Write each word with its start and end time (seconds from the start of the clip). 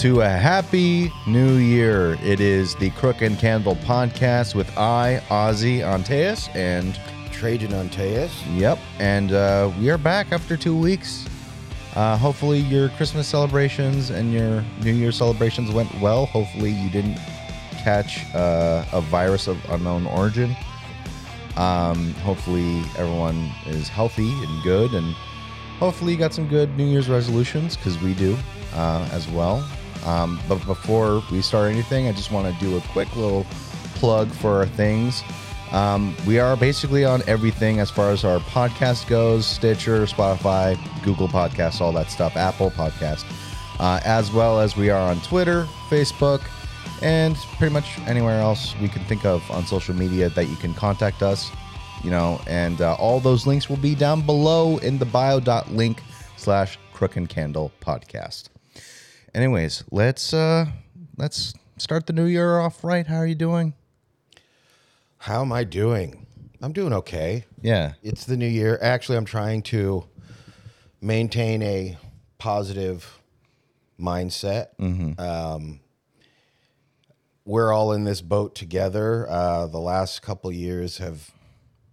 to 0.00 0.22
a 0.22 0.28
happy 0.30 1.12
new 1.26 1.56
year. 1.56 2.16
It 2.22 2.40
is 2.40 2.74
the 2.76 2.88
Crook 2.92 3.20
and 3.20 3.38
Candle 3.38 3.76
podcast 3.76 4.54
with 4.54 4.66
I, 4.78 5.22
Ozzy 5.28 5.80
Anteas, 5.80 6.48
and 6.56 6.98
Trajan 7.30 7.72
Antaeus. 7.72 8.32
yep, 8.58 8.78
and 8.98 9.32
uh, 9.32 9.70
we 9.78 9.90
are 9.90 9.98
back 9.98 10.32
after 10.32 10.56
two 10.56 10.74
weeks. 10.74 11.26
Uh, 11.94 12.16
hopefully, 12.16 12.60
your 12.60 12.88
Christmas 12.90 13.28
celebrations 13.28 14.08
and 14.08 14.32
your 14.32 14.64
New 14.82 14.94
Year 14.94 15.12
celebrations 15.12 15.70
went 15.70 15.94
well. 16.00 16.24
Hopefully, 16.24 16.70
you 16.70 16.88
didn't 16.88 17.18
catch 17.82 18.24
uh, 18.34 18.86
a 18.92 19.02
virus 19.02 19.48
of 19.48 19.58
unknown 19.68 20.06
origin. 20.06 20.56
Um, 21.58 22.14
hopefully, 22.24 22.78
everyone 22.96 23.52
is 23.66 23.88
healthy 23.88 24.32
and 24.32 24.62
good, 24.62 24.94
and 24.94 25.12
hopefully, 25.78 26.12
you 26.12 26.18
got 26.18 26.32
some 26.32 26.48
good 26.48 26.74
New 26.78 26.86
Year's 26.86 27.10
resolutions 27.10 27.76
because 27.76 28.00
we 28.00 28.14
do 28.14 28.34
uh, 28.72 29.06
as 29.12 29.28
well. 29.28 29.62
Um, 30.04 30.40
but 30.48 30.64
before 30.66 31.22
we 31.30 31.42
start 31.42 31.70
anything, 31.70 32.08
I 32.08 32.12
just 32.12 32.30
want 32.30 32.52
to 32.52 32.64
do 32.64 32.76
a 32.76 32.80
quick 32.92 33.14
little 33.16 33.44
plug 33.96 34.30
for 34.30 34.56
our 34.56 34.66
things. 34.66 35.22
Um, 35.72 36.16
we 36.26 36.38
are 36.40 36.56
basically 36.56 37.04
on 37.04 37.22
everything 37.28 37.78
as 37.78 37.90
far 37.90 38.10
as 38.10 38.24
our 38.24 38.40
podcast 38.40 39.06
goes 39.06 39.46
Stitcher, 39.46 40.04
Spotify, 40.06 40.76
Google 41.04 41.28
Podcasts, 41.28 41.80
all 41.80 41.92
that 41.92 42.10
stuff, 42.10 42.36
Apple 42.36 42.70
Podcast, 42.72 43.24
uh, 43.78 44.00
as 44.04 44.32
well 44.32 44.58
as 44.58 44.76
we 44.76 44.90
are 44.90 45.10
on 45.10 45.20
Twitter, 45.20 45.68
Facebook, 45.88 46.42
and 47.02 47.36
pretty 47.56 47.72
much 47.72 47.98
anywhere 48.00 48.40
else 48.40 48.74
we 48.80 48.88
can 48.88 49.04
think 49.04 49.24
of 49.24 49.48
on 49.50 49.64
social 49.64 49.94
media 49.94 50.28
that 50.30 50.48
you 50.48 50.56
can 50.56 50.74
contact 50.74 51.22
us. 51.22 51.50
You 52.02 52.10
know, 52.10 52.40
and 52.46 52.80
uh, 52.80 52.94
all 52.94 53.20
those 53.20 53.46
links 53.46 53.68
will 53.68 53.76
be 53.76 53.94
down 53.94 54.22
below 54.22 54.78
in 54.78 54.98
the 54.98 55.04
bio.link 55.04 56.02
slash 56.36 56.78
crook 56.94 57.16
and 57.16 57.28
candle 57.28 57.70
podcast. 57.80 58.48
Anyways, 59.34 59.84
let's 59.90 60.34
uh 60.34 60.66
let's 61.16 61.54
start 61.78 62.06
the 62.06 62.12
new 62.12 62.24
year 62.24 62.58
off 62.58 62.82
right. 62.82 63.06
How 63.06 63.16
are 63.16 63.26
you 63.26 63.34
doing? 63.34 63.74
How 65.18 65.42
am 65.42 65.52
I 65.52 65.64
doing? 65.64 66.26
I'm 66.62 66.72
doing 66.72 66.92
okay. 66.92 67.44
Yeah. 67.62 67.94
It's 68.02 68.24
the 68.24 68.36
new 68.36 68.46
year. 68.46 68.78
Actually, 68.82 69.18
I'm 69.18 69.24
trying 69.24 69.62
to 69.62 70.04
maintain 71.00 71.62
a 71.62 71.96
positive 72.38 73.20
mindset. 73.98 74.68
Um, 75.18 75.80
we're 77.44 77.72
all 77.72 77.92
in 77.92 78.04
this 78.04 78.20
boat 78.20 78.54
together. 78.54 79.28
Uh, 79.28 79.66
the 79.66 79.78
last 79.78 80.22
couple 80.22 80.52
years 80.52 80.98
have 80.98 81.30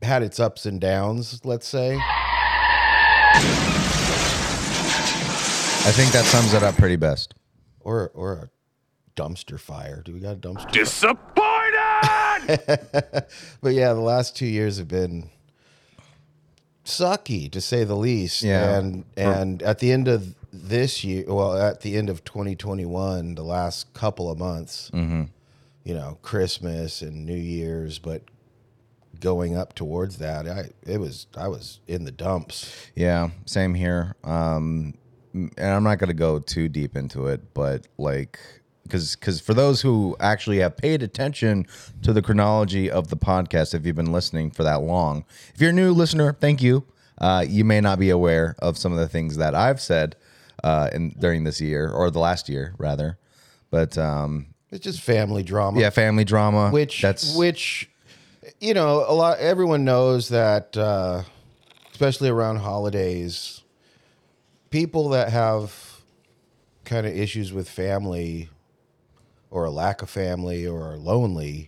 had 0.01 0.23
its 0.23 0.39
ups 0.39 0.65
and 0.65 0.81
downs, 0.81 1.41
let's 1.43 1.67
say. 1.67 1.99
I 5.87 5.91
think 5.91 6.11
that 6.11 6.25
sums 6.25 6.53
it 6.53 6.63
up 6.63 6.75
pretty 6.75 6.97
best. 6.97 7.33
Or, 7.79 8.11
or 8.13 8.33
a 8.33 8.49
dumpster 9.15 9.57
fire. 9.57 10.01
Do 10.03 10.13
we 10.13 10.19
got 10.19 10.33
a 10.33 10.35
dumpster? 10.35 10.69
Disappointed! 10.69 11.37
But 13.61 13.69
yeah, 13.69 13.93
the 13.93 14.01
last 14.01 14.35
two 14.35 14.45
years 14.45 14.79
have 14.79 14.89
been 14.89 15.29
sucky 16.83 17.49
to 17.51 17.61
say 17.61 17.85
the 17.85 17.95
least. 17.95 18.43
Yeah. 18.43 18.77
And 18.77 19.05
and 19.15 19.63
at 19.63 19.79
the 19.79 19.93
end 19.93 20.09
of 20.09 20.35
this 20.51 21.05
year, 21.05 21.23
well, 21.27 21.57
at 21.57 21.79
the 21.81 21.95
end 21.95 22.09
of 22.09 22.25
2021, 22.25 23.35
the 23.35 23.43
last 23.43 23.93
couple 23.93 24.29
of 24.29 24.37
months, 24.37 24.91
you 24.93 25.29
know, 25.85 26.17
Christmas 26.21 27.01
and 27.01 27.25
New 27.25 27.33
Year's, 27.33 27.97
but 27.97 28.23
going 29.21 29.55
up 29.55 29.73
towards 29.73 30.17
that, 30.17 30.47
I 30.49 30.71
it 30.85 30.99
was 30.99 31.27
I 31.37 31.47
was 31.47 31.79
in 31.87 32.03
the 32.03 32.11
dumps. 32.11 32.75
Yeah, 32.93 33.29
same 33.45 33.73
here. 33.73 34.15
Um, 34.25 34.95
and 35.57 35.73
I'm 35.73 35.83
not 35.83 35.99
going 35.99 36.09
to 36.09 36.13
go 36.13 36.39
too 36.39 36.67
deep 36.69 36.95
into 36.95 37.27
it, 37.27 37.53
but 37.53 37.87
like, 37.97 38.39
because 38.83 39.15
because 39.15 39.39
for 39.41 39.53
those 39.53 39.81
who 39.81 40.15
actually 40.19 40.59
have 40.59 40.77
paid 40.77 41.03
attention 41.03 41.65
to 42.03 42.13
the 42.13 42.21
chronology 42.21 42.89
of 42.89 43.09
the 43.09 43.17
podcast, 43.17 43.73
if 43.73 43.85
you've 43.85 43.95
been 43.95 44.11
listening 44.11 44.51
for 44.51 44.63
that 44.63 44.81
long, 44.81 45.25
if 45.53 45.59
you're 45.61 45.71
a 45.71 45.73
new 45.73 45.91
listener, 45.91 46.33
thank 46.39 46.61
you. 46.61 46.83
Uh, 47.19 47.43
you 47.47 47.65
may 47.65 47.81
not 47.81 47.97
be 47.99 48.09
aware 48.09 48.55
of 48.59 48.77
some 48.77 48.91
of 48.91 48.97
the 48.99 49.07
things 49.07 49.37
that 49.37 49.55
I've 49.55 49.81
said 49.81 50.15
uh, 50.63 50.89
in 50.93 51.09
during 51.19 51.43
this 51.43 51.59
year 51.59 51.89
or 51.89 52.11
the 52.11 52.19
last 52.19 52.47
year, 52.47 52.75
rather. 52.77 53.17
But 53.71 53.97
um, 53.97 54.47
It's 54.71 54.83
just 54.83 55.01
family 55.01 55.43
drama. 55.43 55.79
yeah, 55.79 55.89
family 55.89 56.23
drama, 56.23 56.69
which 56.69 57.01
that's 57.01 57.35
which 57.35 57.89
you 58.61 58.73
know 58.73 59.03
a 59.07 59.13
lot 59.13 59.39
everyone 59.39 59.83
knows 59.83 60.29
that 60.29 60.77
uh, 60.77 61.23
especially 61.91 62.29
around 62.29 62.57
holidays 62.57 63.56
people 64.69 65.09
that 65.09 65.29
have 65.29 66.01
kind 66.85 67.05
of 67.05 67.15
issues 67.15 67.51
with 67.51 67.69
family 67.69 68.49
or 69.49 69.65
a 69.65 69.69
lack 69.71 70.01
of 70.01 70.09
family 70.09 70.65
or 70.65 70.91
are 70.91 70.97
lonely 70.97 71.67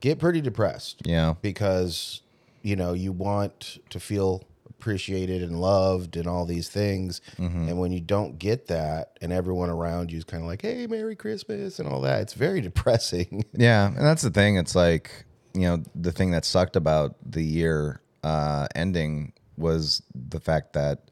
get 0.00 0.18
pretty 0.18 0.40
depressed. 0.40 1.02
Yeah, 1.04 1.34
because 1.40 2.22
you 2.62 2.76
know 2.76 2.92
you 2.92 3.12
want 3.12 3.78
to 3.90 3.98
feel 3.98 4.44
appreciated 4.68 5.42
and 5.42 5.60
loved 5.60 6.16
and 6.16 6.26
all 6.26 6.44
these 6.44 6.68
things. 6.68 7.20
And 7.38 7.78
when 7.78 7.92
you 7.92 8.00
don't 8.00 8.38
get 8.38 8.66
that 8.66 9.16
and 9.22 9.32
everyone 9.32 9.70
around 9.70 10.10
you 10.10 10.18
is 10.18 10.24
kind 10.24 10.42
of 10.42 10.48
like 10.48 10.62
hey 10.62 10.88
merry 10.88 11.14
christmas 11.14 11.78
and 11.78 11.88
all 11.88 12.00
that 12.00 12.20
it's 12.20 12.34
very 12.34 12.60
depressing. 12.70 13.44
Yeah, 13.52 13.86
and 13.86 13.98
that's 13.98 14.22
the 14.22 14.30
thing. 14.30 14.56
It's 14.56 14.74
like 14.74 15.24
you 15.54 15.62
know 15.62 15.82
the 15.94 16.12
thing 16.12 16.32
that 16.32 16.44
sucked 16.44 16.76
about 16.76 17.14
the 17.24 17.44
year 17.44 18.00
uh, 18.24 18.66
ending 18.74 19.32
was 19.56 20.02
the 20.14 20.40
fact 20.40 20.72
that 20.72 21.10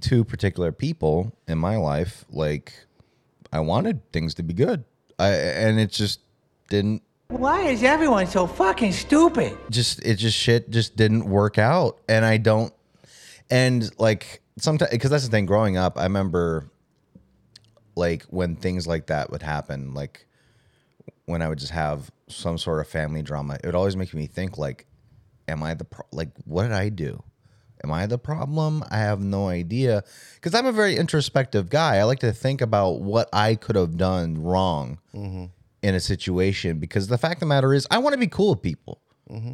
two 0.00 0.24
particular 0.24 0.72
people 0.72 1.32
in 1.48 1.58
my 1.58 1.76
life, 1.76 2.24
like 2.30 2.74
I 3.52 3.60
wanted 3.60 4.00
things 4.12 4.34
to 4.34 4.42
be 4.42 4.54
good, 4.54 4.84
I 5.18 5.28
and 5.30 5.78
it 5.80 5.90
just 5.90 6.20
didn't. 6.68 7.02
Why 7.28 7.62
is 7.62 7.82
everyone 7.82 8.26
so 8.26 8.46
fucking 8.46 8.92
stupid? 8.92 9.56
Just 9.70 10.04
it 10.04 10.16
just 10.16 10.36
shit 10.36 10.70
just 10.70 10.96
didn't 10.96 11.24
work 11.24 11.58
out, 11.58 12.00
and 12.08 12.24
I 12.24 12.36
don't. 12.36 12.72
And 13.50 13.90
like 13.98 14.42
sometimes, 14.58 14.90
because 14.90 15.10
that's 15.10 15.24
the 15.24 15.30
thing. 15.30 15.46
Growing 15.46 15.76
up, 15.76 15.98
I 15.98 16.04
remember 16.04 16.70
like 17.96 18.24
when 18.24 18.56
things 18.56 18.86
like 18.86 19.06
that 19.06 19.30
would 19.30 19.42
happen, 19.42 19.94
like 19.94 20.26
when 21.24 21.42
I 21.42 21.48
would 21.48 21.58
just 21.58 21.72
have 21.72 22.10
some 22.28 22.58
sort 22.58 22.80
of 22.80 22.88
family 22.88 23.22
drama, 23.22 23.54
it 23.54 23.66
would 23.66 23.74
always 23.74 23.96
make 23.96 24.12
me 24.14 24.26
think 24.26 24.58
like, 24.58 24.86
am 25.48 25.62
I 25.62 25.74
the 25.74 25.84
pro- 25.84 26.06
like 26.12 26.30
what 26.44 26.64
did 26.64 26.72
I 26.72 26.88
do? 26.90 27.22
Am 27.84 27.92
I 27.92 28.06
the 28.06 28.18
problem? 28.18 28.84
I 28.90 28.98
have 28.98 29.20
no 29.20 29.48
idea 29.48 30.02
because 30.34 30.54
I'm 30.54 30.66
a 30.66 30.72
very 30.72 30.96
introspective 30.96 31.68
guy. 31.68 31.96
I 31.96 32.04
like 32.04 32.20
to 32.20 32.32
think 32.32 32.60
about 32.60 33.00
what 33.00 33.28
I 33.32 33.54
could 33.54 33.76
have 33.76 33.96
done 33.96 34.42
wrong 34.42 34.98
in 35.82 35.94
a 35.94 36.00
situation 36.00 36.78
because 36.78 37.06
the 37.08 37.18
fact 37.18 37.36
of 37.36 37.40
the 37.40 37.46
matter 37.46 37.72
is 37.74 37.86
I 37.90 37.98
want 37.98 38.14
to 38.14 38.18
be 38.18 38.26
cool 38.28 38.50
with 38.50 38.62
people. 38.62 39.00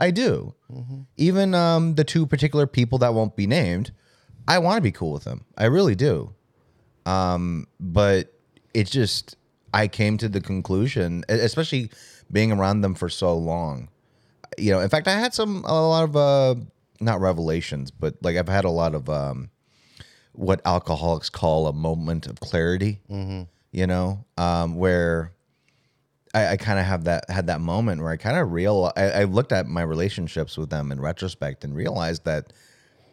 I 0.01 0.11
do. 0.11 0.55
Even 1.17 1.55
um, 1.55 1.95
the 1.95 2.05
two 2.05 2.27
particular 2.27 2.67
people 2.67 2.99
that 2.99 3.15
won't 3.15 3.37
be 3.37 3.47
named, 3.47 3.91
I 4.47 4.59
want 4.59 4.77
to 4.77 4.83
be 4.83 4.93
cool 4.93 5.13
with 5.13 5.25
them. 5.25 5.47
I 5.57 5.65
really 5.65 5.95
do 5.95 6.35
but 7.81 8.33
it 8.75 8.87
just 8.87 9.37
I 9.75 9.89
came 9.89 10.19
to 10.19 10.29
the 10.29 10.41
conclusion, 10.41 11.25
especially 11.29 11.91
being 12.31 12.53
around 12.53 12.83
them 12.83 12.95
for 12.95 13.09
so 13.09 13.37
long. 13.37 13.89
You 14.59 14.73
know, 14.73 14.81
in 14.81 14.89
fact, 14.89 15.09
I 15.09 15.13
had 15.13 15.35
some 15.35 15.65
a 15.65 15.73
lot 15.73 16.05
of 16.05 16.17
uh 16.17 16.55
not 17.03 17.21
revelations, 17.21 17.91
but 17.91 18.15
like 18.23 18.37
I've 18.37 18.49
had 18.49 18.65
a 18.65 18.71
lot 18.71 18.95
of 18.95 19.09
um 19.09 19.51
what 20.33 20.61
alcoholics 20.65 21.29
call 21.29 21.67
a 21.67 21.73
moment 21.73 22.27
of 22.27 22.41
clarity. 22.41 23.01
You 23.75 23.87
know, 23.87 24.25
um, 24.37 24.77
where 24.77 25.33
I, 26.35 26.49
I 26.49 26.57
kind 26.57 26.79
of 26.79 26.85
have 26.87 27.05
that 27.05 27.29
had 27.31 27.47
that 27.49 27.61
moment 27.61 28.03
where 28.03 28.11
I 28.11 28.17
kind 28.17 28.37
of 28.37 28.53
real 28.53 28.93
I, 28.97 29.11
I 29.11 29.25
looked 29.25 29.53
at 29.53 29.67
my 29.67 29.83
relationships 29.83 30.57
with 30.59 30.71
them 30.71 30.93
in 30.93 31.01
retrospect 31.01 31.65
and 31.65 31.75
realized 31.75 32.25
that 32.25 32.53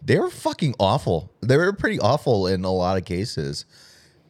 they 0.01 0.17
were 0.17 0.29
fucking 0.29 0.75
awful. 0.79 1.31
They 1.41 1.57
were 1.57 1.73
pretty 1.73 1.99
awful 1.99 2.47
in 2.47 2.63
a 2.63 2.71
lot 2.71 2.97
of 2.97 3.05
cases. 3.05 3.65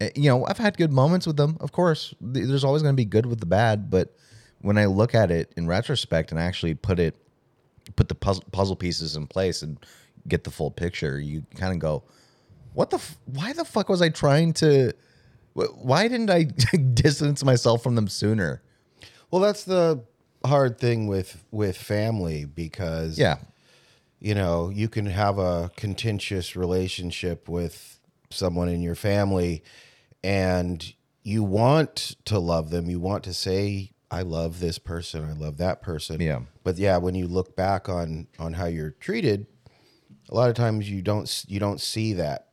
Uh, 0.01 0.09
You 0.15 0.29
know, 0.29 0.45
I've 0.47 0.57
had 0.57 0.77
good 0.77 0.91
moments 0.91 1.27
with 1.27 1.37
them, 1.37 1.57
of 1.59 1.71
course. 1.71 2.13
There's 2.21 2.63
always 2.63 2.81
going 2.81 2.95
to 2.95 2.97
be 2.97 3.05
good 3.05 3.25
with 3.27 3.39
the 3.39 3.45
bad, 3.45 3.91
but 3.91 4.15
when 4.61 4.77
I 4.77 4.85
look 4.85 5.13
at 5.13 5.29
it 5.31 5.53
in 5.55 5.67
retrospect 5.67 6.31
and 6.31 6.39
actually 6.39 6.73
put 6.73 6.99
it, 6.99 7.15
put 7.95 8.07
the 8.09 8.15
puzzle, 8.15 8.43
puzzle 8.51 8.75
pieces 8.75 9.15
in 9.15 9.27
place 9.27 9.61
and 9.61 9.77
get 10.27 10.43
the 10.43 10.51
full 10.51 10.71
picture, 10.71 11.19
you 11.19 11.45
kind 11.55 11.73
of 11.73 11.79
go, 11.79 12.03
"What 12.73 12.89
the? 12.89 12.97
F- 12.97 13.17
why 13.25 13.53
the 13.53 13.65
fuck 13.65 13.89
was 13.89 14.01
I 14.01 14.09
trying 14.09 14.53
to? 14.53 14.93
wh- 15.55 15.75
Why 15.83 16.07
didn't 16.07 16.29
I 16.29 16.43
distance 16.93 17.43
myself 17.43 17.83
from 17.83 17.95
them 17.95 18.07
sooner?" 18.07 18.61
Well, 19.31 19.41
that's 19.41 19.63
the 19.63 20.03
hard 20.45 20.77
thing 20.79 21.07
with 21.07 21.43
with 21.51 21.77
family 21.77 22.45
because 22.45 23.17
Yeah, 23.19 23.37
you 24.19 24.33
know 24.35 24.69
you 24.69 24.87
can 24.89 25.05
have 25.05 25.37
a 25.37 25.69
contentious 25.75 26.55
relationship 26.55 27.47
with 27.49 27.99
someone 28.31 28.69
in 28.69 28.81
your 28.81 28.95
family, 28.95 29.63
and 30.23 30.93
you 31.23 31.43
want 31.43 32.15
to 32.25 32.39
love 32.39 32.69
them. 32.69 32.89
You 32.89 32.99
want 32.99 33.23
to 33.25 33.33
say, 33.33 33.91
"I 34.11 34.21
love 34.21 34.59
this 34.59 34.79
person. 34.79 35.23
I 35.23 35.33
love 35.33 35.57
that 35.57 35.81
person." 35.81 36.21
Yeah. 36.21 36.41
But 36.63 36.77
yeah, 36.77 36.97
when 36.97 37.15
you 37.15 37.27
look 37.27 37.55
back 37.55 37.89
on 37.89 38.27
on 38.37 38.53
how 38.53 38.65
you're 38.65 38.91
treated, 38.91 39.47
a 40.29 40.35
lot 40.35 40.49
of 40.49 40.55
times 40.55 40.89
you 40.89 41.01
don't 41.01 41.45
you 41.47 41.59
don't 41.59 41.81
see 41.81 42.13
that 42.13 42.47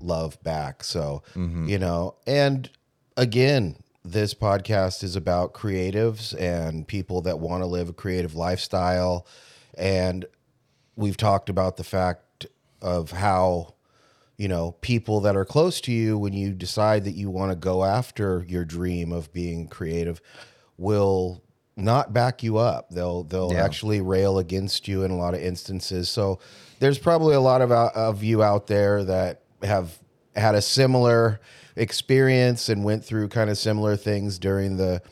love 0.00 0.42
back. 0.42 0.84
So 0.84 1.22
Mm-hmm. 1.34 1.68
you 1.68 1.78
know, 1.78 2.14
and 2.26 2.70
again, 3.16 3.76
this 4.04 4.32
podcast 4.32 5.02
is 5.02 5.16
about 5.16 5.52
creatives 5.52 6.38
and 6.40 6.86
people 6.86 7.20
that 7.22 7.40
want 7.40 7.62
to 7.62 7.66
live 7.66 7.88
a 7.88 7.92
creative 7.92 8.34
lifestyle. 8.34 9.26
And 9.76 10.24
we've 10.96 11.16
talked 11.16 11.48
about 11.48 11.76
the 11.76 11.84
fact 11.84 12.46
of 12.80 13.10
how, 13.10 13.74
you 14.36 14.46
know, 14.48 14.72
people 14.80 15.20
that 15.20 15.36
are 15.36 15.44
close 15.44 15.80
to 15.82 15.92
you, 15.92 16.16
when 16.16 16.32
you 16.32 16.52
decide 16.52 17.04
that 17.04 17.16
you 17.16 17.28
want 17.28 17.50
to 17.50 17.56
go 17.56 17.84
after 17.84 18.44
your 18.48 18.64
dream 18.64 19.12
of 19.12 19.32
being 19.32 19.66
creative, 19.68 20.20
will 20.78 21.42
not 21.76 22.12
back 22.14 22.42
you 22.42 22.56
up. 22.56 22.88
They'll 22.90 23.22
they'll 23.24 23.52
Yeah. 23.52 23.64
actually 23.64 24.00
rail 24.00 24.38
against 24.38 24.88
you 24.88 25.02
in 25.04 25.10
a 25.10 25.16
lot 25.16 25.34
of 25.34 25.40
instances. 25.40 26.08
So 26.08 26.38
there's 26.80 26.98
probably 26.98 27.34
a 27.34 27.40
lot 27.40 27.60
of 27.60 27.70
of 27.70 28.22
you 28.24 28.42
out 28.42 28.66
there 28.68 29.04
that 29.04 29.42
have 29.62 29.98
had 30.34 30.54
a 30.54 30.62
similar 30.62 31.40
experience 31.76 32.68
and 32.68 32.84
went 32.84 33.04
through 33.04 33.28
kind 33.28 33.50
of 33.50 33.58
similar 33.58 33.96
things 33.96 34.38
during 34.38 34.76
the 34.76 35.02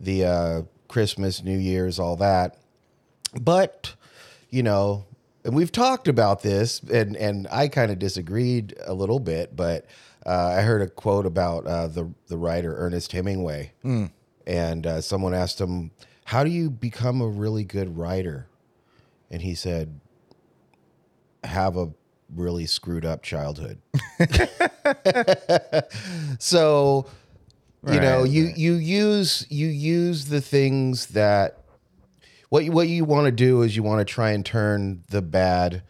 the 0.00 0.24
uh, 0.24 0.62
Christmas, 0.88 1.42
New 1.42 1.58
Year's, 1.58 1.98
all 1.98 2.16
that. 2.16 2.56
But 3.40 3.94
you 4.50 4.62
know, 4.62 5.04
and 5.44 5.54
we've 5.54 5.72
talked 5.72 6.08
about 6.08 6.42
this, 6.42 6.80
and 6.80 7.16
and 7.16 7.46
I 7.50 7.68
kind 7.68 7.90
of 7.90 7.98
disagreed 7.98 8.74
a 8.84 8.94
little 8.94 9.18
bit, 9.20 9.54
but 9.56 9.86
uh, 10.24 10.54
I 10.58 10.62
heard 10.62 10.82
a 10.82 10.88
quote 10.88 11.26
about 11.26 11.66
uh, 11.66 11.86
the 11.88 12.10
the 12.28 12.36
writer 12.36 12.74
Ernest 12.76 13.12
Hemingway, 13.12 13.72
and 14.46 14.86
uh, 14.86 15.00
someone 15.00 15.34
asked 15.34 15.60
him, 15.60 15.90
"How 16.24 16.44
do 16.44 16.50
you 16.50 16.70
become 16.70 17.20
a 17.20 17.28
really 17.28 17.64
good 17.64 17.96
writer?" 17.96 18.46
And 19.30 19.42
he 19.42 19.54
said, 19.54 20.00
"Have 21.44 21.76
a 21.76 21.90
really 22.34 22.66
screwed 22.66 23.04
up 23.04 23.22
childhood." 23.22 23.78
so, 26.38 27.06
you 27.86 28.00
know, 28.00 28.22
Right, 28.22 28.30
you 28.30 28.52
you 28.56 28.74
use 28.74 29.46
you 29.48 29.68
use 29.68 30.26
the 30.26 30.40
things 30.40 31.06
that 31.08 31.60
what 32.48 32.64
you, 32.64 32.72
what 32.72 32.88
you 32.88 33.04
want 33.04 33.26
to 33.26 33.32
do 33.32 33.62
is 33.62 33.76
you 33.76 33.82
want 33.82 34.06
to 34.06 34.12
try 34.12 34.30
and 34.30 34.44
turn 34.44 35.04
the 35.10 35.22
bad 35.22 35.82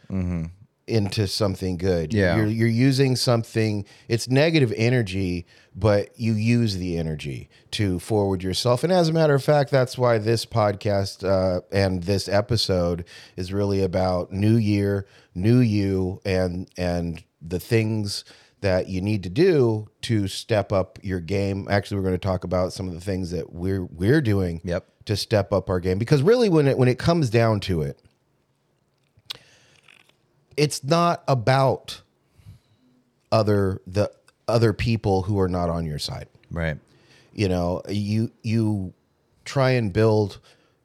into 0.86 1.26
something 1.26 1.76
good. 1.76 2.14
Yeah. 2.14 2.36
You're 2.36 2.46
you're 2.46 2.68
using 2.68 3.16
something 3.16 3.84
it's 4.08 4.28
negative 4.28 4.72
energy, 4.76 5.46
but 5.78 6.18
you 6.18 6.32
use 6.32 6.78
the 6.78 6.96
energy 6.96 7.50
to 7.72 7.98
forward 8.00 8.42
yourself. 8.42 8.82
And 8.82 8.90
as 8.92 9.10
a 9.10 9.12
matter 9.12 9.34
of 9.34 9.44
fact, 9.44 9.70
that's 9.70 9.98
why 9.98 10.16
this 10.16 10.46
podcast 10.46 11.22
uh, 11.22 11.60
and 11.70 12.04
this 12.04 12.28
episode 12.28 13.04
is 13.36 13.52
really 13.52 13.82
about 13.82 14.32
new 14.32 14.56
year, 14.56 15.06
new 15.34 15.58
you 15.58 16.20
and 16.24 16.68
and 16.78 17.22
the 17.42 17.60
things 17.60 18.24
that 18.62 18.88
you 18.88 19.02
need 19.02 19.22
to 19.22 19.28
do 19.28 19.86
to 20.00 20.26
step 20.26 20.72
up 20.72 20.98
your 21.02 21.20
game. 21.20 21.68
Actually, 21.70 21.98
we're 21.98 22.04
going 22.04 22.14
to 22.14 22.18
talk 22.18 22.42
about 22.42 22.72
some 22.72 22.88
of 22.88 22.94
the 22.94 23.00
things 23.00 23.30
that 23.30 23.52
we're 23.52 23.84
we're 23.84 24.22
doing 24.22 24.62
Yep. 24.64 24.86
to 25.04 25.14
step 25.16 25.52
up 25.52 25.68
our 25.68 25.78
game 25.78 25.98
because 25.98 26.22
really 26.22 26.48
when 26.48 26.66
it 26.66 26.78
when 26.78 26.88
it 26.88 26.98
comes 26.98 27.28
down 27.28 27.60
to 27.60 27.82
it 27.82 28.00
it's 30.56 30.82
not 30.82 31.22
about 31.28 32.00
other 33.30 33.82
the 33.86 34.10
other 34.48 34.72
people 34.72 35.22
who 35.22 35.38
are 35.40 35.48
not 35.48 35.68
on 35.70 35.86
your 35.86 35.98
side. 35.98 36.28
Right. 36.50 36.78
you 37.32 37.48
know 37.48 37.82
you 37.88 38.30
you 38.42 38.94
try 39.44 39.70
and 39.70 39.92
build 39.92 40.38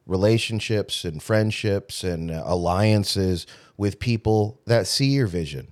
relationships 0.05 1.05
and 1.05 1.21
friendships 1.21 2.03
and 2.03 2.31
alliances 2.31 3.47
with 3.77 3.99
people 3.99 4.59
that 4.65 4.87
see 4.87 5.07
your 5.07 5.27
vision. 5.27 5.71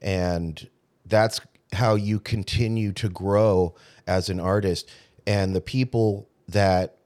And 0.00 0.68
that's 1.04 1.40
how 1.72 1.94
you 1.96 2.20
continue 2.20 2.92
to 2.92 3.08
grow 3.08 3.74
as 4.06 4.28
an 4.28 4.38
artist. 4.40 4.88
And 5.26 5.54
the 5.54 5.60
people 5.60 6.28
that 6.48 6.96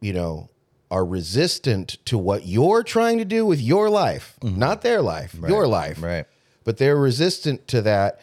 you 0.00 0.12
know 0.12 0.50
are 0.90 1.04
resistant 1.04 1.98
to 2.04 2.16
what 2.18 2.46
you're 2.46 2.82
trying 2.82 3.18
to 3.18 3.24
do 3.24 3.44
with 3.44 3.60
your 3.60 3.90
life 3.90 4.36
mm-hmm. 4.40 4.58
not 4.58 4.82
their 4.82 5.02
life 5.02 5.34
your 5.46 5.66
life 5.66 6.00
Right. 6.02 6.26
but 6.62 6.76
they're 6.78 6.96
resistant 6.96 7.66
to 7.68 7.82
that 7.82 8.20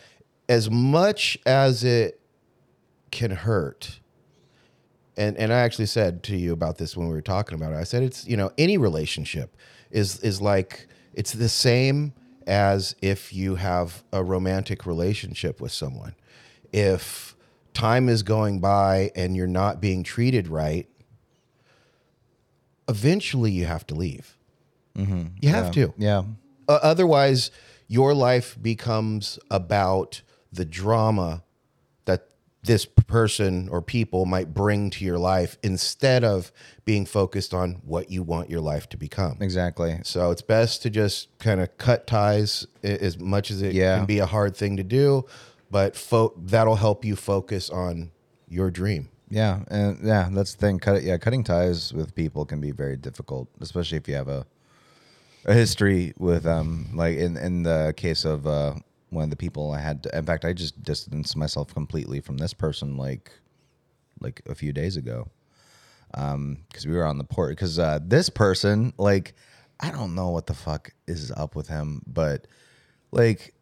as 0.51 0.69
much 0.69 1.37
as 1.45 1.83
it 1.83 2.19
can 3.09 3.31
hurt 3.31 4.01
and 5.17 5.37
and 5.37 5.53
I 5.53 5.59
actually 5.59 5.85
said 5.85 6.23
to 6.23 6.37
you 6.37 6.53
about 6.53 6.77
this 6.77 6.95
when 6.95 7.07
we 7.07 7.13
were 7.13 7.21
talking 7.21 7.55
about 7.55 7.73
it. 7.73 7.77
I 7.77 7.83
said 7.83 8.03
it's 8.03 8.27
you 8.27 8.37
know 8.37 8.51
any 8.57 8.77
relationship 8.77 9.55
is 9.91 10.19
is 10.19 10.41
like 10.41 10.87
it's 11.13 11.33
the 11.33 11.49
same 11.49 12.13
as 12.47 12.95
if 13.01 13.33
you 13.33 13.55
have 13.55 14.03
a 14.11 14.23
romantic 14.23 14.85
relationship 14.85 15.61
with 15.61 15.71
someone. 15.71 16.15
If 16.71 17.35
time 17.73 18.09
is 18.09 18.23
going 18.23 18.59
by 18.59 19.11
and 19.15 19.35
you're 19.35 19.47
not 19.47 19.79
being 19.81 20.03
treated 20.03 20.47
right, 20.47 20.87
eventually 22.87 23.51
you 23.51 23.65
have 23.65 23.85
to 23.87 23.95
leave. 23.95 24.37
You 25.41 25.49
have 25.49 25.71
to. 25.71 25.93
Yeah. 25.97 26.23
Uh, 26.67 26.79
otherwise, 26.81 27.51
your 27.87 28.13
life 28.13 28.57
becomes 28.61 29.37
about 29.49 30.21
the 30.51 30.65
drama 30.65 31.43
that 32.05 32.27
this 32.63 32.85
person 32.85 33.67
or 33.69 33.81
people 33.81 34.25
might 34.25 34.53
bring 34.53 34.89
to 34.91 35.05
your 35.05 35.17
life 35.17 35.57
instead 35.63 36.23
of 36.23 36.51
being 36.85 37.05
focused 37.05 37.53
on 37.53 37.81
what 37.85 38.11
you 38.11 38.21
want 38.23 38.49
your 38.49 38.61
life 38.61 38.87
to 38.89 38.97
become. 38.97 39.37
Exactly. 39.41 39.99
So 40.03 40.29
it's 40.31 40.41
best 40.41 40.81
to 40.83 40.89
just 40.89 41.35
kind 41.39 41.59
of 41.61 41.75
cut 41.77 42.05
ties 42.05 42.67
as 42.83 43.17
much 43.19 43.49
as 43.51 43.61
it 43.61 43.73
Yeah. 43.73 43.97
can 43.97 44.05
be 44.05 44.19
a 44.19 44.25
hard 44.25 44.55
thing 44.55 44.77
to 44.77 44.83
do, 44.83 45.25
but 45.71 45.95
fo- 45.95 46.33
that'll 46.37 46.75
help 46.75 47.03
you 47.05 47.15
focus 47.15 47.69
on 47.69 48.11
your 48.47 48.69
dream. 48.69 49.09
Yeah, 49.29 49.61
and 49.69 49.97
yeah, 50.03 50.27
that's 50.29 50.53
the 50.55 50.59
thing. 50.59 50.77
Cut 50.79 51.03
yeah, 51.03 51.17
cutting 51.17 51.45
ties 51.45 51.93
with 51.93 52.13
people 52.13 52.45
can 52.45 52.59
be 52.59 52.71
very 52.71 52.97
difficult, 52.97 53.47
especially 53.61 53.97
if 53.97 54.07
you 54.09 54.15
have 54.15 54.27
a 54.27 54.45
a 55.45 55.53
history 55.53 56.13
with 56.19 56.45
um 56.45 56.89
like 56.93 57.17
in 57.17 57.37
in 57.37 57.63
the 57.63 57.93
case 57.95 58.25
of 58.25 58.45
uh 58.45 58.73
one 59.11 59.25
of 59.25 59.29
the 59.29 59.35
people 59.35 59.71
I 59.71 59.79
had 59.79 60.03
to, 60.03 60.17
in 60.17 60.25
fact 60.25 60.45
I 60.45 60.53
just 60.53 60.81
distanced 60.81 61.37
myself 61.37 61.73
completely 61.73 62.21
from 62.21 62.37
this 62.37 62.53
person 62.53 62.97
like 62.97 63.31
like 64.19 64.41
a 64.47 64.55
few 64.55 64.73
days 64.73 64.97
ago. 64.97 65.29
Um 66.13 66.63
cuz 66.73 66.87
we 66.87 66.95
were 66.95 67.05
on 67.05 67.17
the 67.17 67.23
port 67.23 67.57
cuz 67.57 67.77
uh 67.77 67.99
this 68.01 68.29
person 68.29 68.93
like 68.97 69.35
I 69.79 69.91
don't 69.91 70.15
know 70.15 70.29
what 70.29 70.47
the 70.47 70.53
fuck 70.53 70.93
is 71.07 71.31
up 71.31 71.55
with 71.55 71.67
him, 71.67 72.01
but 72.07 72.47
like 73.11 73.53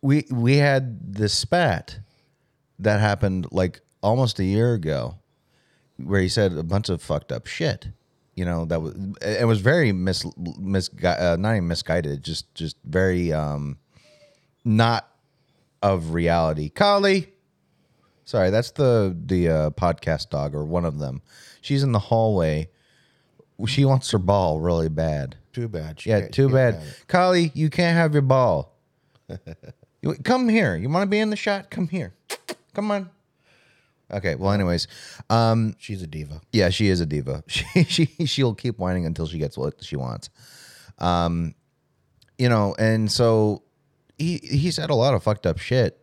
we 0.00 0.26
we 0.30 0.56
had 0.56 1.14
this 1.14 1.34
spat 1.34 1.98
that 2.78 3.00
happened 3.00 3.46
like 3.50 3.80
almost 4.02 4.38
a 4.38 4.44
year 4.44 4.74
ago 4.74 5.18
where 5.96 6.20
he 6.20 6.28
said 6.28 6.52
a 6.52 6.62
bunch 6.62 6.88
of 6.88 7.02
fucked 7.02 7.30
up 7.32 7.46
shit 7.46 7.88
you 8.34 8.44
know 8.44 8.64
that 8.64 8.80
was 8.80 8.94
it 9.20 9.46
was 9.46 9.60
very 9.60 9.92
mis, 9.92 10.24
mis 10.58 10.90
uh, 11.04 11.36
not 11.38 11.52
even 11.52 11.68
misguided 11.68 12.22
just 12.22 12.52
just 12.54 12.76
very 12.84 13.32
um 13.32 13.76
not 14.64 15.08
of 15.82 16.12
reality 16.14 16.68
Kali 16.68 17.28
sorry 18.24 18.50
that's 18.50 18.70
the 18.72 19.16
the 19.26 19.48
uh, 19.48 19.70
podcast 19.70 20.30
dog 20.30 20.54
or 20.54 20.64
one 20.64 20.84
of 20.84 20.98
them 20.98 21.20
she's 21.60 21.82
in 21.82 21.92
the 21.92 21.98
hallway 21.98 22.68
she 23.66 23.84
wants 23.84 24.10
her 24.10 24.18
ball 24.18 24.60
really 24.60 24.88
bad 24.88 25.36
Too 25.52 25.68
bad. 25.68 26.00
She 26.00 26.10
yeah, 26.10 26.20
can't- 26.20 26.32
too 26.32 26.48
she 26.48 26.54
bad. 26.54 26.74
can't 26.74 26.84
have 26.84 26.92
it. 26.92 27.04
Kali, 27.08 27.50
you 27.54 27.68
can't 27.70 27.96
have 27.96 28.12
your 28.14 28.22
ball. 28.22 28.74
you, 30.02 30.14
come 30.24 30.48
here. 30.48 30.74
You 30.76 30.88
want 30.88 31.02
to 31.02 31.06
be 31.10 31.18
in 31.20 31.28
the 31.30 31.36
shot? 31.36 31.70
Come 31.70 31.88
here. 31.88 32.14
Come 32.74 32.90
on. 32.90 33.10
Okay. 34.10 34.34
Well, 34.34 34.50
anyways, 34.52 34.88
um, 35.28 35.74
She's 35.78 36.00
a 36.02 36.06
diva. 36.06 36.40
yeah, 36.52 36.70
she 36.70 36.88
is 36.88 37.00
a 37.00 37.06
diva. 37.06 37.44
She 37.48 37.84
she 37.84 38.06
she'll 38.26 38.54
keep 38.54 38.78
whining 38.78 39.04
until 39.04 39.26
she 39.26 39.36
gets 39.38 39.58
what 39.58 39.84
she 39.84 39.96
wants. 39.96 40.30
Um, 40.98 41.54
you 42.38 42.48
know, 42.48 42.74
and 42.78 43.12
so 43.12 43.62
he 44.22 44.38
he 44.56 44.70
said 44.70 44.90
a 44.90 44.94
lot 44.94 45.14
of 45.14 45.22
fucked 45.22 45.46
up 45.46 45.58
shit, 45.58 45.98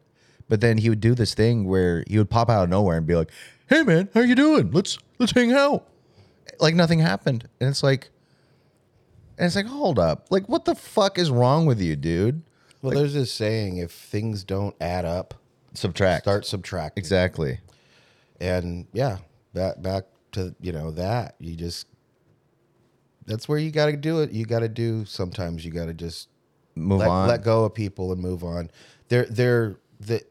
but 0.47 0.61
then 0.61 0.77
he 0.77 0.89
would 0.89 0.99
do 1.01 1.15
this 1.15 1.33
thing 1.33 1.65
where 1.67 2.03
he 2.07 2.17
would 2.17 2.29
pop 2.29 2.49
out 2.49 2.63
of 2.63 2.69
nowhere 2.69 2.97
and 2.97 3.05
be 3.07 3.15
like, 3.15 3.31
"Hey 3.67 3.83
man, 3.83 4.09
how 4.13 4.21
you 4.21 4.35
doing? 4.35 4.71
Let's 4.71 4.97
let's 5.19 5.31
hang 5.31 5.51
out." 5.51 5.87
Like 6.59 6.75
nothing 6.75 6.99
happened, 6.99 7.47
and 7.59 7.69
it's 7.69 7.83
like, 7.83 8.09
and 9.37 9.45
it's 9.47 9.55
like, 9.55 9.65
hold 9.67 9.97
up, 9.99 10.27
like 10.29 10.47
what 10.49 10.65
the 10.65 10.75
fuck 10.75 11.17
is 11.17 11.31
wrong 11.31 11.65
with 11.65 11.79
you, 11.81 11.95
dude? 11.95 12.41
Well, 12.81 12.93
there's 12.95 13.13
this 13.13 13.31
saying: 13.31 13.77
if 13.77 13.91
things 13.91 14.43
don't 14.43 14.75
add 14.81 15.05
up, 15.05 15.33
Subtract. 15.73 16.23
start 16.23 16.45
subtracting. 16.45 17.01
exactly. 17.01 17.59
and 18.41 18.87
yeah 18.93 19.17
back 19.53 19.81
back 19.81 20.03
to 20.31 20.55
you 20.61 20.71
know 20.71 20.91
that 20.91 21.35
you 21.39 21.55
just 21.55 21.87
that's 23.25 23.47
where 23.49 23.57
you 23.59 23.71
got 23.71 23.87
to 23.87 23.95
do 23.97 24.19
it 24.21 24.31
you 24.31 24.45
got 24.45 24.59
to 24.59 24.69
do 24.69 25.03
sometimes 25.05 25.63
you 25.65 25.71
got 25.71 25.85
to 25.85 25.93
just 25.93 26.27
Move 26.75 26.99
let, 26.99 27.09
on. 27.09 27.27
let 27.27 27.43
go 27.43 27.65
of 27.65 27.73
people 27.73 28.11
and 28.11 28.21
move 28.21 28.43
on 28.43 28.69
they're 29.09 29.25
they're 29.25 29.75
they, 29.99 30.21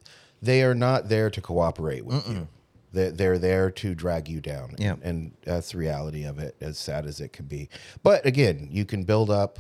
they 0.40 0.62
are 0.62 0.74
not 0.74 1.08
there 1.08 1.28
to 1.30 1.40
cooperate 1.40 2.04
with 2.04 2.26
you 2.28 2.48
they're, 2.92 3.10
they're 3.10 3.38
there 3.38 3.70
to 3.70 3.94
drag 3.94 4.28
you 4.28 4.40
down 4.40 4.74
Yeah. 4.78 4.92
and, 4.92 5.02
and 5.02 5.32
that's 5.44 5.72
the 5.72 5.78
reality 5.78 6.24
of 6.24 6.38
it 6.38 6.56
as 6.60 6.78
sad 6.78 7.04
as 7.06 7.20
it 7.20 7.32
can 7.32 7.46
be 7.46 7.68
but 8.02 8.24
again 8.24 8.68
you 8.70 8.84
can 8.84 9.04
build 9.04 9.30
up 9.30 9.58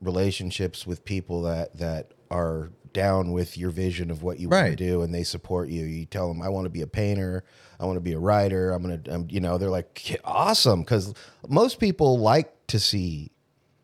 relationships 0.00 0.86
with 0.86 1.04
people 1.04 1.42
that 1.42 1.76
that 1.76 2.12
are 2.30 2.70
down 2.92 3.32
with 3.32 3.56
your 3.56 3.70
vision 3.70 4.10
of 4.10 4.22
what 4.22 4.38
you 4.38 4.48
want 4.48 4.66
to 4.66 4.76
do 4.76 5.02
and 5.02 5.14
they 5.14 5.22
support 5.22 5.68
you. 5.70 5.84
You 5.84 6.04
tell 6.04 6.28
them, 6.28 6.42
I 6.42 6.48
want 6.50 6.66
to 6.66 6.70
be 6.70 6.82
a 6.82 6.86
painter. 6.86 7.42
I 7.80 7.86
want 7.86 7.96
to 7.96 8.00
be 8.02 8.12
a 8.12 8.18
writer. 8.18 8.72
I'm 8.72 8.82
going 8.82 9.02
to, 9.02 9.14
I'm, 9.14 9.26
you 9.30 9.40
know, 9.40 9.56
they're 9.58 9.70
like, 9.70 10.20
awesome. 10.24 10.80
Because 10.80 11.14
most 11.48 11.78
people 11.78 12.18
like 12.18 12.52
to 12.68 12.78
see 12.78 13.31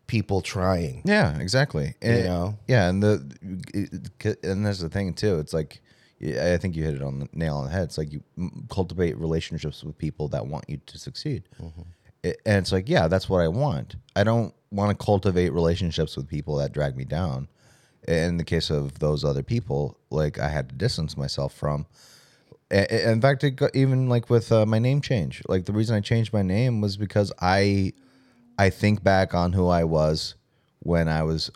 people 0.09 0.41
trying. 0.41 1.01
Yeah, 1.05 1.37
exactly. 1.39 1.93
And, 2.01 2.23
know? 2.25 2.57
Yeah, 2.67 2.89
and 2.89 3.01
the 3.01 3.13
it- 3.73 4.43
and 4.43 4.65
there's 4.65 4.79
the 4.79 4.89
thing 4.89 5.13
too. 5.13 5.39
It's 5.39 5.53
like 5.53 5.79
I 6.21 6.57
think 6.57 6.75
you 6.75 6.83
hit 6.83 6.95
it 6.95 7.01
on 7.01 7.19
the 7.19 7.29
nail 7.31 7.55
on 7.57 7.65
the 7.65 7.71
head. 7.71 7.83
It's 7.83 7.97
like 7.97 8.11
you 8.11 8.21
cultivate 8.69 9.17
relationships 9.17 9.83
with 9.83 9.97
people 9.97 10.27
that 10.29 10.45
want 10.47 10.65
you 10.67 10.77
to 10.85 10.97
succeed. 10.97 11.43
It- 12.23 12.41
and 12.45 12.57
it's 12.57 12.73
like, 12.73 12.89
yeah, 12.89 13.07
that's 13.07 13.29
what 13.29 13.39
I 13.39 13.47
want. 13.47 13.95
I 14.15 14.23
don't 14.25 14.53
want 14.71 14.89
to 14.97 15.05
cultivate 15.05 15.53
relationships 15.53 16.17
with 16.17 16.27
people 16.27 16.57
that 16.57 16.73
drag 16.73 16.97
me 16.97 17.05
down. 17.05 17.47
In 18.07 18.37
the 18.37 18.43
case 18.43 18.69
of 18.69 18.99
those 18.99 19.23
other 19.23 19.43
people, 19.43 19.97
like 20.09 20.39
I 20.39 20.49
had 20.49 20.69
to 20.69 20.75
distance 20.75 21.15
myself 21.15 21.53
from. 21.53 21.85
In 22.71 23.19
fact, 23.21 23.43
it 23.43 23.51
got, 23.51 23.75
even 23.75 24.09
like 24.09 24.29
with 24.29 24.51
uh, 24.51 24.65
my 24.65 24.77
name 24.79 25.01
change, 25.01 25.41
like 25.47 25.65
the 25.65 25.73
reason 25.73 25.95
I 25.95 26.01
changed 26.01 26.31
my 26.33 26.41
name 26.43 26.81
was 26.81 26.97
because 26.97 27.31
I, 27.39 27.93
I 28.59 28.69
think 28.69 29.01
back 29.01 29.33
on 29.33 29.53
who 29.53 29.69
I 29.69 29.85
was 29.85 30.35
when 30.79 31.07
I 31.07 31.23
was 31.23 31.49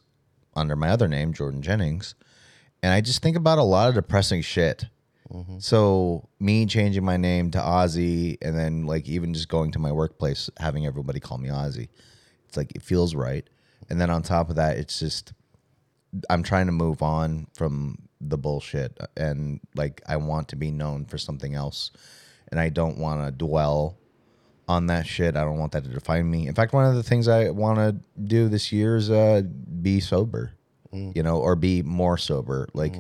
under 0.56 0.78
my 0.78 0.88
other 0.88 1.10
name, 1.10 1.34
Jordan 1.34 1.62
Jennings, 1.62 2.16
and 2.82 2.94
I 2.94 3.02
just 3.02 3.22
think 3.22 3.36
about 3.36 3.58
a 3.58 3.64
lot 3.64 3.90
of 3.90 3.96
depressing 3.96 4.42
shit. 4.42 4.86
Mm-hmm. 5.30 5.60
So 5.60 6.30
me 6.40 6.66
changing 6.66 7.04
my 7.04 7.18
name 7.18 7.52
to 7.52 7.58
Ozzy, 7.58 8.38
and 8.42 8.58
then 8.58 8.86
like 8.86 9.10
even 9.10 9.34
just 9.34 9.50
going 9.50 9.72
to 9.74 9.80
my 9.80 9.92
workplace, 9.92 10.50
having 10.58 10.86
everybody 10.86 11.20
call 11.20 11.38
me 11.38 11.50
Ozzy, 11.50 11.90
it's 12.48 12.56
like 12.56 12.72
it 12.74 12.82
feels 12.82 13.14
right. 13.16 13.46
And 13.90 14.00
then 14.00 14.10
on 14.10 14.22
top 14.22 14.50
of 14.50 14.56
that, 14.56 14.78
it's 14.78 14.98
just 14.98 15.34
I'm 16.30 16.42
trying 16.42 16.68
to 16.68 16.72
move 16.72 17.02
on 17.02 17.48
from 17.54 17.98
the 18.22 18.38
bullshit 18.38 18.98
and 19.18 19.60
like 19.76 20.02
I 20.08 20.16
want 20.16 20.48
to 20.50 20.56
be 20.56 20.72
known 20.72 21.04
for 21.04 21.18
something 21.18 21.54
else 21.54 21.92
and 22.48 22.62
I 22.62 22.70
don't 22.70 22.98
want 22.98 23.26
to 23.26 23.32
dwell 23.32 23.98
on 24.68 24.88
that 24.88 25.06
shit. 25.06 25.36
I 25.36 25.42
don't 25.44 25.58
want 25.58 25.72
that 25.74 25.84
to 25.84 25.90
define 25.90 26.30
me. 26.30 26.48
In 26.48 26.56
fact, 26.56 26.74
one 26.74 26.86
of 26.86 26.96
the 26.96 27.04
things 27.04 27.28
I 27.28 27.50
want 27.50 27.78
to 27.78 27.96
do 28.22 28.48
this 28.48 28.72
year 28.72 28.96
is 28.96 29.10
uh 29.10 29.42
be 29.82 30.00
sober. 30.00 30.54
You 31.16 31.24
know, 31.24 31.40
or 31.40 31.56
be 31.56 31.82
more 31.82 32.20
sober 32.20 32.70
like 32.76 32.96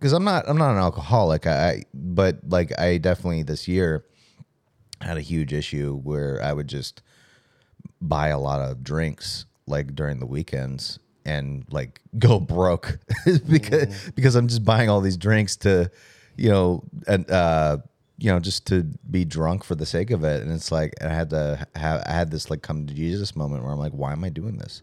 cuz 0.00 0.12
I'm 0.12 0.24
not 0.24 0.44
I'm 0.48 0.58
not 0.58 0.72
an 0.72 0.78
alcoholic. 0.78 1.46
I, 1.46 1.68
I 1.68 1.82
but 1.94 2.40
like 2.46 2.78
I 2.78 2.98
definitely 2.98 3.42
this 3.42 3.66
year 3.66 4.04
had 5.00 5.16
a 5.16 5.22
huge 5.22 5.52
issue 5.52 5.98
where 6.02 6.42
I 6.42 6.52
would 6.52 6.68
just 6.68 7.02
buy 8.02 8.28
a 8.28 8.38
lot 8.38 8.60
of 8.60 8.84
drinks 8.84 9.46
like 9.66 9.94
during 9.94 10.20
the 10.20 10.26
weekends 10.26 10.98
and 11.24 11.64
like 11.70 12.00
go 12.18 12.38
broke 12.38 12.98
because 13.48 14.10
because 14.14 14.34
I'm 14.34 14.48
just 14.48 14.64
buying 14.64 14.88
all 14.88 15.00
these 15.00 15.16
drinks 15.16 15.56
to 15.58 15.90
you 16.36 16.50
know 16.50 16.84
and 17.06 17.30
uh 17.30 17.78
you 18.18 18.30
know 18.30 18.40
just 18.40 18.66
to 18.66 18.82
be 19.10 19.24
drunk 19.24 19.62
for 19.64 19.74
the 19.74 19.84
sake 19.86 20.10
of 20.10 20.24
it 20.24 20.42
and 20.42 20.50
it's 20.52 20.72
like 20.72 20.94
I 21.02 21.08
had 21.08 21.30
to 21.30 21.66
have 21.74 22.02
I 22.06 22.12
had 22.12 22.30
this 22.30 22.48
like 22.50 22.62
come 22.62 22.86
to 22.86 22.94
Jesus 22.94 23.36
moment 23.36 23.62
where 23.62 23.72
I'm 23.72 23.78
like 23.78 23.92
why 23.92 24.12
am 24.12 24.24
I 24.24 24.30
doing 24.30 24.56
this 24.58 24.82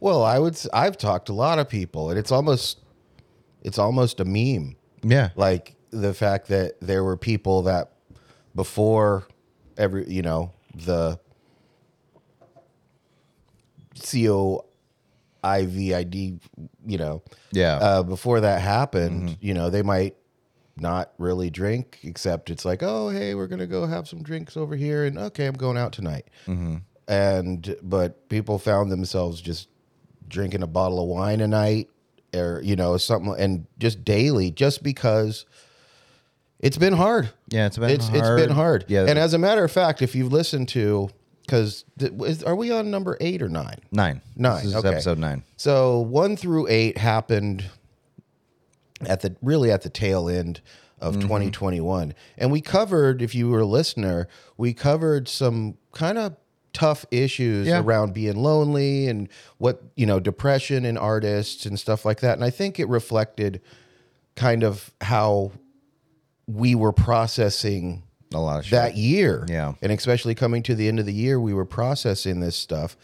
Well, 0.00 0.22
I 0.22 0.38
would, 0.38 0.58
I've 0.72 0.96
talked 0.96 1.26
to 1.26 1.32
a 1.32 1.34
lot 1.48 1.58
of 1.58 1.68
people 1.68 2.10
and 2.10 2.18
it's 2.18 2.32
almost, 2.32 2.80
it's 3.62 3.78
almost 3.78 4.20
a 4.20 4.24
meme. 4.24 4.76
yeah 5.02 5.30
like 5.36 5.74
the 5.90 6.12
fact 6.14 6.48
that 6.48 6.74
there 6.80 7.02
were 7.02 7.16
people 7.16 7.62
that 7.62 7.92
before 8.54 9.26
every 9.78 10.06
you 10.10 10.22
know 10.22 10.52
the 10.74 11.18
co 14.12 14.64
ivid 15.42 16.40
you 16.86 16.98
know 16.98 17.22
Yeah. 17.52 17.76
uh, 17.76 18.02
before 18.02 18.40
that 18.40 18.60
happened 18.60 19.36
you 19.40 19.54
know 19.54 19.70
they 19.70 19.82
might 19.82 20.14
not 20.76 21.12
really 21.18 21.50
drink 21.50 21.98
except 22.02 22.50
it's 22.50 22.64
like 22.64 22.82
oh 22.82 23.08
hey 23.10 23.34
we're 23.34 23.46
gonna 23.46 23.66
go 23.66 23.86
have 23.86 24.08
some 24.08 24.22
drinks 24.22 24.56
over 24.56 24.76
here 24.76 25.04
and 25.04 25.18
okay 25.18 25.46
i'm 25.46 25.54
going 25.54 25.76
out 25.76 25.92
tonight 25.92 26.26
mm-hmm. 26.46 26.76
and 27.08 27.76
but 27.82 28.28
people 28.28 28.58
found 28.58 28.90
themselves 28.90 29.40
just 29.40 29.68
drinking 30.28 30.62
a 30.62 30.66
bottle 30.66 31.02
of 31.02 31.08
wine 31.08 31.40
a 31.40 31.48
night 31.48 31.88
or 32.34 32.60
you 32.64 32.76
know 32.76 32.96
something 32.96 33.34
and 33.38 33.66
just 33.78 34.04
daily 34.04 34.50
just 34.50 34.82
because 34.82 35.44
it's 36.60 36.76
been 36.78 36.92
hard 36.92 37.30
Yeah, 37.48 37.66
it's 37.66 37.78
been 37.78 37.90
it's 37.90 38.08
it's 38.08 38.18
hard. 38.20 38.38
been 38.38 38.50
hard 38.50 38.84
Yeah. 38.88 39.06
and 39.06 39.18
as 39.18 39.34
a 39.34 39.38
matter 39.38 39.64
of 39.64 39.72
fact 39.72 40.02
if 40.02 40.14
you've 40.14 40.32
listened 40.32 40.68
to 40.70 41.10
because 41.44 41.84
are 42.46 42.54
we 42.54 42.70
on 42.70 42.92
number 42.92 43.16
eight 43.20 43.42
or 43.42 43.48
nine? 43.48 43.78
this 44.36 44.66
is 44.66 44.76
okay. 44.76 44.88
episode 44.88 45.18
nine 45.18 45.42
so 45.56 45.98
one 46.00 46.36
through 46.36 46.68
eight 46.68 46.96
happened 46.96 47.64
at 49.06 49.20
the 49.20 49.34
really 49.42 49.70
at 49.70 49.82
the 49.82 49.90
tail 49.90 50.28
end 50.28 50.60
of 51.00 51.14
Mm-hmm. 51.14 51.22
2021, 51.22 52.14
and 52.36 52.52
we 52.52 52.60
covered. 52.60 53.22
If 53.22 53.34
you 53.34 53.48
were 53.48 53.60
a 53.60 53.66
listener, 53.66 54.28
we 54.58 54.74
covered 54.74 55.28
some 55.28 55.78
kind 55.92 56.18
of 56.18 56.36
tough 56.74 57.06
issues 57.10 57.66
Yeah. 57.66 57.80
around 57.80 58.12
being 58.12 58.36
lonely 58.36 59.08
and 59.08 59.28
what 59.56 59.82
you 59.96 60.04
know 60.04 60.20
depression 60.20 60.84
in 60.84 60.98
artists 60.98 61.64
and 61.64 61.80
stuff 61.80 62.04
like 62.04 62.20
that. 62.20 62.34
And 62.34 62.44
I 62.44 62.50
think 62.50 62.78
it 62.78 62.86
reflected 62.86 63.62
kind 64.36 64.62
of 64.62 64.90
how 65.00 65.52
we 66.46 66.74
were 66.74 66.92
processing 66.92 68.02
a 68.34 68.38
lot 68.38 68.58
of 68.58 68.64
shit 68.66 68.72
that 68.72 68.96
year. 68.96 69.46
Yeah. 69.48 69.72
And 69.80 69.90
especially 69.92 70.34
coming 70.34 70.62
to 70.64 70.74
the 70.74 70.86
end 70.86 71.00
of 71.00 71.06
the 71.06 71.14
year, 71.14 71.40
we 71.40 71.54
were 71.54 71.64
processing 71.64 72.40
this 72.40 72.56
stuff. 72.56 72.96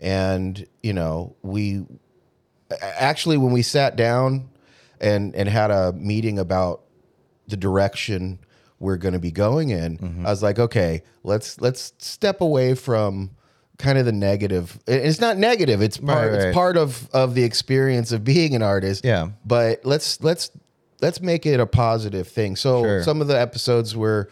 And, 0.00 0.66
you 0.82 0.92
know, 0.92 1.34
we 1.42 1.84
actually, 2.80 3.36
when 3.38 3.52
we 3.52 3.62
sat 3.62 3.96
down 3.96 4.48
and, 5.00 5.34
and 5.34 5.48
had 5.48 5.70
a 5.70 5.92
meeting 5.92 6.38
about 6.38 6.82
the 7.46 7.56
direction 7.56 8.38
we're 8.78 8.96
going 8.96 9.14
to 9.14 9.18
be 9.20 9.30
going 9.32 9.70
in, 9.70 9.98
Mm-hmm. 9.98 10.26
I 10.26 10.30
was 10.30 10.42
like, 10.42 10.58
okay, 10.58 11.02
let's, 11.24 11.60
let's 11.60 11.92
step 11.98 12.40
away 12.40 12.74
from 12.74 13.30
kind 13.78 13.98
of 13.98 14.04
the 14.06 14.12
negative. 14.12 14.78
It's 14.86 15.20
not 15.20 15.36
negative. 15.36 15.82
It's 15.82 15.98
part, 15.98 16.30
Right, 16.30 16.38
right. 16.38 16.46
it's 16.48 16.54
part 16.54 16.76
of, 16.76 17.08
of 17.12 17.34
the 17.34 17.42
experience 17.44 18.12
of 18.12 18.22
being 18.24 18.54
an 18.54 18.62
artist. 18.62 19.04
Yeah. 19.04 19.30
But 19.44 19.84
let's, 19.84 20.22
let's, 20.22 20.50
let's 21.00 21.20
make 21.20 21.46
it 21.46 21.58
a 21.60 21.66
positive 21.66 22.28
thing. 22.28 22.54
So 22.56 22.82
Sure. 22.82 23.02
some 23.02 23.20
of 23.20 23.26
the 23.28 23.40
episodes 23.40 23.96
we're 23.96 24.26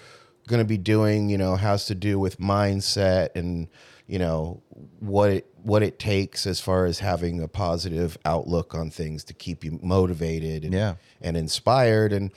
going 0.48 0.60
to 0.60 0.64
be 0.64 0.78
doing, 0.78 1.28
you 1.28 1.38
know, 1.38 1.56
has 1.56 1.86
to 1.86 1.94
do 1.96 2.18
with 2.18 2.38
mindset 2.38 3.30
and 3.34 3.68
you 4.08 4.20
know 4.20 4.62
what 5.00 5.30
it 5.30 5.46
what 5.66 5.82
it 5.82 5.98
takes 5.98 6.46
as 6.46 6.60
far 6.60 6.86
as 6.86 7.00
having 7.00 7.42
a 7.42 7.48
positive 7.48 8.16
outlook 8.24 8.72
on 8.74 8.88
things 8.90 9.24
to 9.24 9.34
keep 9.34 9.64
you 9.64 9.78
motivated 9.82 10.62
and 10.64 10.72
Yeah. 10.72 10.94
and 11.20 11.36
inspired 11.36 12.12
and 12.12 12.30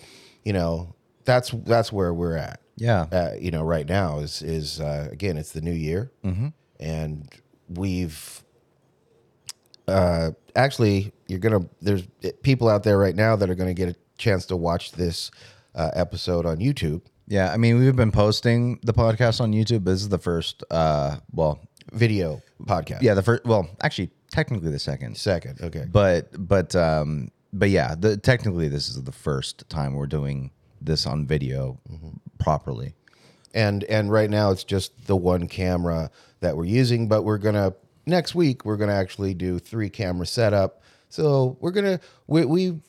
you 0.44 0.52
know 0.54 0.96
that's 1.26 1.52
that's 1.66 1.92
where 1.94 2.12
we're 2.14 2.38
at. 2.38 2.60
Yeah. 2.76 3.02
Uh, 3.12 3.32
you 3.40 3.52
know, 3.52 3.62
right 3.64 3.88
now 3.88 4.20
is 4.20 4.42
is 4.42 4.80
uh, 4.80 5.10
again 5.12 5.38
it's 5.38 5.52
the 5.52 5.62
new 5.62 5.74
year, 5.74 6.12
and 6.80 7.30
we've 7.70 8.44
uh, 9.88 10.32
actually 10.56 11.12
you're 11.28 11.40
gonna 11.40 11.62
there's 11.82 12.04
people 12.44 12.68
out 12.70 12.84
there 12.84 12.98
right 12.98 13.16
now 13.16 13.36
that 13.36 13.50
are 13.50 13.56
gonna 13.56 13.74
get 13.74 13.90
a 13.90 13.96
chance 14.18 14.46
to 14.48 14.56
watch 14.58 14.92
this 14.94 15.30
uh, 15.76 15.92
episode 15.94 16.46
on 16.46 16.58
YouTube 16.58 17.02
yeah 17.28 17.52
I 17.54 17.58
mean 17.58 17.78
we've 17.80 17.96
been 17.96 18.12
posting 18.12 18.80
the 18.84 18.94
podcast 18.94 19.40
on 19.42 19.52
YouTube 19.54 19.86
this 19.86 20.02
is 20.02 20.10
the 20.10 20.18
first 20.18 20.64
uh 20.72 21.18
well 21.32 21.60
video 21.94 22.42
podcast. 22.64 23.02
yeah 23.02 23.14
the 23.14 23.24
first 23.24 23.46
well 23.46 23.70
actually 23.82 24.10
technically 24.32 24.72
the 24.72 24.80
second 24.80 25.18
second. 25.18 25.60
Okay, 25.62 25.86
but 25.92 26.30
but 26.48 26.76
um 26.76 27.30
but 27.54 27.70
yeah 27.70 27.96
the 27.98 28.18
technically 28.18 28.68
this 28.68 28.90
is 28.90 29.04
the 29.04 29.12
first 29.12 29.68
time 29.70 29.94
we're 29.96 30.08
doing 30.08 30.52
this 30.82 31.06
on 31.06 31.26
video 31.26 31.80
properly 32.38 32.94
and 33.54 33.84
and 33.86 34.12
right 34.12 34.30
now 34.30 34.52
it's 34.52 34.64
just 34.64 35.08
the 35.08 35.16
one 35.16 35.48
camera 35.48 36.10
that 36.40 36.56
we're 36.56 36.66
using 36.66 37.08
but 37.08 37.24
we're 37.24 37.38
gonna 37.38 37.74
next 38.06 38.36
week 38.36 38.64
we're 38.66 38.78
gonna 38.78 38.94
actually 38.94 39.34
do 39.34 39.60
three 39.60 39.90
camera 39.90 40.26
setup 40.26 40.82
so 41.10 41.58
we're 41.60 41.72
gonna 41.72 42.00
we, 42.28 42.46
we 42.46 42.80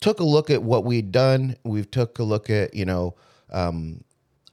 took 0.00 0.20
a 0.20 0.24
look 0.24 0.50
at 0.50 0.62
what 0.62 0.84
we'd 0.84 1.10
done 1.10 1.56
we've 1.64 1.90
took 1.90 2.18
a 2.18 2.22
look 2.22 2.50
at 2.50 2.74
you 2.74 2.84
know 2.84 3.14
um, 3.50 4.04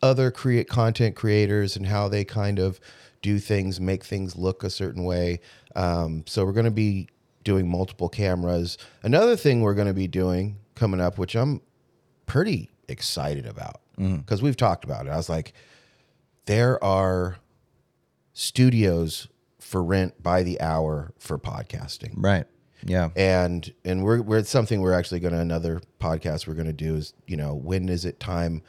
other 0.02 0.32
create 0.32 0.68
content 0.68 1.16
creators 1.16 1.76
and 1.76 1.86
how 1.86 2.08
they 2.08 2.24
kind 2.24 2.60
of 2.60 2.80
do 3.28 3.40
things 3.40 3.80
make 3.80 4.04
things 4.04 4.36
look 4.36 4.64
a 4.64 4.70
certain 4.70 5.04
way. 5.04 5.40
Um, 5.76 6.24
so 6.26 6.46
we're 6.46 6.54
gonna 6.54 6.72
be 6.72 7.10
doing 7.44 7.70
multiple 7.70 8.10
cameras. 8.10 8.78
Another 9.04 9.36
thing 9.36 9.62
we're 9.62 9.76
gonna 9.76 9.94
be 9.94 10.08
doing 10.08 10.58
coming 10.76 11.02
up 11.02 11.18
which 11.18 11.36
i'm 11.36 11.60
pretty 12.28 12.70
excited 12.88 13.48
about 13.48 13.82
because 13.98 14.44
we've 14.44 14.58
talked 14.58 14.84
about 14.84 15.08
it. 15.08 15.10
I 15.10 15.18
was 15.18 15.28
like, 15.28 15.54
there 16.46 16.82
are 16.84 17.38
studios 18.34 19.28
for 19.60 19.84
rent 19.84 20.22
by 20.22 20.44
the 20.44 20.62
hour 20.62 21.14
for 21.18 21.40
podcasting, 21.40 22.14
right. 22.16 22.46
Yeah. 22.86 23.10
And 23.16 23.74
and 23.84 24.04
we're 24.04 24.22
we're 24.22 24.38
it's 24.38 24.52
something 24.52 24.82
we're 24.82 24.94
actually 24.94 25.20
going 25.20 25.34
to 25.34 25.40
another 25.40 25.82
podcast 26.00 26.48
we're 26.48 26.54
going 26.54 26.68
to 26.68 26.74
do 26.74 26.96
is 26.96 27.14
you 27.26 27.36
know 27.36 27.56
when 27.56 27.90
is 27.90 28.06
it 28.06 28.20
time? 28.20 28.62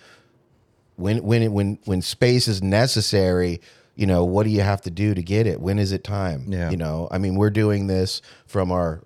When 0.96 1.22
when 1.22 1.52
when 1.52 1.78
when 1.84 2.00
space 2.00 2.48
is 2.48 2.62
necessary 2.62 3.60
you 3.98 4.06
know 4.06 4.24
what 4.24 4.44
do 4.44 4.50
you 4.50 4.60
have 4.62 4.80
to 4.80 4.90
do 4.90 5.12
to 5.12 5.22
get 5.22 5.46
it 5.46 5.60
when 5.60 5.78
is 5.78 5.92
it 5.92 6.02
time 6.04 6.44
Yeah. 6.48 6.70
you 6.70 6.76
know 6.78 7.08
i 7.10 7.18
mean 7.18 7.34
we're 7.34 7.50
doing 7.50 7.86
this 7.88 8.22
from 8.46 8.70
our 8.72 9.02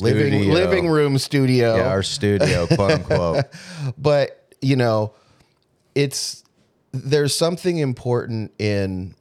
living 0.00 0.32
Studio. 0.32 0.52
living 0.52 0.88
room 0.88 1.16
studio. 1.16 1.76
Yeah, 1.76 1.88
our 1.88 2.02
studio, 2.02 2.66
quote 2.74 2.90
unquote. 2.90 3.44
but 3.96 4.52
you 4.60 4.74
know, 4.76 5.14
it's 5.94 6.42
there's 6.92 7.34
something 7.36 7.78
important 7.78 8.52
in 8.58 9.14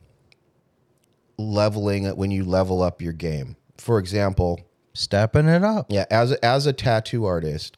leveling 1.37 2.03
it 2.05 2.17
when 2.17 2.31
you 2.31 2.43
level 2.43 2.81
up 2.81 3.01
your 3.01 3.13
game. 3.13 3.55
For 3.77 3.99
example, 3.99 4.59
Stepping 4.93 5.47
it 5.47 5.63
up. 5.63 5.87
yeah, 5.89 6.05
as 6.09 6.31
a, 6.31 6.43
as 6.45 6.65
a 6.65 6.73
tattoo 6.73 7.25
artist, 7.25 7.77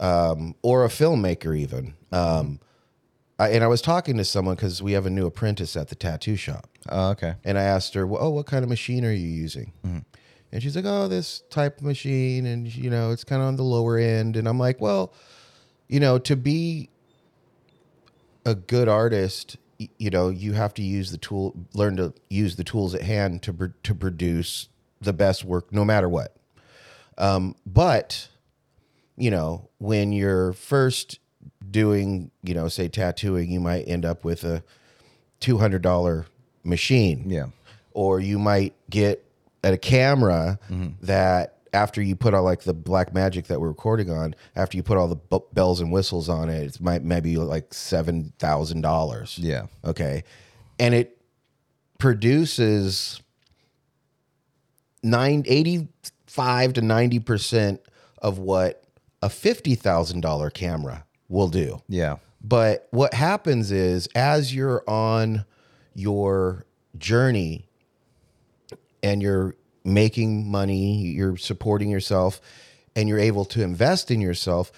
um, 0.00 0.54
or 0.62 0.84
a 0.84 0.88
filmmaker, 0.88 1.56
even. 1.56 1.94
Um, 2.12 2.60
I, 3.38 3.50
and 3.50 3.62
I 3.62 3.66
was 3.66 3.82
talking 3.82 4.16
to 4.16 4.24
someone 4.24 4.54
because 4.54 4.82
we 4.82 4.92
have 4.92 5.04
a 5.06 5.10
new 5.10 5.26
apprentice 5.26 5.76
at 5.76 5.88
the 5.88 5.94
tattoo 5.94 6.36
shop, 6.36 6.68
Oh, 6.88 7.10
okay. 7.10 7.34
and 7.44 7.58
I 7.58 7.62
asked 7.64 7.94
her, 7.94 8.04
"Oh, 8.18 8.30
what 8.30 8.46
kind 8.46 8.62
of 8.62 8.68
machine 8.70 9.04
are 9.04 9.12
you 9.12 9.28
using?" 9.28 9.72
And 10.52 10.62
she's 10.62 10.74
like, 10.76 10.84
"Oh, 10.86 11.06
this 11.08 11.42
type 11.50 11.78
of 11.78 11.84
machine, 11.84 12.46
and 12.46 12.72
you 12.74 12.88
know, 12.88 13.10
it's 13.10 13.24
kind 13.24 13.42
of 13.42 13.48
on 13.48 13.56
the 13.56 13.62
lower 13.64 13.98
end." 13.98 14.36
And 14.36 14.48
I'm 14.48 14.58
like, 14.58 14.80
"Well, 14.80 15.12
you 15.88 16.00
know, 16.00 16.18
to 16.18 16.34
be 16.36 16.88
a 18.44 18.54
good 18.54 18.88
artist, 18.88 19.56
you 19.98 20.08
know, 20.08 20.28
you 20.30 20.52
have 20.54 20.72
to 20.74 20.82
use 20.82 21.10
the 21.10 21.18
tool, 21.18 21.54
learn 21.74 21.96
to 21.96 22.14
use 22.30 22.56
the 22.56 22.64
tools 22.64 22.94
at 22.94 23.02
hand 23.02 23.42
to 23.42 23.72
to 23.82 23.94
produce 23.94 24.68
the 25.00 25.12
best 25.12 25.44
work, 25.44 25.72
no 25.72 25.84
matter 25.84 26.08
what. 26.08 26.34
Um, 27.18 27.54
but 27.66 28.28
you 29.18 29.30
know, 29.30 29.68
when 29.78 30.12
you're 30.12 30.52
first 30.54 31.18
doing, 31.70 32.30
you 32.42 32.54
know, 32.54 32.68
say 32.68 32.88
tattooing, 32.88 33.50
you 33.50 33.60
might 33.60 33.82
end 33.88 34.04
up 34.04 34.24
with 34.24 34.44
a 34.44 34.62
two 35.40 35.58
hundred 35.58 35.82
dollar 35.82 36.26
machine, 36.64 37.24
Yeah. 37.28 37.46
or 37.92 38.20
you 38.20 38.38
might 38.38 38.74
get 38.90 39.24
at 39.62 39.72
a 39.74 39.78
camera 39.78 40.58
mm-hmm. 40.70 40.88
that 41.06 41.58
after 41.72 42.00
you 42.00 42.16
put 42.16 42.32
all 42.34 42.42
like 42.42 42.62
the 42.62 42.74
Blackmagic 42.74 43.46
that 43.48 43.60
we're 43.60 43.68
recording 43.68 44.10
on 44.10 44.34
after 44.54 44.76
you 44.76 44.82
put 44.82 44.96
all 44.96 45.08
the 45.08 45.16
b- 45.16 45.44
bells 45.52 45.80
and 45.80 45.92
whistles 45.92 46.28
on 46.28 46.48
it 46.48 46.62
it's 46.62 46.80
might 46.80 47.02
maybe 47.02 47.36
like 47.36 47.74
seven 47.74 48.32
thousand 48.38 48.80
dollars 48.80 49.38
Yeah. 49.38 49.66
okay 49.84 50.24
and 50.78 50.94
it 50.94 51.18
produces 51.98 53.20
nine, 55.02 55.44
85 55.46 56.74
to 56.74 56.82
90 56.82 57.18
percent 57.20 57.80
of 58.18 58.38
what 58.38 58.84
a 59.22 59.28
$50000 59.28 60.52
camera 60.54 61.04
will 61.28 61.48
do 61.48 61.82
Yeah. 61.88 62.16
but 62.42 62.86
what 62.90 63.14
happens 63.14 63.70
is, 63.72 64.08
as 64.14 64.54
you're 64.54 64.82
on 64.88 65.44
your 65.94 66.64
journey 66.98 67.68
and 69.02 69.22
you're 69.22 69.54
making 69.84 70.50
money, 70.50 70.96
you're 71.08 71.36
supporting 71.36 71.90
yourself, 71.90 72.40
and 72.94 73.08
you're 73.08 73.18
able 73.18 73.44
to 73.44 73.62
invest 73.62 74.10
in 74.10 74.20
yourself, 74.20 74.72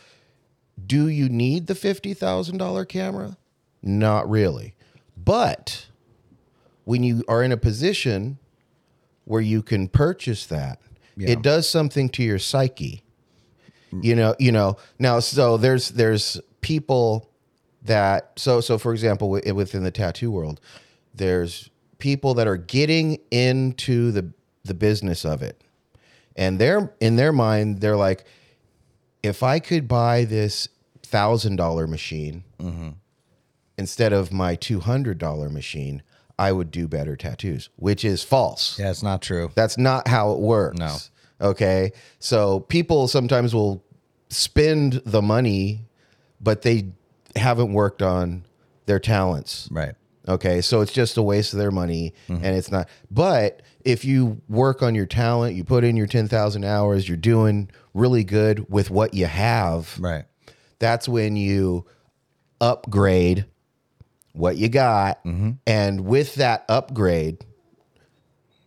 do 0.87 1.09
you 1.09 1.28
need 1.28 1.67
the 1.67 1.75
$50,000 1.75 2.85
camera? 2.88 3.37
Not 3.83 4.28
really. 4.28 4.75
But 5.17 5.87
when 6.85 7.02
you 7.05 7.25
are 7.28 7.43
in 7.43 7.52
a 7.52 7.57
position 7.57 8.38
where 9.25 9.40
you 9.40 9.62
can 9.62 9.88
purchase 9.88 10.47
that, 10.47 10.81
Yeah. 11.17 11.31
it 11.31 11.43
does 11.43 11.69
something 11.69 12.09
to 12.11 12.23
your 12.23 12.38
psyche 12.38 13.02
Mm. 13.92 14.04
you 14.04 14.14
know 14.14 14.35
you 14.38 14.52
know 14.52 14.76
now 14.99 15.21
so 15.21 15.57
there's 15.57 15.88
there's 15.90 16.40
people 16.61 17.30
that 17.83 18.33
so 18.37 18.61
so 18.61 18.76
for 18.76 18.92
example 18.92 19.30
within 19.30 19.83
the 19.83 19.90
tattoo 19.90 20.30
world 20.30 20.61
there's 21.14 21.71
people 21.99 22.35
that 22.35 22.46
are 22.46 22.57
getting 22.57 23.18
into 23.31 24.11
the 24.12 24.33
the 24.64 24.74
business 24.74 25.24
of 25.24 25.42
it 25.42 25.62
and 26.37 26.59
they're 26.59 26.92
in 27.01 27.16
their 27.16 27.33
mind 27.33 27.81
they're 27.81 27.96
like 27.96 28.24
if 29.22 29.42
i 29.42 29.59
could 29.59 29.88
buy 29.88 30.24
this 30.24 30.68
thousand 31.03 31.57
dollar 31.57 31.87
machine 31.87 32.44
mm-hmm. 32.61 32.90
instead 33.79 34.12
of 34.12 34.33
my 34.33 34.55
two 34.55 34.81
hundred 34.81 35.16
dollar 35.18 35.48
machine 35.48 36.03
i 36.38 36.53
would 36.53 36.70
do 36.70 36.87
better 36.87 37.16
tattoos 37.16 37.70
which 37.77 38.05
is 38.05 38.22
false 38.22 38.79
Yeah, 38.79 38.90
it's 38.90 39.03
not 39.03 39.22
true. 39.22 39.51
that's 39.55 39.79
not 39.79 40.07
how 40.09 40.33
it 40.33 40.38
works. 40.40 40.79
No. 40.79 40.96
Okay. 41.40 41.92
So 42.18 42.61
people 42.61 43.09
sometimes 43.09 43.55
will 43.55 43.85
spend 44.29 45.03
the 45.05 45.22
money, 45.22 45.87
but 46.40 46.62
they 46.62 46.88
haven't 47.37 47.72
worked 47.72 48.03
on 48.03 48.44
their 48.87 48.98
talents. 48.98 49.68
Right. 49.70 49.94
Okay. 50.27 50.61
So 50.61 50.81
it's 50.81 50.92
just 50.92 51.16
a 51.16 51.22
waste 51.22 51.53
of 51.53 51.59
their 51.59 51.70
money 51.70 52.12
mm-hmm. 52.29 52.44
and 52.44 52.57
it's 52.57 52.70
not. 52.70 52.88
But 53.11 53.62
if 53.85 54.05
you 54.05 54.40
work 54.48 54.83
on 54.83 54.94
your 54.94 55.07
talent, 55.07 55.55
you 55.57 55.64
put 55.64 55.85
in 55.85 55.96
your 55.96 56.07
10,000 56.07 56.64
hours, 56.64 57.09
you're 57.09 57.16
doing 57.16 57.70
really 57.94 58.24
good 58.24 58.70
with 58.70 58.90
what 58.90 59.14
you 59.14 59.27
have, 59.27 59.98
Right. 59.98 60.24
that's 60.79 61.09
when 61.09 61.37
you 61.37 61.87
upgrade 62.61 63.46
what 64.33 64.57
you 64.57 64.68
got. 64.68 65.24
Mm-hmm. 65.24 65.53
And 65.66 66.01
with 66.03 66.35
that 66.37 66.64
upgrade, 66.68 67.44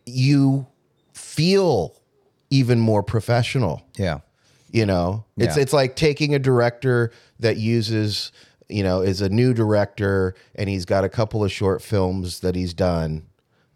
you 0.04 0.66
feel 1.12 2.01
even 2.52 2.78
more 2.78 3.02
professional. 3.02 3.82
Yeah. 3.96 4.18
You 4.70 4.84
know, 4.86 5.24
it's 5.36 5.56
Yeah. 5.56 5.62
it's 5.62 5.72
like 5.72 5.96
taking 5.96 6.34
a 6.34 6.38
director 6.38 7.10
that 7.40 7.56
uses, 7.56 8.30
you 8.68 8.82
know, 8.82 9.00
is 9.00 9.20
a 9.22 9.28
new 9.28 9.54
director 9.54 10.34
and 10.54 10.68
he's 10.68 10.84
got 10.84 11.02
a 11.04 11.08
couple 11.08 11.42
of 11.44 11.50
short 11.50 11.82
films 11.82 12.40
that 12.40 12.54
he's 12.54 12.74
done. 12.74 13.26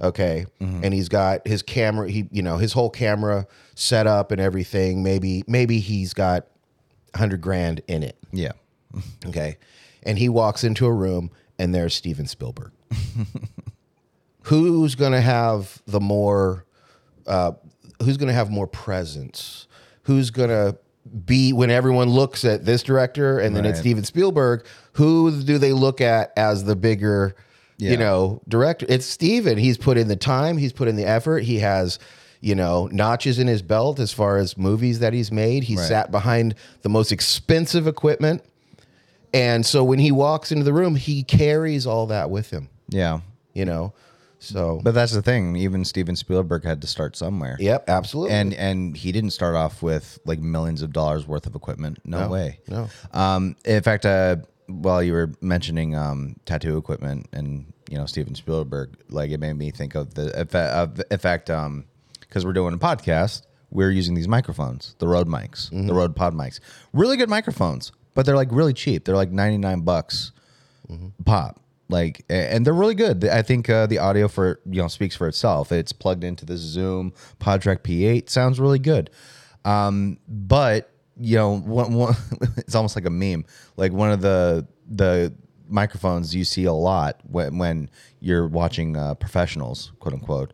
Okay. 0.00 0.44
And 0.60 0.92
he's 0.92 1.08
got 1.08 1.46
his 1.48 1.62
camera, 1.62 2.10
he, 2.10 2.28
you 2.30 2.42
know, 2.42 2.58
his 2.58 2.74
whole 2.74 2.90
camera 2.90 3.46
set 3.74 4.06
up 4.06 4.30
and 4.30 4.40
everything. 4.40 5.02
Maybe, 5.02 5.42
maybe 5.46 5.80
he's 5.80 6.12
got 6.12 6.46
a 7.14 7.18
hundred 7.18 7.40
grand 7.40 7.80
in 7.88 8.02
it. 8.02 8.16
Yeah. 8.32 8.52
Okay. 9.26 9.56
And 10.02 10.18
he 10.18 10.28
walks 10.28 10.62
into 10.64 10.86
a 10.86 10.92
room 10.92 11.30
and 11.58 11.74
there's 11.74 11.94
Steven 11.94 12.26
Spielberg. 12.26 12.72
who's 14.42 14.94
going 14.94 15.12
to 15.12 15.20
have 15.20 15.82
the 15.86 16.00
more, 16.00 16.64
uh, 17.26 17.52
who's 18.02 18.16
going 18.16 18.28
to 18.28 18.34
have 18.34 18.50
more 18.50 18.66
presence? 18.66 19.66
Who's 20.02 20.30
going 20.30 20.50
to 20.50 20.76
be, 21.24 21.52
when 21.52 21.70
everyone 21.70 22.10
looks 22.10 22.44
at 22.44 22.64
this 22.64 22.82
director 22.82 23.38
and 23.38 23.54
then 23.54 23.64
it's 23.64 23.78
Steven 23.80 24.04
Spielberg, 24.04 24.66
who 24.92 25.42
do 25.42 25.58
they 25.58 25.72
look 25.72 26.00
at 26.00 26.32
as 26.36 26.64
the 26.64 26.74
bigger, 26.76 27.36
Yeah. 27.78 27.92
you 27.92 27.96
know, 27.96 28.40
director? 28.48 28.86
It's 28.88 29.06
Steven. 29.06 29.56
He's 29.58 29.78
put 29.78 29.98
in 29.98 30.08
the 30.08 30.16
time, 30.16 30.56
he's 30.58 30.72
put 30.72 30.88
in 30.88 30.96
the 30.96 31.04
effort. 31.06 31.44
He 31.44 31.58
has, 31.60 31.98
you 32.40 32.54
know, 32.54 32.88
notches 32.92 33.38
in 33.38 33.46
his 33.46 33.62
belt 33.62 33.98
as 34.00 34.12
far 34.12 34.36
as 34.36 34.56
movies 34.58 34.98
that 34.98 35.12
he's 35.12 35.30
made. 35.30 35.64
He 35.64 35.76
Right. 35.76 35.86
sat 35.86 36.10
behind 36.10 36.54
the 36.82 36.88
most 36.88 37.12
expensive 37.12 37.86
equipment. 37.86 38.42
And 39.32 39.64
so 39.66 39.84
when 39.84 39.98
he 39.98 40.10
walks 40.12 40.50
into 40.50 40.64
the 40.64 40.72
room, 40.72 40.96
he 40.96 41.22
carries 41.22 41.86
all 41.86 42.06
that 42.06 42.30
with 42.30 42.50
him, 42.50 42.68
Yeah. 42.88 43.20
you 43.54 43.64
know? 43.64 43.92
So, 44.46 44.80
But 44.82 44.94
that's 44.94 45.12
the 45.12 45.22
thing. 45.22 45.56
Even 45.56 45.84
Steven 45.84 46.16
Spielberg 46.16 46.64
had 46.64 46.80
to 46.82 46.86
start 46.86 47.16
somewhere. 47.16 47.56
yep, 47.60 47.84
absolutely. 47.88 48.32
And 48.34 48.54
and 48.54 48.96
he 48.96 49.12
didn't 49.12 49.30
start 49.30 49.54
off 49.54 49.82
with 49.82 50.18
like 50.24 50.38
millions 50.40 50.82
of 50.82 50.92
dollars 50.92 51.26
worth 51.26 51.46
of 51.46 51.54
equipment. 51.54 51.98
No, 52.04 52.20
No, 52.20 52.28
way. 52.28 52.60
no. 52.68 52.88
Um, 53.12 53.56
in 53.64 53.82
fact, 53.82 54.06
uh, 54.06 54.36
while 54.68 55.02
you 55.02 55.12
were 55.12 55.32
mentioning 55.40 55.94
um, 55.94 56.36
tattoo 56.44 56.76
equipment 56.76 57.28
and 57.32 57.72
you 57.90 57.96
know 57.98 58.06
Steven 58.06 58.34
Spielberg, 58.34 58.96
like 59.08 59.30
it 59.30 59.38
made 59.40 59.54
me 59.54 59.70
think 59.70 59.94
of 59.94 60.14
the 60.14 60.28
effect. 60.40 60.72
Of, 60.74 61.00
in 61.10 61.18
fact, 61.18 61.50
um, 61.50 61.84
because 62.20 62.44
we're 62.44 62.52
doing 62.52 62.74
a 62.74 62.78
podcast, 62.78 63.42
we're 63.70 63.90
using 63.92 64.14
these 64.14 64.26
microphones, 64.28 64.96
the 64.98 65.06
Rode 65.08 65.28
mics, 65.28 65.70
the 65.70 65.94
Rode 65.94 66.16
Pod 66.16 66.34
mics, 66.34 66.58
really 66.92 67.16
good 67.16 67.28
microphones, 67.30 67.92
but 68.14 68.26
they're 68.26 68.36
like 68.36 68.48
really 68.50 68.72
cheap. 68.72 69.04
They're 69.04 69.16
like 69.16 69.30
ninety 69.30 69.58
nine 69.58 69.80
bucks 69.82 70.32
pop 71.24 71.60
like 71.88 72.24
and 72.28 72.66
they're 72.66 72.74
really 72.74 72.94
good. 72.94 73.24
I 73.24 73.42
think 73.42 73.70
uh, 73.70 73.86
the 73.86 73.98
audio 73.98 74.28
for 74.28 74.60
you 74.66 74.82
know 74.82 74.88
speaks 74.88 75.16
for 75.16 75.28
itself. 75.28 75.72
It's 75.72 75.92
plugged 75.92 76.24
into 76.24 76.44
the 76.44 76.56
zoom 76.56 77.12
PodTrak 77.40 77.80
P8 77.80 78.28
sounds 78.28 78.58
really 78.58 78.78
good. 78.78 79.10
Um 79.64 80.18
but 80.28 80.90
you 81.18 81.36
know 81.36 81.58
one, 81.58 81.94
one, 81.94 82.14
it's 82.56 82.74
almost 82.74 82.96
like 82.96 83.06
a 83.06 83.10
meme. 83.10 83.44
Like 83.76 83.92
one 83.92 84.10
of 84.10 84.20
the 84.20 84.66
the 84.88 85.32
microphones 85.68 86.34
you 86.34 86.44
see 86.44 86.64
a 86.64 86.72
lot 86.72 87.20
when, 87.24 87.58
when 87.58 87.90
you're 88.20 88.46
watching 88.46 88.96
uh, 88.96 89.14
professionals 89.14 89.92
quote 89.98 90.14
unquote 90.14 90.52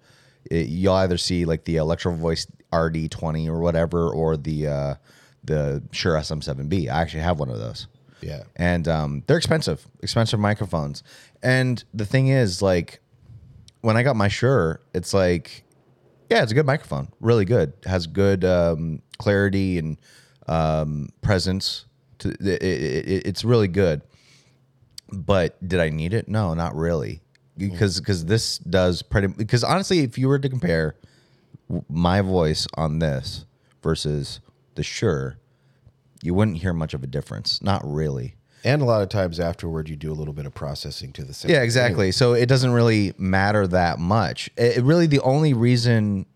it, 0.50 0.68
you'll 0.68 0.94
either 0.94 1.18
see 1.18 1.44
like 1.44 1.64
the 1.64 1.76
electro 1.76 2.14
voice 2.14 2.46
rd20 2.72 3.46
or 3.48 3.60
whatever 3.60 4.10
or 4.10 4.36
the 4.36 4.66
uh 4.66 4.94
the 5.44 5.82
Shure 5.90 6.14
SM7B 6.14 6.88
i 6.88 7.00
actually 7.00 7.20
have 7.20 7.38
one 7.38 7.50
of 7.50 7.58
those 7.58 7.88
Yeah. 8.22 8.44
and 8.56 8.86
um, 8.88 9.22
they're 9.26 9.36
expensive, 9.38 9.86
expensive 10.00 10.38
microphones. 10.40 11.02
And 11.42 11.82
the 11.92 12.06
thing 12.06 12.28
is, 12.28 12.62
like, 12.62 13.00
when 13.80 13.96
I 13.96 14.02
got 14.02 14.14
my 14.16 14.28
Shure, 14.28 14.80
it's 14.94 15.12
like, 15.12 15.64
yeah, 16.30 16.42
it's 16.42 16.52
a 16.52 16.54
good 16.54 16.66
microphone, 16.66 17.08
really 17.20 17.44
good, 17.44 17.72
has 17.84 18.06
good 18.06 18.44
um, 18.44 19.02
clarity 19.18 19.78
and 19.78 19.98
um, 20.46 21.08
presence. 21.20 21.84
To 22.20 22.28
it, 22.30 22.40
it, 22.40 23.08
it- 23.08 23.26
it's 23.26 23.44
really 23.44 23.68
good. 23.68 24.02
But 25.12 25.56
did 25.66 25.78
I 25.80 25.90
need 25.90 26.14
it? 26.14 26.26
No, 26.28 26.54
not 26.54 26.74
really, 26.74 27.20
because 27.58 28.00
because 28.00 28.24
this 28.24 28.56
does 28.58 29.02
pretty. 29.02 29.26
Because 29.26 29.62
honestly, 29.62 29.98
if 30.00 30.16
you 30.16 30.26
were 30.28 30.38
to 30.38 30.48
compare 30.48 30.94
my 31.90 32.20
voice 32.22 32.66
on 32.74 32.98
this 32.98 33.44
versus 33.82 34.40
the 34.74 34.82
Shure, 34.82 35.36
you 36.22 36.34
wouldn't 36.34 36.58
hear 36.58 36.72
much 36.72 36.94
of 36.94 37.02
a 37.02 37.06
difference. 37.06 37.62
Not 37.62 37.82
really. 37.84 38.36
And 38.64 38.80
a 38.80 38.84
lot 38.84 39.02
of 39.02 39.08
times 39.08 39.40
afterward, 39.40 39.88
you 39.88 39.96
do 39.96 40.12
a 40.12 40.14
little 40.14 40.34
bit 40.34 40.46
of 40.46 40.54
processing 40.54 41.12
to 41.14 41.24
the 41.24 41.34
sound. 41.34 41.52
Yeah, 41.52 41.62
exactly. 41.62 42.12
So 42.12 42.32
it 42.32 42.46
doesn't 42.46 42.70
really 42.70 43.12
matter 43.18 43.66
that 43.66 43.98
much. 43.98 44.50
It, 44.56 44.82
really 44.84 45.06
the 45.06 45.20
only 45.20 45.52
reason 45.52 46.26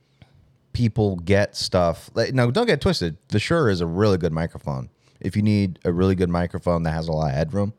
people 0.73 1.17
get 1.17 1.57
stuff 1.57 2.11
like 2.15 2.35
no, 2.35 2.51
don't 2.51 2.67
get 2.67 2.81
twisted. 2.81 3.17
The 3.29 3.39
Shure 3.39 3.71
is 3.71 3.81
a 3.81 3.87
really 3.87 4.19
good 4.19 4.33
microphone. 4.33 4.91
If 5.21 5.37
you 5.37 5.43
need 5.43 5.79
a 5.85 5.93
really 5.93 6.15
good 6.15 6.29
microphone 6.29 6.83
that 6.83 6.91
has 6.93 7.09
a 7.09 7.13
lot 7.13 7.31
of 7.31 7.37
headroom, 7.37 7.73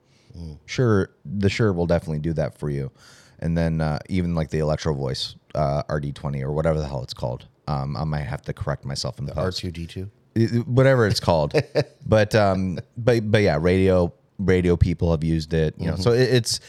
sure, 0.65 1.09
the 1.25 1.49
Shure 1.49 1.73
will 1.73 1.85
definitely 1.85 2.19
do 2.19 2.33
that 2.33 2.57
for 2.57 2.69
you. 2.69 2.91
And 3.39 3.57
then 3.57 3.81
uh, 3.81 3.99
even 4.09 4.33
like 4.33 4.49
the 4.49 4.59
Electro 4.59 4.93
Voice 4.93 5.35
uh, 5.53 5.83
RD20 5.83 6.41
or 6.41 6.51
whatever 6.51 6.79
the 6.79 6.87
hell 6.87 7.03
it's 7.03 7.13
called. 7.13 7.47
Um, 7.67 7.95
I 7.97 8.03
might 8.05 8.21
have 8.21 8.41
to 8.43 8.53
correct 8.53 8.85
myself 8.85 9.19
in 9.19 9.25
the 9.25 9.35
R 9.35 9.45
post 9.45 9.59
two 9.59 9.71
D 9.71 9.85
two. 9.85 10.09
Whatever 10.65 11.07
it's 11.07 11.19
called. 11.19 11.53
but 12.05 12.33
um, 12.35 12.79
but 12.97 13.29
but 13.31 13.41
yeah, 13.41 13.57
radio 13.59 14.13
radio 14.39 14.75
people 14.77 15.11
have 15.11 15.23
used 15.23 15.53
it. 15.53 15.75
You 15.77 15.87
know, 15.91 15.95
so 15.95 16.11
it, 16.11 16.21
it's 16.33 16.59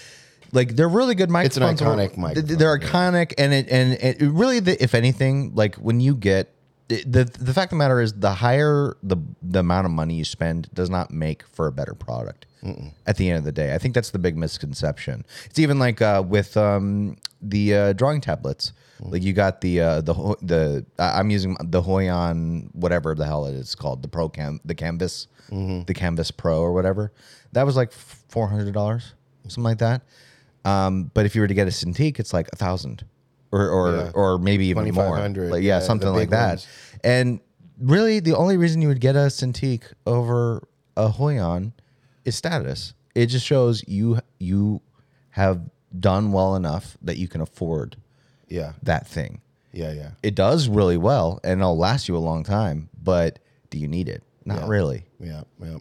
like 0.52 0.76
they're 0.76 0.88
really 0.88 1.14
good 1.14 1.28
Mm-hmm. 1.28 1.46
It's 1.46 1.56
an 1.56 1.62
microphones. 1.62 2.00
iconic 2.00 2.10
They're- 2.14 2.20
microphone, 2.20 2.56
They're 2.58 2.78
iconic, 2.78 3.34
and 3.38 3.52
it 3.52 3.68
and 3.68 3.92
it 3.94 4.20
really, 4.22 4.60
the, 4.60 4.82
if 4.82 4.94
anything, 4.94 5.54
like 5.54 5.76
when 5.76 6.00
you 6.00 6.14
get 6.14 6.54
the 6.88 7.24
the 7.24 7.52
fact 7.54 7.66
of 7.66 7.70
the 7.70 7.76
matter 7.76 8.00
is, 8.00 8.14
the 8.14 8.34
higher 8.34 8.96
the 9.02 9.16
the 9.42 9.60
amount 9.60 9.86
of 9.86 9.92
money 9.92 10.14
you 10.14 10.24
spend 10.24 10.68
does 10.72 10.88
not 10.90 11.10
make 11.10 11.42
for 11.52 11.66
a 11.66 11.72
better 11.72 11.94
product. 11.94 12.46
At 13.06 13.16
the 13.18 13.28
end 13.28 13.38
of 13.38 13.44
the 13.44 13.52
day, 13.52 13.74
I 13.74 13.78
think 13.78 13.94
that's 13.94 14.10
the 14.10 14.18
big 14.18 14.36
misconception. 14.36 15.24
It's 15.44 15.58
even 15.60 15.78
like 15.78 16.02
uh, 16.02 16.24
with 16.26 16.56
um, 16.56 17.16
the 17.40 17.74
uh, 17.74 17.92
drawing 17.92 18.20
tablets. 18.20 18.72
Like 19.00 19.22
you 19.22 19.32
got 19.32 19.60
the 19.60 19.80
uh, 19.80 20.00
the 20.00 20.14
the 20.42 20.86
I'm 20.98 21.30
using 21.30 21.56
the 21.62 21.80
Huion 21.82 22.74
whatever 22.74 23.14
the 23.14 23.26
hell 23.26 23.46
it 23.46 23.54
is 23.54 23.76
called 23.76 24.02
the 24.02 24.08
Pro 24.08 24.28
Cam 24.28 24.58
the 24.64 24.74
Kamvas 24.74 25.28
the 25.86 25.94
Kamvas 25.94 26.36
Pro 26.36 26.58
or 26.60 26.72
whatever. 26.72 27.12
That 27.52 27.64
was 27.64 27.76
like 27.76 27.92
four 27.92 28.48
hundred 28.48 28.74
dollars 28.74 29.14
something 29.44 29.62
like 29.62 29.78
that. 29.78 30.02
Um, 30.64 31.10
but 31.14 31.26
if 31.26 31.34
you 31.36 31.40
were 31.42 31.46
to 31.48 31.54
get 31.54 31.68
a 31.68 31.70
Cintiq, 31.70 32.18
it's 32.18 32.32
like 32.32 32.48
a 32.52 32.56
thousand 32.56 33.04
or 33.52 33.68
or 33.68 33.96
Yeah. 33.96 34.10
or 34.14 34.38
maybe 34.38 34.66
even 34.66 34.92
more. 34.94 35.18
Like, 35.18 35.62
yeah, 35.62 35.78
yeah, 35.78 35.80
something 35.80 36.08
like 36.12 36.30
that. 36.30 36.48
ones. 36.48 36.66
And 37.04 37.40
really, 37.80 38.20
the 38.20 38.36
only 38.36 38.56
reason 38.56 38.82
you 38.82 38.88
would 38.88 39.00
get 39.00 39.16
a 39.16 39.28
Cintiq 39.30 39.82
over 40.06 40.66
a 40.96 41.08
Huion 41.10 41.72
is 42.24 42.36
status. 42.36 42.94
It 43.14 43.26
just 43.26 43.46
shows 43.46 43.82
you 43.88 44.20
you 44.38 44.80
have 45.30 45.60
done 45.98 46.32
well 46.32 46.54
enough 46.56 46.96
that 47.02 47.16
you 47.16 47.28
can 47.28 47.40
afford 47.40 47.96
Yeah, 48.48 48.72
that 48.82 49.06
thing. 49.06 49.40
yeah, 49.72 49.92
yeah. 49.92 50.10
It 50.22 50.34
does 50.34 50.68
really 50.68 50.96
well 50.96 51.40
and 51.44 51.60
it'll 51.60 51.78
last 51.78 52.08
you 52.08 52.16
a 52.16 52.18
long 52.18 52.44
time, 52.44 52.88
but 53.02 53.38
do 53.70 53.78
you 53.78 53.88
need 53.88 54.08
it? 54.08 54.22
Not 54.44 54.62
Yeah. 54.62 54.68
really. 54.68 55.04
Yeah, 55.20 55.42
yeah. 55.62 55.78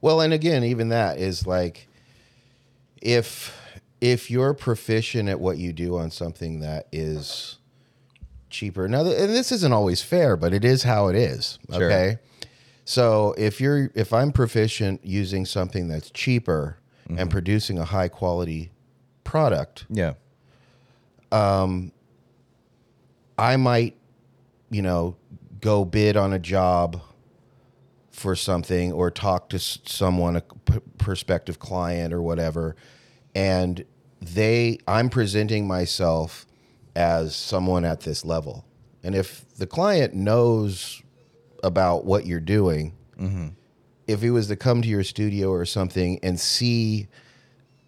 Well, 0.00 0.20
and 0.20 0.32
again, 0.32 0.64
even 0.64 0.88
that 0.88 1.18
is 1.18 1.46
like 1.46 1.88
if 3.00 3.56
if 4.02 4.30
you're 4.32 4.52
proficient 4.52 5.28
at 5.28 5.38
what 5.38 5.58
you 5.58 5.72
do 5.72 5.96
on 5.96 6.10
something 6.10 6.58
that 6.58 6.88
is 6.90 7.58
cheaper. 8.50 8.88
Now, 8.88 9.04
th- 9.04 9.16
and 9.18 9.30
this 9.30 9.52
isn't 9.52 9.72
always 9.72 10.02
fair, 10.02 10.36
but 10.36 10.52
it 10.52 10.64
is 10.64 10.82
how 10.82 11.06
it 11.06 11.14
is. 11.14 11.60
Sure. 11.72 11.84
Okay. 11.84 12.18
So 12.84 13.32
if 13.38 13.60
you're 13.60 13.92
if 13.94 14.12
I'm 14.12 14.32
proficient 14.32 15.06
using 15.06 15.46
something 15.46 15.86
that's 15.88 16.10
cheaper 16.10 16.78
and 17.16 17.30
producing 17.30 17.78
a 17.78 17.84
high 17.84 18.08
quality 18.08 18.72
product, 19.22 19.84
Yeah. 19.88 20.14
Um, 21.30 21.92
I 23.38 23.56
might, 23.56 23.96
you 24.70 24.82
know, 24.82 25.16
go 25.60 25.84
bid 25.84 26.16
on 26.16 26.32
a 26.32 26.38
job 26.38 27.00
for 28.10 28.34
something 28.34 28.92
or 28.92 29.10
talk 29.10 29.48
to 29.50 29.58
someone, 29.58 30.36
a 30.36 30.40
p- 30.40 30.80
prospective 30.98 31.58
client 31.58 32.12
or 32.14 32.20
whatever, 32.22 32.76
and 33.34 33.84
they, 34.22 34.78
I'm 34.86 35.08
presenting 35.10 35.66
myself 35.66 36.46
as 36.94 37.34
someone 37.34 37.84
at 37.84 38.00
this 38.00 38.24
level. 38.24 38.64
And 39.02 39.14
if 39.14 39.44
the 39.56 39.66
client 39.66 40.14
knows 40.14 41.02
about 41.64 42.04
what 42.04 42.26
you're 42.26 42.40
doing, 42.40 42.92
mm-hmm. 43.18 43.48
if 44.06 44.20
he 44.22 44.30
was 44.30 44.46
to 44.48 44.56
come 44.56 44.82
to 44.82 44.88
your 44.88 45.02
studio 45.04 45.50
or 45.50 45.64
something 45.64 46.18
and 46.22 46.38
see 46.38 47.08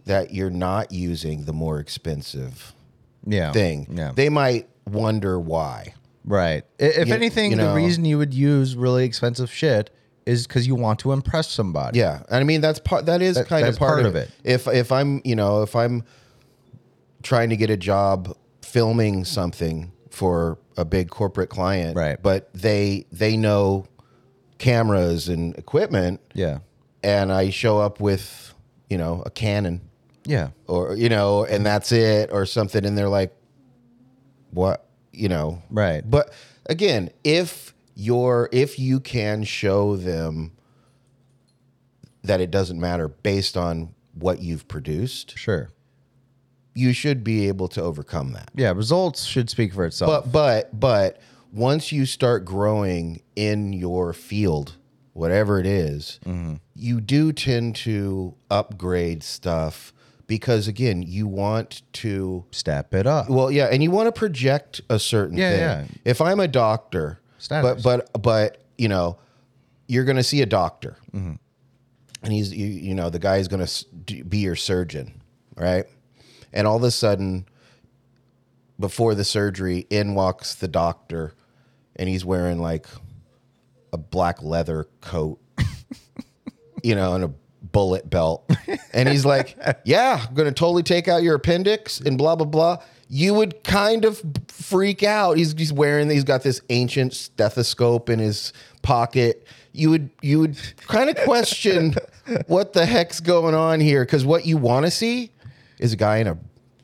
that 0.06 0.32
you're 0.34 0.50
not 0.50 0.92
using 0.92 1.44
the 1.44 1.52
more 1.52 1.78
expensive 1.78 2.74
Yeah. 3.26 3.52
thing, 3.52 3.86
Yeah. 3.90 4.12
they 4.14 4.28
might 4.28 4.68
wonder 4.86 5.38
why. 5.38 5.94
Right. 6.24 6.64
If 6.78 7.08
You- 7.08 7.14
anything, 7.14 7.52
you 7.52 7.56
the 7.58 7.74
reason 7.74 8.04
you 8.04 8.18
would 8.18 8.34
use 8.34 8.74
really 8.76 9.04
expensive 9.04 9.52
shit 9.52 9.90
is 10.26 10.46
because 10.46 10.66
you 10.66 10.74
want 10.74 10.98
to 11.00 11.12
impress 11.12 11.50
somebody. 11.50 11.98
Yeah, 11.98 12.22
and 12.30 12.36
I 12.36 12.44
mean 12.44 12.62
that's 12.62 12.78
part. 12.78 13.04
That 13.06 13.20
is 13.20 13.36
That- 13.36 13.46
kind 13.46 13.64
that's 13.66 13.76
of 13.76 13.78
part, 13.78 13.96
part 13.96 14.06
of 14.06 14.14
of 14.14 14.16
it. 14.16 14.30
it. 14.42 14.52
If 14.54 14.66
if 14.68 14.90
I'm 14.90 15.20
you 15.22 15.36
know 15.36 15.62
if 15.62 15.76
I'm 15.76 16.02
trying 17.24 17.50
to 17.50 17.56
get 17.56 17.70
a 17.70 17.76
job 17.76 18.36
filming 18.62 19.24
something 19.24 19.90
for 20.10 20.58
a 20.76 20.84
big 20.84 21.10
corporate 21.10 21.50
client, 21.50 21.96
Right. 21.96 22.22
But 22.22 22.52
they 22.54 23.06
they 23.10 23.36
know 23.36 23.86
cameras 24.58 25.28
and 25.28 25.56
equipment, 25.56 26.20
Yeah. 26.34 26.58
and 27.02 27.32
I 27.32 27.50
show 27.50 27.80
up 27.80 28.00
with 28.00 28.54
you 28.88 28.96
know 28.98 29.22
a 29.26 29.30
Canon 29.30 29.80
Yeah. 30.24 30.50
or 30.68 30.94
you 30.96 31.08
know 31.08 31.44
and 31.44 31.66
that's 31.66 31.90
it 31.90 32.30
or 32.32 32.46
something, 32.46 32.84
and 32.86 32.96
they're 32.96 33.08
like, 33.08 33.34
what 34.52 34.86
you 35.12 35.28
know, 35.28 35.62
Right. 35.70 36.08
But 36.08 36.32
again, 36.66 37.10
if 37.24 37.74
you're 37.96 38.48
if 38.52 38.78
you 38.78 39.00
can 39.00 39.42
show 39.44 39.96
them 39.96 40.52
that 42.22 42.40
it 42.40 42.50
doesn't 42.50 42.80
matter 42.80 43.08
based 43.08 43.56
on 43.56 43.94
what 44.14 44.40
you've 44.40 44.66
produced, 44.68 45.36
Sure. 45.36 45.70
You 46.74 46.92
should 46.92 47.22
be 47.24 47.48
able 47.48 47.68
to 47.68 47.82
overcome 47.82 48.32
that. 48.32 48.50
Yeah. 48.54 48.72
Results 48.72 49.24
should 49.24 49.48
speak 49.50 49.72
for 49.72 49.84
itself. 49.86 50.24
But 50.24 50.32
but 50.32 50.80
but 50.80 51.20
once 51.52 51.92
you 51.92 52.04
start 52.06 52.44
growing 52.44 53.22
in 53.36 53.72
your 53.72 54.12
field, 54.12 54.76
whatever 55.12 55.60
it 55.60 55.66
is, 55.66 56.18
you 56.74 57.00
do 57.00 57.32
tend 57.32 57.76
to 57.76 58.34
upgrade 58.50 59.22
stuff 59.22 59.92
because 60.26 60.66
again, 60.66 61.02
you 61.02 61.26
want 61.28 61.82
to 61.92 62.44
Step 62.50 62.92
it 62.94 63.06
up. 63.06 63.28
well, 63.28 63.50
yeah, 63.50 63.66
and 63.66 63.82
you 63.82 63.90
want 63.90 64.06
to 64.06 64.12
project 64.12 64.80
a 64.88 64.98
certain 64.98 65.36
Yeah, 65.36 65.50
thing. 65.50 65.60
yeah. 65.60 65.84
If 66.10 66.20
I'm 66.20 66.40
a 66.40 66.48
doctor, 66.48 67.20
Status. 67.38 67.82
but 67.84 68.10
but 68.12 68.22
but 68.22 68.62
you 68.78 68.88
know, 68.88 69.18
you're 69.86 70.04
going 70.04 70.16
to 70.16 70.22
see 70.24 70.40
a 70.42 70.46
doctor, 70.46 70.96
Mm-hmm. 71.14 71.34
and 72.24 72.32
he's 72.32 72.52
you, 72.52 72.66
you 72.66 72.94
know 72.94 73.10
the 73.10 73.18
guy's 73.20 73.46
going 73.48 73.64
to 73.64 74.24
be 74.24 74.38
your 74.38 74.56
surgeon, 74.56 75.20
right? 75.56 75.84
And 76.54 76.66
all 76.66 76.76
of 76.76 76.84
a 76.84 76.90
sudden, 76.92 77.46
before 78.78 79.14
the 79.14 79.24
surgery, 79.24 79.86
in 79.90 80.14
walks 80.14 80.54
the 80.54 80.68
doctor, 80.68 81.34
and 81.96 82.08
he's 82.08 82.24
wearing 82.24 82.60
like 82.60 82.86
a 83.92 83.98
black 83.98 84.40
leather 84.42 84.86
coat, 85.00 85.38
you 86.82 86.94
know, 86.94 87.14
and 87.14 87.24
a 87.24 87.32
bullet 87.62 88.08
belt. 88.08 88.48
And 88.92 89.08
he's 89.08 89.24
like, 89.24 89.56
Yeah, 89.84 90.24
I'm 90.26 90.34
going 90.34 90.48
to 90.48 90.54
totally 90.54 90.84
take 90.84 91.08
out 91.08 91.22
your 91.22 91.34
appendix 91.34 92.00
and 92.00 92.16
blah, 92.16 92.36
blah, 92.36 92.46
blah. 92.46 92.78
You 93.08 93.34
would 93.34 93.62
kind 93.64 94.04
of 94.04 94.22
freak 94.48 95.02
out. 95.02 95.36
He's, 95.36 95.52
he's 95.52 95.72
wearing, 95.72 96.08
he's 96.08 96.24
got 96.24 96.42
this 96.42 96.62
ancient 96.70 97.12
stethoscope 97.12 98.08
in 98.08 98.18
his 98.18 98.52
pocket. 98.82 99.46
You 99.72 99.90
would, 99.90 100.10
you 100.22 100.40
would 100.40 100.56
kind 100.86 101.10
of 101.10 101.16
question 101.16 101.96
what 102.46 102.72
the 102.72 102.86
heck's 102.86 103.20
going 103.20 103.54
on 103.54 103.80
here. 103.80 104.06
Cause 104.06 104.24
what 104.24 104.46
you 104.46 104.56
want 104.56 104.86
to 104.86 104.90
see 104.90 105.32
is 105.84 105.92
a 105.92 105.96
guy 105.96 106.16
in 106.18 106.26
a 106.26 106.38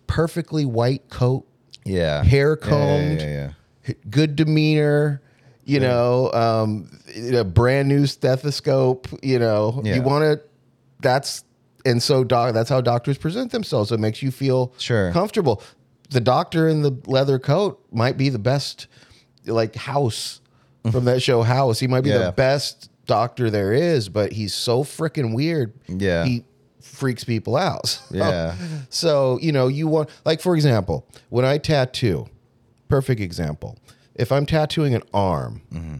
perfectly 0.07 0.65
white 0.65 1.09
coat, 1.09 1.47
yeah. 1.85 2.23
hair 2.23 2.55
combed, 2.57 3.21
Yeah. 3.21 3.27
yeah, 3.27 3.51
yeah. 3.89 3.95
good 4.11 4.37
demeanor, 4.37 5.23
you 5.65 5.81
know, 5.81 6.31
um, 6.33 7.01
a 7.33 7.45
brand 7.45 7.89
new 7.89 8.07
stethoscope, 8.07 9.09
you 9.23 9.39
know, 9.39 9.81
you 9.85 10.03
want 10.03 10.25
to, 10.25 10.41
that's, 11.01 11.45
and 11.87 12.03
so 12.03 12.25
doc, 12.25 12.53
that's 12.55 12.69
how 12.69 12.81
doctors 12.81 13.17
present 13.19 13.53
themselves. 13.53 13.91
It 13.91 14.01
makes 14.01 14.23
you 14.23 14.31
feel 14.31 14.73
Sure. 14.79 15.11
comfortable. 15.13 15.63
The 16.11 16.21
doctor 16.21 16.69
in 16.69 16.83
the 16.83 16.93
leather 17.07 17.39
coat 17.39 17.81
might 17.93 18.17
be 18.17 18.29
the 18.29 18.39
best, 18.39 18.87
like 19.47 19.75
House 19.77 20.41
from 20.91 21.05
that 21.07 21.23
show 21.23 21.43
House. 21.43 21.79
He 21.79 21.87
might 21.87 22.03
be 22.03 22.11
the 22.11 22.33
best 22.37 22.91
doctor 23.07 23.49
there 23.49 23.73
is, 23.73 24.09
but 24.09 24.33
he's 24.33 24.53
so 24.55 24.83
freaking 24.85 25.35
weird. 25.35 25.73
Yeah. 25.89 26.25
He 26.25 26.45
freaks 27.01 27.25
people 27.25 27.57
out. 27.57 27.87
So- 28.11 28.15
Yeah. 28.15 28.55
So, 28.91 29.39
you 29.41 29.51
know, 29.53 29.67
you 29.69 29.89
want, 29.89 30.09
like, 30.25 30.41
for 30.41 30.55
example, 30.55 31.07
when 31.31 31.45
I 31.45 31.59
tattoo, 31.59 32.29
perfect 32.89 33.21
example. 33.21 33.79
If 34.15 34.31
I'm 34.31 34.47
tattooing 34.47 34.95
an 34.95 35.03
arm, 35.13 35.63
Mm-hmm. 35.73 35.97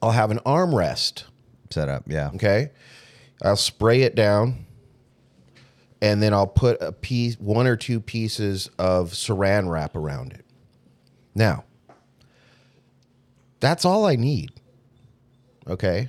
I'll 0.00 0.12
have 0.12 0.30
an 0.30 0.38
armrest. 0.46 1.24
Set 1.70 1.88
up. 1.88 2.04
Yeah. 2.06 2.30
Okay. 2.36 2.70
I'll 3.42 3.56
spray 3.56 4.02
it 4.02 4.14
down 4.14 4.64
and 6.00 6.22
then 6.22 6.32
I'll 6.32 6.46
put 6.46 6.80
a 6.80 6.92
piece, 6.92 7.34
one 7.40 7.66
or 7.66 7.74
two 7.76 7.98
pieces 7.98 8.70
of 8.78 9.10
saran 9.10 9.68
wrap 9.68 9.96
around 9.96 10.32
it. 10.34 10.44
Now, 11.34 11.64
that's 13.60 13.84
all 13.84 14.06
I 14.06 14.14
need. 14.14 14.50
Okay. 15.66 16.06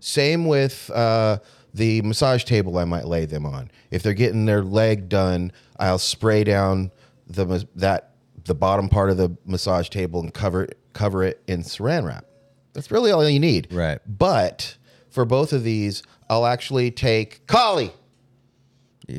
Same 0.00 0.46
with 0.46 0.90
uh, 0.92 1.38
the 1.74 2.02
massage 2.02 2.44
table 2.44 2.78
I 2.78 2.84
might 2.84 3.06
lay 3.06 3.26
them 3.26 3.46
on. 3.46 3.70
If 3.90 4.02
they're 4.02 4.14
getting 4.14 4.46
their 4.46 4.62
leg 4.62 5.08
done, 5.08 5.52
I'll 5.78 5.98
spray 5.98 6.44
down 6.44 6.90
the 7.26 7.66
that 7.76 8.12
the 8.44 8.54
bottom 8.54 8.88
part 8.88 9.10
of 9.10 9.16
the 9.16 9.36
massage 9.44 9.88
table 9.88 10.20
and 10.20 10.32
cover 10.32 10.64
it, 10.64 10.78
cover 10.92 11.22
it 11.22 11.42
in 11.46 11.62
saran 11.62 12.06
wrap. 12.06 12.24
That's 12.72 12.90
really 12.90 13.10
all 13.10 13.28
you 13.28 13.40
need. 13.40 13.72
Right. 13.72 13.98
But 14.06 14.76
for 15.10 15.24
both 15.24 15.52
of 15.52 15.64
these, 15.64 16.02
I'll 16.30 16.46
actually 16.46 16.90
take 16.90 17.46
Collie. 17.46 17.92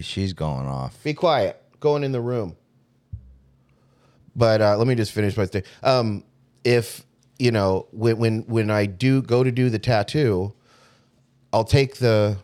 She's 0.02 0.34
going 0.34 0.68
off. 0.68 1.02
Be 1.04 1.14
quiet. 1.14 1.62
Going 1.80 2.04
in 2.04 2.12
the 2.12 2.22
room. 2.22 2.56
But 4.36 4.62
uh, 4.62 4.78
let 4.78 4.88
me 4.88 4.96
just 4.96 5.12
finish 5.12 5.36
my 5.36 5.46
thing. 5.46 5.64
Um, 5.84 6.24
if 6.64 7.06
you 7.38 7.52
know 7.52 7.88
when 7.92 8.18
when 8.18 8.40
when 8.42 8.70
I 8.70 8.86
do 8.86 9.22
go 9.22 9.44
to 9.44 9.52
do 9.52 9.70
the 9.70 9.80
tattoo, 9.80 10.54
I'll 11.54 11.64
take 11.64 11.98
the 11.98 12.38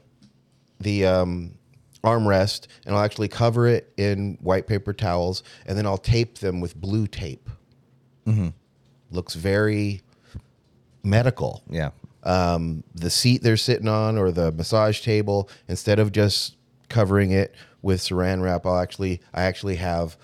the 0.79 1.05
um, 1.05 1.57
armrest 2.03 2.67
and 2.85 2.95
I'll 2.95 3.03
actually 3.03 3.27
cover 3.29 3.67
it 3.67 3.93
in 3.97 4.37
white 4.41 4.67
paper 4.67 4.93
towels, 4.93 5.43
and 5.65 5.77
then 5.77 5.85
I'll 5.85 5.97
tape 5.97 6.39
them 6.39 6.59
with 6.61 6.75
blue 6.79 7.07
tape. 7.07 7.49
Looks 9.11 9.35
very 9.35 10.01
medical 11.03 11.61
Yeah. 11.69 11.91
um, 12.23 12.83
the 12.95 13.11
seat 13.11 13.43
they're 13.43 13.55
sitting 13.57 13.87
on 13.87 14.17
or 14.17 14.31
the 14.31 14.51
massage 14.51 15.01
table 15.01 15.47
instead 15.67 15.99
of 15.99 16.11
just 16.11 16.55
covering 16.89 17.29
it 17.31 17.53
with 17.83 17.99
saran 18.01 18.41
wrap 18.41 18.65
i'll 18.65 18.77
actually 18.79 19.21
i 19.35 19.43
actually 19.43 19.75
have 19.75 20.17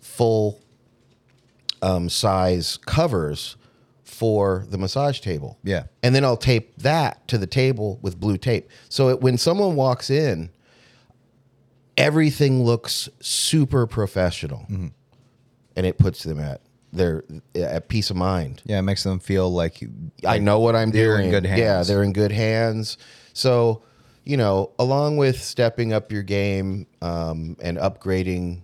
full 0.00 0.62
um, 1.82 2.08
size 2.08 2.78
covers 2.78 3.56
for 4.12 4.66
the 4.68 4.76
massage 4.78 5.20
table 5.20 5.58
Yeah. 5.64 5.84
and 6.02 6.14
then 6.14 6.24
i'll 6.24 6.36
tape 6.36 6.76
that 6.78 7.26
to 7.28 7.38
the 7.38 7.46
table 7.46 7.98
with 8.02 8.20
blue 8.20 8.36
tape 8.36 8.68
so 8.88 9.08
it, 9.08 9.20
when 9.20 9.38
someone 9.38 9.74
walks 9.74 10.10
in 10.10 10.50
everything 11.96 12.62
looks 12.64 13.08
super 13.20 13.86
professional 13.86 14.66
and 14.68 15.86
it 15.86 15.98
puts 15.98 16.22
them 16.22 16.38
at 16.40 16.60
their 16.92 17.24
at 17.54 17.88
peace 17.88 18.10
of 18.10 18.16
mind 18.16 18.60
Yeah, 18.66 18.78
it 18.78 18.82
makes 18.82 19.02
them 19.02 19.18
feel 19.18 19.50
like 19.50 19.82
I 20.26 20.38
know 20.38 20.60
what 20.60 20.76
I'm 20.76 20.90
they're 20.90 21.16
doing. 21.16 21.26
in 21.26 21.30
good 21.30 21.46
hands. 21.46 21.60
Yeah, 21.60 21.82
they're 21.84 22.02
in 22.02 22.12
good 22.12 22.32
hands. 22.32 22.98
So, 23.32 23.82
you 24.24 24.36
know, 24.36 24.72
along 24.78 25.16
with 25.16 25.42
stepping 25.42 25.94
up 25.94 26.12
your 26.12 26.22
game 26.22 26.86
um, 27.00 27.56
and 27.62 27.78
upgrading 27.78 28.60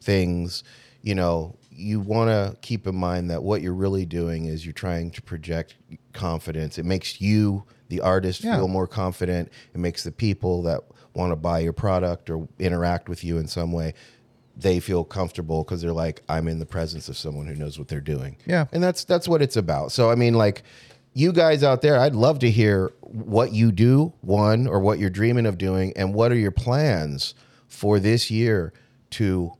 things, 0.00 0.64
you 1.02 1.14
know, 1.14 1.54
you 1.76 2.00
want 2.00 2.30
to 2.30 2.56
keep 2.62 2.86
in 2.86 2.94
mind 2.96 3.30
that 3.30 3.42
what 3.42 3.62
you're 3.62 3.74
really 3.74 4.06
doing 4.06 4.46
is 4.46 4.64
you're 4.64 4.72
trying 4.72 5.10
to 5.12 5.22
project 5.22 5.76
confidence. 6.12 6.78
It 6.78 6.84
makes 6.84 7.20
you, 7.20 7.64
the 7.88 8.00
artist, 8.00 8.42
Yeah. 8.44 8.56
feel 8.56 8.68
more 8.68 8.86
confident. 8.86 9.50
It 9.74 9.78
makes 9.78 10.02
the 10.04 10.12
people 10.12 10.62
that 10.62 10.80
want 11.14 11.32
to 11.32 11.36
buy 11.36 11.60
your 11.60 11.72
product 11.72 12.30
or 12.30 12.48
interact 12.58 13.08
with 13.08 13.22
you 13.24 13.38
in 13.38 13.46
some 13.46 13.72
way. 13.72 13.94
They 14.56 14.80
feel 14.80 15.04
comfortable 15.04 15.64
because 15.64 15.82
they're 15.82 15.92
like, 15.92 16.22
I'm 16.28 16.48
in 16.48 16.58
the 16.58 16.66
presence 16.66 17.08
of 17.08 17.16
someone 17.16 17.46
who 17.46 17.54
knows 17.54 17.78
what 17.78 17.88
they're 17.88 18.00
doing. 18.00 18.36
Yeah. 18.46 18.66
And 18.72 18.82
that's 18.82 19.04
that's 19.04 19.28
what 19.28 19.42
it's 19.42 19.56
about. 19.56 19.92
So 19.92 20.10
I 20.10 20.14
mean, 20.14 20.34
like 20.34 20.62
you 21.12 21.32
guys 21.32 21.62
out 21.62 21.82
there, 21.82 21.98
I'd 21.98 22.14
love 22.14 22.38
to 22.40 22.50
hear 22.50 22.92
what 23.02 23.52
you 23.52 23.70
do, 23.72 24.12
one, 24.22 24.66
or 24.66 24.80
what 24.80 24.98
you're 24.98 25.10
dreaming 25.10 25.46
of 25.46 25.58
doing, 25.58 25.92
and 25.96 26.14
what 26.14 26.32
are 26.32 26.36
your 26.36 26.50
plans 26.50 27.34
for 27.68 27.98
this 28.00 28.30
year 28.30 28.72
to 29.10 29.52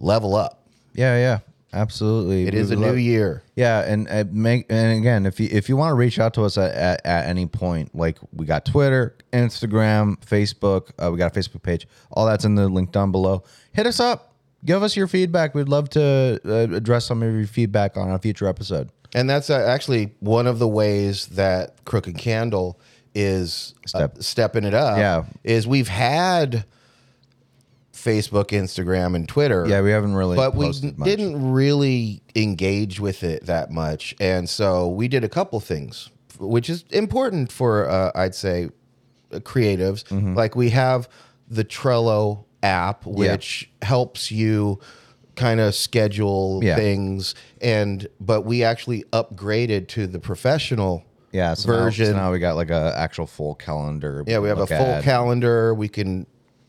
level 0.00 0.34
up. 0.34 0.65
Yeah, 0.96 1.16
yeah, 1.16 1.38
absolutely. 1.72 2.46
It 2.46 2.54
is 2.54 2.70
a 2.70 2.76
would 2.76 2.86
new 2.92 2.94
year. 2.96 3.42
Yeah, 3.54 3.82
and 3.82 4.08
uh, 4.08 4.24
make 4.30 4.66
and 4.70 4.98
again, 4.98 5.26
if 5.26 5.38
you 5.38 5.48
if 5.50 5.68
you 5.68 5.76
want 5.76 5.90
to 5.90 5.94
reach 5.94 6.18
out 6.18 6.34
to 6.34 6.42
us 6.42 6.58
at, 6.58 6.74
at, 6.74 7.06
at 7.06 7.26
any 7.26 7.46
point, 7.46 7.94
like 7.94 8.18
we 8.32 8.46
got 8.46 8.64
Twitter, 8.64 9.16
Instagram, 9.32 10.16
Facebook, 10.24 10.90
uh, 10.98 11.10
we 11.12 11.18
got 11.18 11.36
a 11.36 11.38
Facebook 11.38 11.62
page. 11.62 11.86
All 12.10 12.26
that's 12.26 12.44
in 12.44 12.54
the 12.54 12.68
link 12.68 12.92
down 12.92 13.12
below. 13.12 13.44
Hit 13.72 13.86
us 13.86 14.00
up. 14.00 14.32
Give 14.64 14.82
us 14.82 14.96
your 14.96 15.06
feedback. 15.06 15.54
We'd 15.54 15.68
love 15.68 15.90
to 15.90 16.40
uh, 16.44 16.74
address 16.74 17.04
some 17.04 17.22
of 17.22 17.32
your 17.32 17.46
feedback 17.46 17.96
on 17.96 18.10
a 18.10 18.18
future 18.18 18.48
episode. 18.48 18.90
And 19.14 19.30
that's 19.30 19.48
uh, 19.50 19.64
actually 19.68 20.14
one 20.20 20.46
of 20.46 20.58
the 20.58 20.66
ways 20.66 21.26
that 21.28 21.84
Crooked 21.84 22.18
Candle 22.18 22.80
is 23.14 23.74
uh, 23.84 23.88
Step. 23.88 24.16
stepping 24.18 24.64
it 24.64 24.74
up. 24.74 24.98
Yeah. 24.98 25.24
Is 25.44 25.66
we've 25.66 25.88
had 25.88 26.64
Facebook, 28.06 28.46
Instagram, 28.48 29.14
and 29.16 29.28
Twitter. 29.28 29.66
Yeah, 29.66 29.80
we 29.82 29.90
haven't 29.90 30.14
really, 30.14 30.36
but 30.36 30.54
we 30.54 30.70
didn't 30.70 31.52
really 31.52 32.22
engage 32.34 33.00
with 33.00 33.22
it 33.24 33.46
that 33.46 33.70
much 33.70 34.14
and 34.20 34.48
so 34.48 34.88
we 34.88 35.08
did 35.08 35.24
a 35.24 35.28
couple 35.28 35.58
things 35.60 36.10
which 36.38 36.68
is 36.68 36.84
important 36.90 37.50
for 37.50 37.88
uh, 37.88 38.10
i'd 38.14 38.34
say 38.34 38.68
uh, 39.32 39.38
creatives 39.38 40.04
Mm-hmm. 40.04 40.34
like 40.34 40.54
we 40.54 40.68
have 40.70 41.08
the 41.48 41.64
trello 41.64 42.44
app 42.62 43.06
which 43.06 43.70
helps 43.82 44.30
you 44.30 44.78
kind 45.34 45.60
of 45.60 45.74
schedule 45.74 46.60
Yeah. 46.62 46.76
things 46.76 47.34
and 47.62 48.06
but 48.20 48.42
we 48.42 48.62
actually 48.64 49.02
upgraded 49.14 49.88
to 49.88 50.06
the 50.06 50.18
professional 50.18 51.04
Yeah, 51.32 51.54
so 51.54 51.70
now- 51.72 51.78
version 51.78 52.06
so 52.06 52.12
now 52.16 52.32
we 52.32 52.38
got 52.38 52.56
like 52.56 52.70
a 52.70 52.92
actual 52.96 53.26
full 53.26 53.54
calendar. 53.54 54.22
yeah, 54.26 54.38
we 54.38 54.48
have 54.48 54.58
a 54.60 54.66
full 54.66 54.76
at. 54.76 55.04
calendar. 55.04 55.74
We 55.74 55.88
can, 55.88 56.26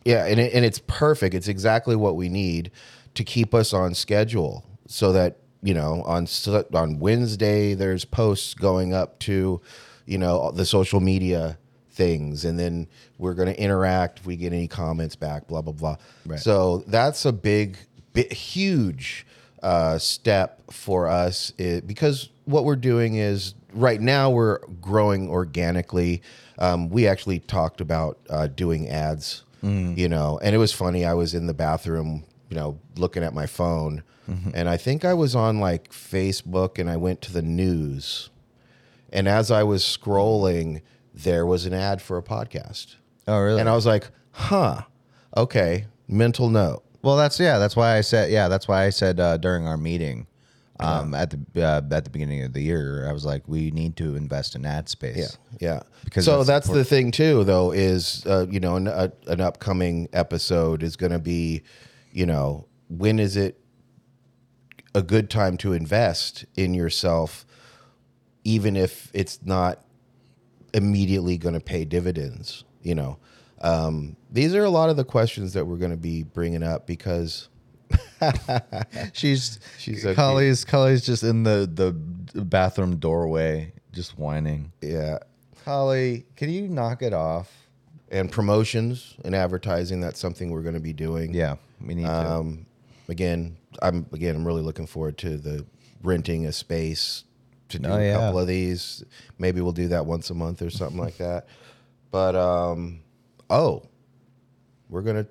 yeah, 0.07 0.25
and 0.25 0.39
it, 0.39 0.53
and 0.53 0.63
it's 0.65 0.79
perfect. 0.87 1.35
It's 1.35 1.47
exactly 1.47 1.95
what 1.95 2.15
we 2.15 2.29
need 2.29 2.71
to 3.15 3.23
keep 3.23 3.53
us 3.53 3.73
on 3.73 3.93
schedule, 3.93 4.63
so 4.87 5.11
that 5.13 5.37
you 5.61 5.73
know 5.73 6.03
on 6.05 6.27
on 6.73 6.99
Wednesday 6.99 7.73
there's 7.73 8.05
posts 8.05 8.53
going 8.53 8.93
up 8.93 9.19
to, 9.19 9.61
you 10.05 10.17
know, 10.17 10.51
the 10.51 10.65
social 10.65 10.99
media 10.99 11.57
things, 11.91 12.45
and 12.45 12.59
then 12.59 12.87
we're 13.17 13.33
going 13.33 13.47
to 13.53 13.59
interact 13.59 14.19
if 14.19 14.25
we 14.25 14.35
get 14.35 14.53
any 14.53 14.67
comments 14.67 15.15
back. 15.15 15.47
Blah 15.47 15.61
blah 15.61 15.73
blah. 15.73 15.95
Right. 16.25 16.39
So 16.39 16.83
that's 16.87 17.25
a 17.25 17.31
big, 17.33 17.77
big 18.13 18.31
huge 18.31 19.25
uh, 19.63 19.97
step 19.97 20.61
for 20.71 21.07
us 21.07 21.51
i- 21.59 21.81
because 21.85 22.29
what 22.45 22.63
we're 22.63 22.75
doing 22.75 23.15
is 23.15 23.55
right 23.73 23.99
now 23.99 24.29
we're 24.29 24.59
growing 24.79 25.27
organically. 25.29 26.21
Um, 26.59 26.89
we 26.89 27.07
actually 27.07 27.39
talked 27.39 27.81
about 27.81 28.19
uh, 28.29 28.47
doing 28.47 28.87
ads, 28.87 29.43
you 29.61 30.07
know, 30.09 30.39
and 30.41 30.55
it 30.55 30.57
was 30.59 30.71
funny. 30.73 31.05
I 31.05 31.13
was 31.13 31.33
in 31.33 31.47
the 31.47 31.53
bathroom, 31.53 32.23
you 32.49 32.55
know, 32.55 32.79
looking 32.95 33.23
at 33.23 33.33
my 33.33 33.45
phone, 33.45 34.03
and 34.53 34.67
I 34.69 34.77
think 34.77 35.03
I 35.05 35.13
was 35.13 35.35
on 35.35 35.59
like 35.59 35.89
Facebook, 35.91 36.77
and 36.79 36.89
I 36.89 36.97
went 36.97 37.21
to 37.23 37.33
the 37.33 37.41
news, 37.41 38.29
and 39.11 39.27
as 39.27 39.51
I 39.51 39.63
was 39.63 39.83
scrolling, 39.83 40.81
there 41.13 41.45
was 41.45 41.65
an 41.65 41.73
ad 41.73 42.01
for 42.01 42.17
a 42.17 42.23
podcast, 42.23 42.95
Oh, 43.27 43.39
really? 43.39 43.59
and 43.59 43.69
I 43.69 43.75
was 43.75 43.85
like, 43.85 44.09
"Huh, 44.31 44.81
okay." 45.35 45.85
Mental 46.09 46.49
note. 46.49 46.83
Well, 47.01 47.17
that's 47.17 47.39
yeah. 47.39 47.57
That's 47.57 47.75
why 47.75 47.97
I 47.97 48.01
said 48.01 48.31
yeah. 48.31 48.47
That's 48.47 48.67
why 48.67 48.85
I 48.85 48.89
said 48.91 49.19
uh, 49.19 49.37
during 49.37 49.67
our 49.67 49.77
meeting 49.77 50.27
um, 50.79 51.13
at 51.13 51.31
the 51.31 51.63
uh, 51.63 51.81
at 51.91 52.03
the 52.03 52.09
beginning 52.09 52.43
of 52.43 52.53
the 52.53 52.61
year, 52.61 53.07
I 53.09 53.13
was 53.13 53.25
like, 53.25 53.47
we 53.47 53.71
need 53.71 53.95
to 53.97 54.15
invest 54.15 54.55
in 54.55 54.65
ad 54.65 54.89
space. 54.89 55.37
Yeah, 55.59 55.75
yeah. 55.75 55.79
Because 56.05 56.25
so 56.25 56.43
that's 56.43 56.67
that's, 56.67 56.77
the 56.77 56.85
thing 56.85 57.11
too, 57.11 57.43
though, 57.43 57.71
is 57.71 58.25
uh, 58.25 58.45
you 58.49 58.59
know 58.59 58.75
an, 58.75 58.87
a, 58.87 59.11
an 59.27 59.41
upcoming 59.41 60.07
episode 60.13 60.83
is 60.83 60.95
going 60.95 61.11
to 61.11 61.19
be, 61.19 61.63
you 62.11 62.25
know, 62.25 62.67
when 62.89 63.19
is 63.19 63.35
it 63.37 63.59
a 64.97 65.01
good 65.03 65.29
time 65.29 65.57
to 65.57 65.73
invest 65.73 66.45
in 66.55 66.73
yourself, 66.73 67.45
even 68.43 68.75
if 68.75 69.11
it's 69.13 69.39
not 69.45 69.83
immediately 70.73 71.37
going 71.37 71.53
to 71.53 71.59
pay 71.59 71.85
dividends. 71.85 72.63
You 72.81 72.95
know, 72.95 73.19
um, 73.61 74.17
these 74.31 74.55
are 74.55 74.63
a 74.63 74.69
lot 74.69 74.89
of 74.89 74.97
the 74.97 75.03
questions 75.03 75.53
that 75.53 75.65
we're 75.65 75.77
going 75.77 75.91
to 75.91 75.97
be 75.97 76.23
bringing 76.23 76.63
up 76.63 76.87
because 76.87 77.49
She's 79.13 79.59
She's 79.77 80.03
so 80.03 80.13
Cully's 80.13 80.65
Cully's 80.65 81.05
just 81.05 81.23
in 81.23 81.43
the 81.43 81.69
the 82.33 82.41
bathroom 82.43 82.97
doorway, 82.97 83.73
just 83.93 84.17
whining. 84.17 84.71
yeah, 84.81 85.19
Holly, 85.65 86.25
can 86.35 86.49
you 86.49 86.67
knock 86.67 87.01
it 87.01 87.13
off? 87.13 87.51
and 88.09 88.31
promotions 88.31 89.15
and 89.25 89.35
advertising 89.35 89.99
that's 89.99 90.17
something 90.17 90.49
we're 90.49 90.61
going 90.61 90.73
to 90.73 90.79
be 90.79 90.93
doing. 90.93 91.33
Yeah, 91.33 91.57
we 91.85 91.93
need 91.93 92.05
to. 92.05 92.31
Um, 92.31 92.65
again, 93.09 93.57
I'm 93.81 94.05
again 94.13 94.33
I'm 94.33 94.47
really 94.47 94.61
looking 94.61 94.87
forward 94.87 95.17
to 95.19 95.37
the 95.37 95.65
renting 96.03 96.45
a 96.45 96.53
space 96.53 97.25
to 97.67 97.79
do 97.79 97.89
Oh, 97.89 97.97
a 97.97 98.01
yeah. 98.05 98.13
couple 98.17 98.39
of 98.39 98.47
these. 98.47 99.03
Maybe 99.39 99.59
we'll 99.59 99.73
do 99.73 99.89
that 99.89 100.05
once 100.05 100.29
a 100.29 100.33
month 100.33 100.61
or 100.61 100.69
something 100.69 100.97
like 100.99 101.17
that. 101.17 101.47
But 102.09 102.37
um, 102.37 103.01
oh, 103.49 103.83
we're 104.87 105.01
gonna 105.01 105.27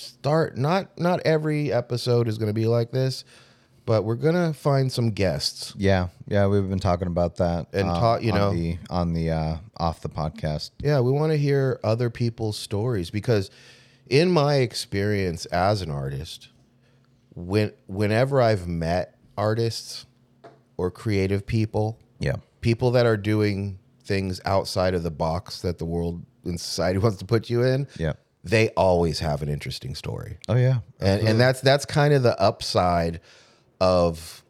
start. 0.00 0.56
Not 0.56 0.98
not 0.98 1.20
every 1.24 1.72
episode 1.72 2.28
is 2.28 2.38
gonna 2.38 2.52
be 2.52 2.66
like 2.66 2.90
this, 2.90 3.24
but 3.86 4.02
we're 4.04 4.14
gonna 4.16 4.52
find 4.54 4.90
some 4.92 5.10
guests. 5.10 5.74
Yeah, 5.76 6.08
yeah, 6.26 6.46
we've 6.46 6.68
been 6.68 6.78
talking 6.80 7.08
about 7.08 7.36
that 7.36 7.66
And 7.72 7.88
uh, 7.88 7.94
ta- 8.00 8.16
you 8.18 8.32
on 8.32 8.38
know- 8.38 8.52
the 8.52 8.78
on 8.90 9.12
the 9.12 9.30
uh, 9.30 9.56
off 9.76 10.00
the 10.00 10.08
podcast. 10.08 10.70
Yeah, 10.82 11.00
we 11.00 11.10
want 11.12 11.32
to 11.32 11.38
hear 11.38 11.80
other 11.84 12.10
people's 12.10 12.56
stories 12.56 13.10
because, 13.10 13.50
in 14.08 14.30
my 14.30 14.56
experience 14.56 15.44
as 15.46 15.82
an 15.82 15.90
artist, 15.90 16.48
when 17.34 17.72
whenever 17.86 18.40
I've 18.40 18.66
met 18.66 19.16
artists 19.36 20.06
or 20.76 20.90
creative 20.90 21.46
people, 21.46 21.98
Yeah, 22.20 22.36
people 22.60 22.90
that 22.92 23.06
are 23.06 23.16
doing 23.16 23.78
things 24.04 24.40
outside 24.44 24.94
of 24.94 25.02
the 25.02 25.10
box 25.10 25.60
that 25.62 25.78
the 25.78 25.84
world 25.84 26.24
and 26.44 26.58
society 26.70 26.98
wants 26.98 27.18
to 27.18 27.24
put 27.24 27.50
you 27.50 27.62
in, 27.62 27.86
Yeah. 27.98 28.14
They 28.44 28.68
always 28.70 29.18
have 29.20 29.42
an 29.42 29.48
interesting 29.48 29.94
story 29.94 30.38
Oh 30.48 30.56
yeah. 30.56 30.78
and 31.00 31.26
and 31.26 31.40
that's 31.40 31.60
that's 31.60 31.84
kind 31.84 32.14
of 32.14 32.22
the 32.22 32.40
upside 32.40 33.20
of 33.80 34.42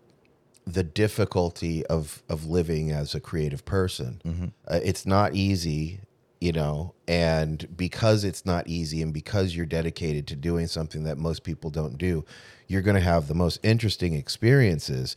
the 0.66 0.84
difficulty 0.84 1.84
of 1.86 2.22
of 2.28 2.46
living 2.46 2.90
as 2.92 3.14
a 3.14 3.20
creative 3.20 3.64
person. 3.64 4.52
Uh, 4.66 4.80
it's 4.82 5.06
not 5.06 5.34
easy, 5.34 6.00
you 6.40 6.52
know, 6.52 6.94
and 7.06 7.66
because 7.76 8.22
it's 8.24 8.44
not 8.44 8.68
easy, 8.68 9.00
and 9.02 9.14
because 9.14 9.56
you're 9.56 9.64
dedicated 9.66 10.26
to 10.28 10.36
doing 10.36 10.66
something 10.66 11.04
that 11.04 11.16
most 11.16 11.42
people 11.42 11.70
don't 11.70 11.96
do, 11.96 12.24
you're 12.66 12.82
going 12.82 12.96
to 12.96 13.00
have 13.00 13.28
the 13.28 13.34
most 13.34 13.58
interesting 13.62 14.12
experiences. 14.14 15.16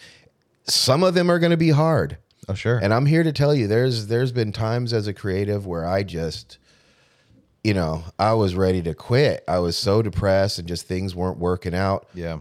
Some 0.63 1.03
of 1.03 1.13
them 1.15 1.29
are 1.29 1.39
going 1.39 1.51
to 1.51 1.57
be 1.57 1.71
hard. 1.71 2.17
Oh 2.47 2.53
sure. 2.53 2.77
And 2.77 2.93
I'm 2.93 3.05
here 3.05 3.23
to 3.23 3.34
tell 3.34 3.53
you 3.53 3.67
there's 3.67 4.07
there's 4.07 4.31
been 4.31 4.51
times 4.53 4.93
as 4.93 5.05
a 5.07 5.13
creative 5.13 5.67
where 5.67 5.86
I 5.86 6.03
just 6.03 6.57
you 7.63 7.74
know, 7.74 8.04
I 8.17 8.34
was 8.34 8.56
ready 8.56 8.82
to 8.84 8.93
quit. 8.93 9.43
I 9.47 9.60
was 9.60 9.78
so 9.78 10.02
depressed 10.02 10.60
and 10.60 10.67
just 10.67 10.88
things 10.88 11.15
weren't 11.15 11.38
working 11.38 11.76
out. 11.76 12.08
yeah. 12.13 12.39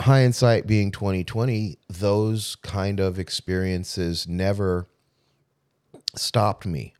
Hindsight 0.00 0.68
being 0.68 0.92
2020, 0.92 1.76
those 1.88 2.54
kind 2.56 3.00
of 3.00 3.18
experiences 3.18 4.28
never 4.28 4.86
stopped 6.14 6.66
me 6.66 6.94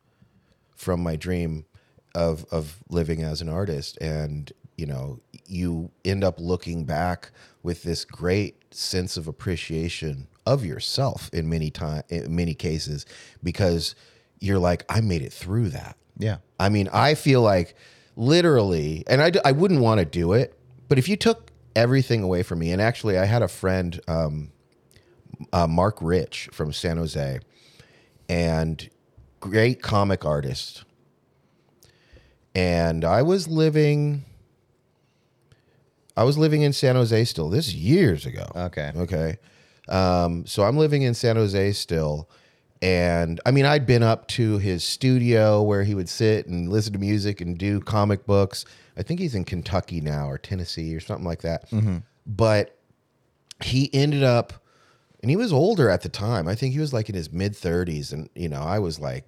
from 0.75 1.01
my 1.01 1.15
dream 1.15 1.65
of 2.15 2.45
of 2.51 2.79
living 2.89 3.23
as 3.23 3.41
an 3.41 3.49
artist 3.49 3.99
and 4.01 4.53
you 4.77 4.87
know 4.87 5.21
you 5.47 5.91
end 6.05 6.25
up 6.25 6.41
looking 6.41 6.85
back 6.85 7.31
with 7.63 7.83
this 7.83 8.05
great 8.05 8.75
sense 8.75 9.17
of 9.17 9.29
appreciation 9.29 10.27
of 10.47 10.65
yourself 10.65 11.31
in 11.33 11.49
many 11.49 11.71
time 11.71 12.03
in 12.09 12.35
many 12.35 12.55
cases 12.55 13.05
because 13.43 13.95
you're 14.41 14.59
like 14.59 14.85
I 14.89 15.01
made 15.01 15.23
it 15.23 15.33
through 15.33 15.69
that 15.71 15.97
Yeah. 16.19 16.39
I 16.59 16.69
mean, 16.69 16.89
I 16.93 17.15
feel 17.15 17.43
like 17.43 17.75
literally, 18.17 19.05
and 19.07 19.23
I, 19.23 19.31
d- 19.31 19.41
I 19.45 19.53
wouldn't 19.53 19.81
want 19.81 20.01
to 20.01 20.05
do 20.05 20.33
it, 20.33 20.59
but 20.89 20.99
if 20.99 21.09
you 21.09 21.17
took 21.17 21.51
everything 21.77 22.23
away 22.23 22.43
from 22.43 22.59
me, 22.59 22.73
and 22.73 22.83
actually, 22.83 23.17
I 23.19 23.25
had 23.25 23.43
a 23.43 23.49
friend, 23.49 24.01
um, 24.09 24.51
uh, 25.53 25.67
Mark 25.67 25.99
Rich 26.01 26.49
from 26.53 26.73
San 26.73 26.97
Jose, 26.97 27.39
and 28.29 28.91
great 29.41 29.83
comic 29.83 30.25
artist. 30.25 30.85
And 32.55 33.05
I 33.05 33.23
was 33.23 33.47
living, 33.47 34.25
I 36.17 36.25
was 36.25 36.37
living 36.37 36.63
in 36.63 36.73
San 36.73 36.97
Jose 36.97 37.25
still. 37.27 37.49
This 37.49 37.69
is 37.69 37.75
years 37.77 38.27
ago. 38.27 38.47
Okay. 38.57 38.91
Okay. 38.97 39.37
Um, 39.89 40.45
so 40.47 40.65
I'm 40.65 40.77
living 40.77 41.03
in 41.03 41.15
San 41.15 41.37
Jose 41.37 41.73
still. 41.73 42.29
And 42.81 43.41
I 43.45 43.51
mean, 43.51 43.65
I'd 43.65 43.87
been 43.87 44.03
up 44.03 44.29
to 44.29 44.59
his 44.59 44.85
studio 44.85 45.63
where 45.63 45.83
he 45.83 45.95
would 45.95 46.09
sit 46.09 46.47
and 46.47 46.71
listen 46.71 46.93
to 46.93 46.99
music 46.99 47.41
and 47.41 47.59
do 47.59 47.81
comic 47.81 48.25
books. 48.25 48.65
I 48.97 49.03
think 49.03 49.21
he's 49.21 49.35
in 49.35 49.45
Kentucky 49.45 50.01
now 50.01 50.29
or 50.29 50.39
Tennessee 50.39 50.95
or 50.95 51.01
something 51.01 51.27
like 51.27 51.43
that. 51.43 51.69
Mm-hmm. 51.71 51.99
But 52.27 52.79
he 53.63 53.93
ended 53.93 54.23
up, 54.23 54.53
and 55.23 55.31
he 55.31 55.37
was 55.37 55.53
older 55.53 55.91
at 55.91 56.03
the 56.03 56.09
time. 56.09 56.47
I 56.47 56.55
think 56.55 56.73
he 56.73 56.81
was 56.81 56.93
like 56.93 57.09
in 57.09 57.15
his 57.17 57.33
mid 57.33 57.55
30s. 57.55 58.13
And, 58.13 58.29
you 58.35 58.49
know, 58.49 58.63
I 58.63 58.79
was 58.79 59.01
like 59.01 59.25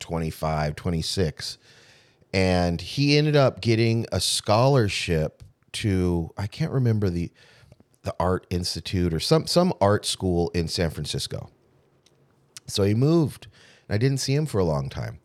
25, 0.00 0.76
26. 0.76 1.58
And 2.34 2.80
he 2.80 3.16
ended 3.16 3.36
up 3.36 3.62
getting 3.62 4.04
a 4.12 4.20
scholarship 4.20 5.42
to, 5.72 6.30
I 6.36 6.46
can't 6.46 6.72
remember 6.72 7.08
the, 7.08 7.30
the 8.02 8.14
art 8.20 8.46
institute 8.50 9.12
or 9.12 9.20
some 9.20 9.46
some 9.46 9.72
art 9.80 10.06
school 10.06 10.50
in 10.50 10.68
San 10.68 10.90
Francisco. 10.90 11.50
So 12.68 12.84
he 12.84 12.94
moved, 12.94 13.48
and 13.88 13.94
I 13.94 13.98
didn't 13.98 14.18
see 14.18 14.34
him 14.34 14.46
for 14.46 14.58
a 14.58 14.64
long 14.64 14.88
time. 14.88 15.18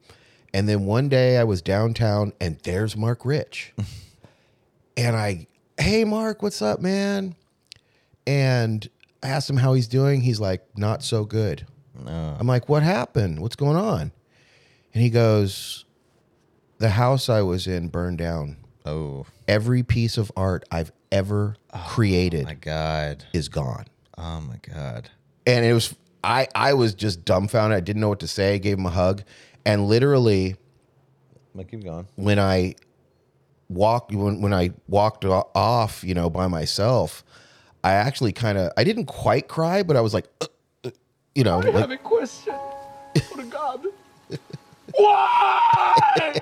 And 0.53 0.67
then 0.69 0.86
one 0.86 1.10
day 1.10 1.38
I 1.38 1.43
was 1.43 1.62
downtown, 1.62 2.34
and 2.39 2.60
there's 2.63 2.95
Mark 2.95 3.25
Rich, 3.25 3.73
and 4.97 5.15
I, 5.15 5.47
hey 5.79 6.03
Mark, 6.03 6.41
what's 6.41 6.62
up, 6.62 6.79
man? 6.79 7.36
And 8.25 8.88
I 9.21 9.29
asked 9.29 9.49
him 9.49 9.58
how 9.58 9.73
he's 9.73 9.88
doing. 9.88 10.21
He's 10.21 10.39
like, 10.39 10.65
not 10.77 11.03
so 11.03 11.25
good. 11.25 11.65
I'm 12.08 12.47
like, 12.47 12.69
what 12.69 12.84
happened? 12.84 13.39
What's 13.39 13.56
going 13.56 13.77
on? 13.77 14.12
And 14.93 15.03
he 15.03 15.10
goes, 15.10 15.86
the 16.77 16.89
house 16.89 17.29
I 17.29 17.41
was 17.41 17.67
in 17.67 17.89
burned 17.89 18.17
down. 18.17 18.58
Oh 18.86 19.25
Every 19.47 19.84
piece 19.84 20.17
of 20.17 20.32
art 20.36 20.65
I've 20.71 20.91
ever 21.12 21.56
oh, 21.73 21.86
created 21.89 22.45
my 22.45 22.56
god. 22.56 23.25
is 23.34 23.49
gone. 23.49 23.86
Oh 24.17 24.41
my 24.41 24.58
god. 24.62 25.10
And 25.45 25.65
it 25.65 25.73
was 25.73 25.95
I 26.23 26.47
I 26.55 26.73
was 26.73 26.93
just 26.93 27.25
dumbfounded. 27.25 27.77
I 27.77 27.81
didn't 27.81 28.01
know 28.01 28.09
what 28.09 28.19
to 28.21 28.27
say. 28.27 28.55
I 28.55 28.57
gave 28.57 28.77
him 28.77 28.86
a 28.86 28.89
hug. 28.91 29.23
And 29.65 29.88
literally 29.88 30.55
But 31.55 31.67
keep 31.69 31.83
going. 31.83 32.07
when 32.15 32.39
I 32.39 32.75
walked 33.69 34.13
when, 34.13 34.41
when 34.41 34.53
I 34.53 34.71
walked 34.88 35.25
off, 35.25 36.03
you 36.03 36.13
know, 36.13 36.29
by 36.29 36.47
myself, 36.47 37.23
I 37.83 37.93
actually 37.93 38.31
kind 38.33 38.57
of 38.57 38.71
I 38.77 38.83
didn't 38.83 39.05
quite 39.05 39.47
cry, 39.47 39.83
but 39.83 39.95
I 39.95 40.01
was 40.01 40.13
like 40.13 40.27
uh, 40.41 40.47
uh, 40.83 40.91
you 41.36 41.43
know, 41.43 41.59
I 41.59 41.65
like, 41.65 41.75
have 41.75 41.91
a 41.91 41.97
question 41.97 42.55
for 43.33 43.43
God. 43.43 43.86
Why? 44.95 46.41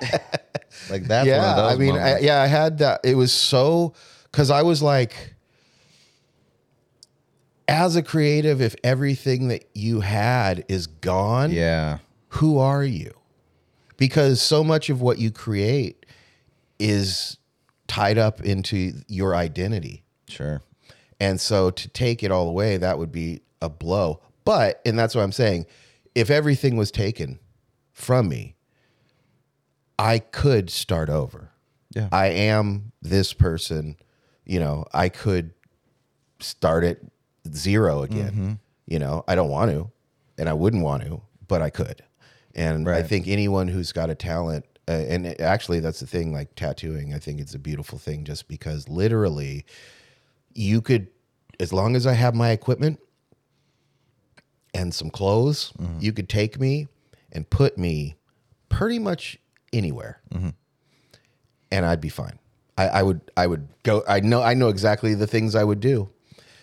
Like 0.90 1.04
that's 1.04 1.26
one 1.26 1.28
yeah, 1.28 1.52
of 1.52 1.58
those 1.58 1.74
I 1.74 1.76
mean, 1.78 1.96
I, 1.96 2.20
yeah, 2.20 2.42
I 2.42 2.48
had 2.48 2.80
that. 2.80 3.02
It 3.04 3.16
was 3.16 3.32
so 3.32 3.94
because 4.26 4.50
I 4.50 4.62
was 4.64 4.82
like, 4.82 5.36
as 7.72 7.96
a 7.96 8.04
creative, 8.04 8.62
if 8.62 8.76
everything 8.84 9.48
that 9.48 9.70
you 9.74 10.02
had 10.02 10.66
is 10.68 10.88
gone, 10.88 11.52
yeah. 11.52 12.00
who 12.30 12.58
are 12.58 12.84
you? 12.84 13.14
Because 13.98 14.42
so 14.42 14.64
much 14.64 14.90
of 14.90 15.02
what 15.02 15.20
you 15.20 15.32
create 15.32 16.06
is 16.80 17.38
tied 17.88 18.18
up 18.18 18.42
into 18.42 18.94
your 19.08 19.36
identity. 19.36 20.04
Sure. 20.28 20.62
And 21.20 21.40
so 21.40 21.70
to 21.70 21.88
take 21.88 22.24
it 22.24 22.32
all 22.32 22.50
away, 22.50 22.78
that 22.78 22.98
would 22.98 23.12
be 23.12 23.42
a 23.62 23.70
blow. 23.70 24.22
But, 24.44 24.82
and 24.86 24.98
that's 24.98 25.14
what 25.14 25.22
I'm 25.22 25.32
saying, 25.32 25.66
if 26.16 26.30
everything 26.30 26.78
was 26.78 26.92
taken 26.92 27.40
from 27.92 28.28
me, 28.28 28.56
I 30.00 30.20
could 30.20 30.70
start 30.70 31.10
over. 31.10 31.52
Yeah. 31.94 32.10
I 32.12 32.28
am 32.28 32.92
this 33.02 33.34
person, 33.34 33.98
you 34.46 34.60
know, 34.60 34.86
I 34.94 35.10
could 35.10 35.54
start 36.40 36.84
at 36.84 36.98
zero 37.54 38.04
again. 38.04 38.32
Mm-hmm. 38.32 38.54
You 38.88 39.00
know, 39.00 39.24
I 39.28 39.36
don't 39.36 39.50
want 39.50 39.72
to 39.72 39.92
and 40.38 40.50
I 40.50 40.54
wouldn't 40.54 40.84
want 40.84 41.04
to, 41.04 41.22
but 41.48 41.62
I 41.62 41.70
could. 41.70 42.04
And 42.56 42.90
I 42.90 43.04
think 43.04 43.28
anyone 43.28 43.68
who's 43.68 43.92
got 43.92 44.10
a 44.10 44.16
talent, 44.16 44.66
uh, 44.88 44.92
and 44.92 45.28
it- 45.28 45.40
actually, 45.40 45.80
that's 45.80 46.00
the 46.00 46.08
thing 46.08 46.34
like 46.34 46.56
tattooing, 46.56 47.14
I 47.14 47.20
think 47.20 47.40
it's 47.40 47.54
a 47.54 47.60
beautiful 47.60 47.98
thing 47.98 48.26
just 48.26 48.48
because 48.48 48.90
literally 48.90 49.66
you 50.54 50.82
could, 50.82 51.08
as 51.60 51.72
long 51.72 51.96
as 51.96 52.06
I 52.06 52.14
have 52.14 52.36
my 52.36 52.50
equipment 52.50 53.00
and 54.74 54.94
some 54.94 55.10
clothes, 55.10 55.72
mm-hmm. 55.80 56.00
you 56.00 56.12
could 56.12 56.28
take 56.28 56.60
me 56.60 56.88
and 57.32 57.50
put 57.50 57.78
me 57.78 58.16
pretty 58.68 59.00
much 59.00 59.38
anywhere 59.72 60.22
mm-hmm. 60.34 60.50
and 61.72 61.86
I'd 61.86 62.02
be 62.02 62.10
fine. 62.10 62.40
I, 62.78 62.88
I 62.88 63.04
would 63.04 63.22
I 63.38 63.48
would 63.48 63.68
go 63.84 64.04
I 64.08 64.22
know 64.22 64.42
I 64.42 64.54
know 64.54 64.70
exactly 64.70 65.14
the 65.14 65.28
things 65.28 65.56
I 65.56 65.64
would 65.64 65.82
do 65.82 66.10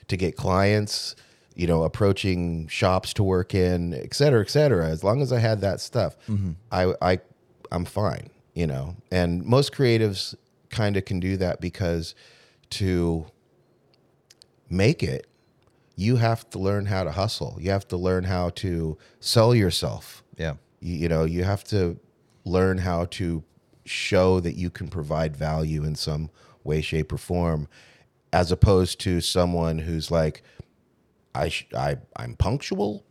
to 0.09 0.17
get 0.17 0.37
clients, 0.37 1.15
you 1.55 1.67
know, 1.67 1.83
approaching 1.85 2.67
shops 2.69 3.13
to 3.15 3.23
work 3.23 3.55
in, 3.55 3.95
et 3.95 4.15
cetera, 4.15 4.41
et 4.41 4.51
cetera. 4.51 4.89
As 4.89 5.03
long 5.05 5.23
as 5.23 5.33
I 5.33 5.39
had 5.39 5.61
that 5.63 5.81
stuff, 5.81 6.17
mm-hmm. 6.29 6.53
I 6.73 6.95
I 7.01 7.21
I'm 7.71 7.85
fine, 7.85 8.31
you 8.55 8.67
know. 8.67 8.97
And 9.11 9.45
most 9.45 9.73
creatives 9.73 10.35
kind 10.71 10.97
of 10.97 11.05
can 11.05 11.21
do 11.21 11.37
that 11.39 11.61
because 11.61 12.15
to 12.71 13.27
make 14.71 15.03
it, 15.03 15.27
you 15.97 16.17
have 16.17 16.49
to 16.51 16.59
learn 16.59 16.87
how 16.87 17.05
to 17.05 17.11
hustle. 17.11 17.57
You 17.61 17.71
have 17.71 17.89
to 17.89 17.97
learn 17.97 18.25
how 18.25 18.51
to 18.51 18.97
sell 19.21 19.55
yourself 19.55 20.23
Yeah. 20.37 20.55
you, 20.81 20.95
you 20.95 21.09
know 21.09 21.25
you 21.25 21.45
have 21.45 21.65
to 21.65 21.99
learn 22.45 22.79
how 22.79 23.07
to 23.07 23.43
show 23.85 24.41
that 24.41 24.55
you 24.55 24.71
can 24.71 24.89
provide 24.89 25.37
value 25.37 25.85
in 25.85 25.95
some 25.97 26.31
way 26.65 26.81
shape 26.83 27.13
or 27.13 27.17
form 27.19 27.69
as 28.33 28.53
opposed 28.53 29.01
to 29.01 29.21
someone 29.21 29.79
who's 29.79 30.11
like 30.11 30.43
i 31.35 31.49
sh- 31.49 31.67
i 31.77 31.97
i'm 32.17 32.35
punctual 32.37 33.05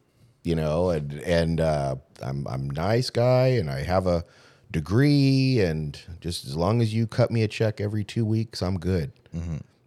you 0.43 0.55
know 0.55 0.89
and 0.89 1.13
and 1.21 1.59
uh 1.59 1.95
i'm 2.21 2.47
i'm 2.47 2.69
a 2.69 2.73
nice 2.73 3.09
guy 3.09 3.47
and 3.47 3.69
i 3.69 3.81
have 3.83 4.07
a 4.07 4.23
degree 4.71 5.59
and 5.61 6.01
just 6.19 6.45
as 6.45 6.55
long 6.55 6.81
as 6.81 6.93
you 6.93 7.07
cut 7.07 7.31
me 7.31 7.41
a 7.43 7.47
check 7.47 7.79
every 7.79 8.03
2 8.03 8.25
weeks 8.25 8.61
i'm 8.61 8.77
good. 8.77 9.11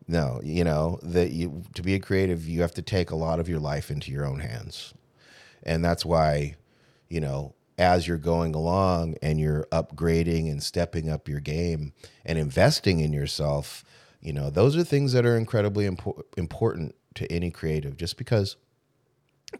No 0.09 0.41
you 0.43 0.65
know 0.65 0.99
that 1.03 1.31
you 1.31 1.63
to 1.75 1.83
be 1.83 1.95
a 1.95 2.01
creative 2.01 2.49
you 2.49 2.63
have 2.63 2.75
to 2.75 2.83
take 2.83 3.11
a 3.11 3.17
lot 3.17 3.39
of 3.41 3.49
your 3.49 3.61
life 3.61 3.91
into 3.91 4.11
your 4.11 4.25
own 4.27 4.41
hands. 4.41 4.95
And 5.63 5.85
that's 5.85 6.05
why 6.05 6.57
you 7.09 7.21
know 7.21 7.55
as 7.79 8.07
you're 8.09 8.19
going 8.19 8.55
along 8.55 9.17
and 9.23 9.39
you're 9.41 9.67
upgrading 9.73 10.51
and 10.51 10.63
stepping 10.63 11.09
up 11.09 11.29
your 11.29 11.41
game 11.41 11.93
and 12.25 12.39
investing 12.39 13.01
in 13.01 13.13
yourself 13.13 13.85
you 14.21 14.33
know 14.33 14.51
those 14.51 14.77
are 14.77 14.85
things 14.85 15.13
that 15.13 15.25
are 15.27 15.37
incredibly 15.37 15.89
impo- 15.89 16.23
important 16.37 16.95
to 17.15 17.31
any 17.33 17.51
creative 17.51 17.97
just 17.97 18.17
because 18.17 18.57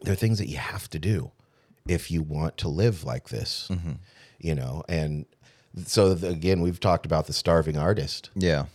they're 0.03 0.15
things 0.15 0.37
that 0.39 0.47
you 0.47 0.57
have 0.57 0.89
to 0.89 0.99
do 0.99 1.31
if 1.87 2.09
you 2.11 2.21
want 2.21 2.57
to 2.57 2.67
live 2.69 3.03
like 3.03 3.29
this, 3.29 3.67
mm-hmm. 3.71 3.93
you 4.39 4.55
know. 4.55 4.83
And 4.87 5.25
so 5.85 6.13
the, 6.13 6.29
again, 6.29 6.61
we've 6.61 6.79
talked 6.79 7.05
about 7.05 7.27
the 7.27 7.33
starving 7.33 7.77
artist, 7.77 8.29
Yeah. 8.35 8.65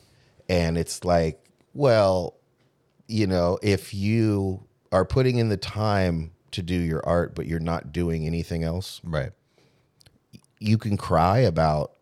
and 0.48 0.76
it's 0.76 1.04
like, 1.04 1.42
well, 1.72 2.34
you 3.08 3.26
know, 3.26 3.58
if 3.62 3.94
you 3.94 4.66
are 4.92 5.04
putting 5.04 5.38
in 5.38 5.48
the 5.48 5.56
time 5.56 6.32
to 6.50 6.62
do 6.62 6.74
your 6.74 7.06
art, 7.06 7.34
but 7.34 7.46
you're 7.46 7.60
not 7.60 7.92
doing 7.92 8.26
anything 8.26 8.62
else, 8.64 9.00
Right. 9.04 9.30
you 10.58 10.76
can 10.78 10.96
cry 10.96 11.38
about 11.38 11.92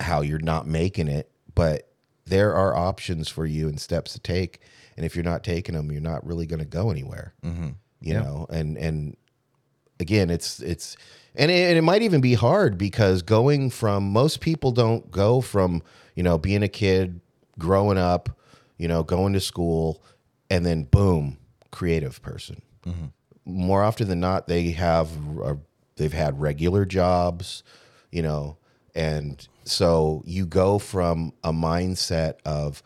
how 0.00 0.20
you're 0.22 0.38
not 0.40 0.66
making 0.66 1.08
it, 1.08 1.30
but 1.54 1.88
there 2.26 2.54
are 2.54 2.76
options 2.76 3.28
for 3.28 3.46
you 3.46 3.68
and 3.68 3.80
steps 3.80 4.12
to 4.12 4.20
take. 4.20 4.60
And 4.96 5.04
if 5.04 5.14
you're 5.14 5.24
not 5.24 5.44
taking 5.44 5.74
them, 5.74 5.90
you're 5.90 6.00
not 6.00 6.26
really 6.26 6.46
going 6.46 6.60
to 6.60 6.66
go 6.66 6.90
anywhere. 6.90 7.34
Mm-hmm. 7.44 7.70
You 8.00 8.14
know, 8.14 8.46
and 8.50 8.76
and 8.76 9.16
again, 9.98 10.28
it's 10.28 10.60
it's 10.60 10.96
and 11.34 11.50
it, 11.50 11.70
and 11.70 11.78
it 11.78 11.82
might 11.82 12.02
even 12.02 12.20
be 12.20 12.34
hard 12.34 12.76
because 12.76 13.22
going 13.22 13.70
from 13.70 14.10
most 14.12 14.40
people 14.40 14.72
don't 14.72 15.10
go 15.10 15.40
from 15.40 15.82
you 16.14 16.22
know 16.22 16.36
being 16.36 16.62
a 16.62 16.68
kid, 16.68 17.20
growing 17.58 17.96
up, 17.96 18.38
you 18.76 18.88
know, 18.88 19.02
going 19.02 19.32
to 19.32 19.40
school, 19.40 20.02
and 20.50 20.66
then 20.66 20.84
boom, 20.84 21.38
creative 21.70 22.20
person 22.20 22.60
more 23.44 23.82
often 23.82 24.08
than 24.08 24.20
not 24.20 24.46
they 24.46 24.70
have 24.70 25.10
uh, 25.42 25.54
they've 25.96 26.12
had 26.12 26.40
regular 26.40 26.84
jobs 26.84 27.62
you 28.10 28.22
know 28.22 28.56
and 28.94 29.48
so 29.64 30.22
you 30.26 30.46
go 30.46 30.78
from 30.78 31.32
a 31.42 31.52
mindset 31.52 32.34
of 32.44 32.82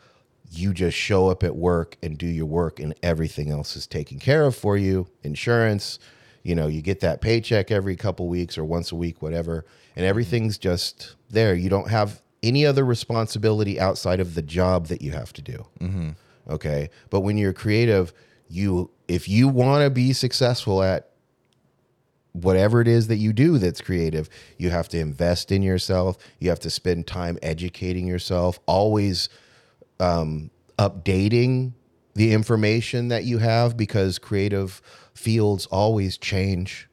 you 0.51 0.73
just 0.73 0.97
show 0.97 1.29
up 1.29 1.43
at 1.43 1.55
work 1.55 1.97
and 2.01 2.17
do 2.17 2.25
your 2.25 2.45
work 2.45 2.79
and 2.79 2.95
everything 3.03 3.51
else 3.51 3.75
is 3.75 3.85
taken 3.85 4.19
care 4.19 4.45
of 4.45 4.55
for 4.55 4.77
you 4.77 5.07
insurance 5.23 5.99
you 6.43 6.55
know 6.55 6.67
you 6.67 6.81
get 6.81 7.01
that 7.01 7.21
paycheck 7.21 7.69
every 7.69 7.95
couple 7.95 8.27
weeks 8.27 8.57
or 8.57 8.63
once 8.63 8.91
a 8.91 8.95
week 8.95 9.21
whatever 9.21 9.65
and 9.95 10.03
mm-hmm. 10.05 10.09
everything's 10.09 10.57
just 10.57 11.15
there. 11.29 11.53
You 11.55 11.69
don't 11.69 11.89
have 11.89 12.21
any 12.41 12.65
other 12.65 12.85
responsibility 12.85 13.79
outside 13.79 14.21
of 14.21 14.33
the 14.33 14.41
job 14.41 14.87
that 14.87 15.01
you 15.01 15.11
have 15.11 15.33
to 15.33 15.41
do. 15.41 15.65
Mm-hmm. 15.81 16.09
Okay? 16.49 16.89
But 17.09 17.21
when 17.21 17.37
you're 17.37 17.53
creative 17.53 18.13
you 18.51 18.89
if 19.07 19.29
you 19.29 19.47
want 19.47 19.83
to 19.83 19.91
be 19.91 20.11
successful 20.11 20.81
at 20.81 21.08
whatever 22.33 22.79
it 22.79 22.87
is 22.87 23.07
that 23.07 23.17
you 23.17 23.33
do 23.33 23.57
that's 23.57 23.81
creative 23.81 24.29
you 24.57 24.69
have 24.69 24.87
to 24.89 24.99
invest 24.99 25.51
in 25.51 25.63
yourself. 25.63 26.17
You 26.39 26.49
have 26.49 26.59
to 26.59 26.69
spend 26.69 27.07
time 27.07 27.37
educating 27.41 28.07
yourself 28.07 28.59
always 28.65 29.29
um, 29.99 30.51
updating 30.77 31.73
the 32.15 32.33
information 32.33 33.07
that 33.09 33.23
you 33.23 33.37
have 33.39 33.77
because 33.77 34.19
creative 34.19 34.81
fields 35.13 35.65
always 35.67 36.17
change. 36.17 36.87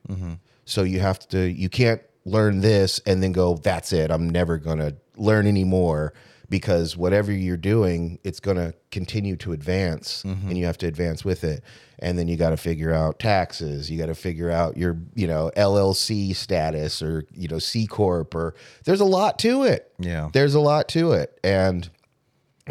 So 0.64 0.82
you 0.82 1.00
have 1.00 1.28
to 1.28 1.50
you 1.50 1.68
can't 1.68 2.00
learn 2.24 2.60
this 2.60 3.00
and 3.06 3.22
then 3.22 3.32
go 3.32 3.56
that's 3.56 3.92
it. 3.92 4.10
I'm 4.10 4.28
never 4.28 4.58
going 4.58 4.78
to 4.78 4.96
learn 5.16 5.46
anymore 5.46 6.12
because 6.48 6.96
whatever 6.96 7.32
you're 7.32 7.56
doing 7.56 8.18
it's 8.22 8.40
going 8.40 8.56
to 8.56 8.74
continue 8.90 9.36
to 9.36 9.52
advance 9.52 10.22
mm-hmm. 10.22 10.48
and 10.48 10.58
you 10.58 10.66
have 10.66 10.78
to 10.78 10.86
advance 10.86 11.24
with 11.24 11.44
it. 11.44 11.62
And 11.98 12.18
then 12.18 12.28
you 12.28 12.36
got 12.36 12.50
to 12.50 12.56
figure 12.56 12.92
out 12.92 13.18
taxes. 13.18 13.90
You 13.90 13.98
got 13.98 14.06
to 14.06 14.14
figure 14.14 14.50
out 14.50 14.76
your 14.76 14.98
you 15.14 15.26
know 15.26 15.50
llc 15.56 16.36
status 16.36 17.02
or 17.02 17.24
you 17.32 17.48
know 17.48 17.58
c 17.58 17.86
corp 17.86 18.34
or 18.34 18.54
there's 18.84 19.00
a 19.00 19.04
lot 19.04 19.38
to 19.40 19.64
it. 19.64 19.92
Yeah. 19.98 20.30
there's 20.32 20.54
a 20.54 20.60
lot 20.60 20.88
to 20.90 21.12
it. 21.12 21.38
And 21.42 21.88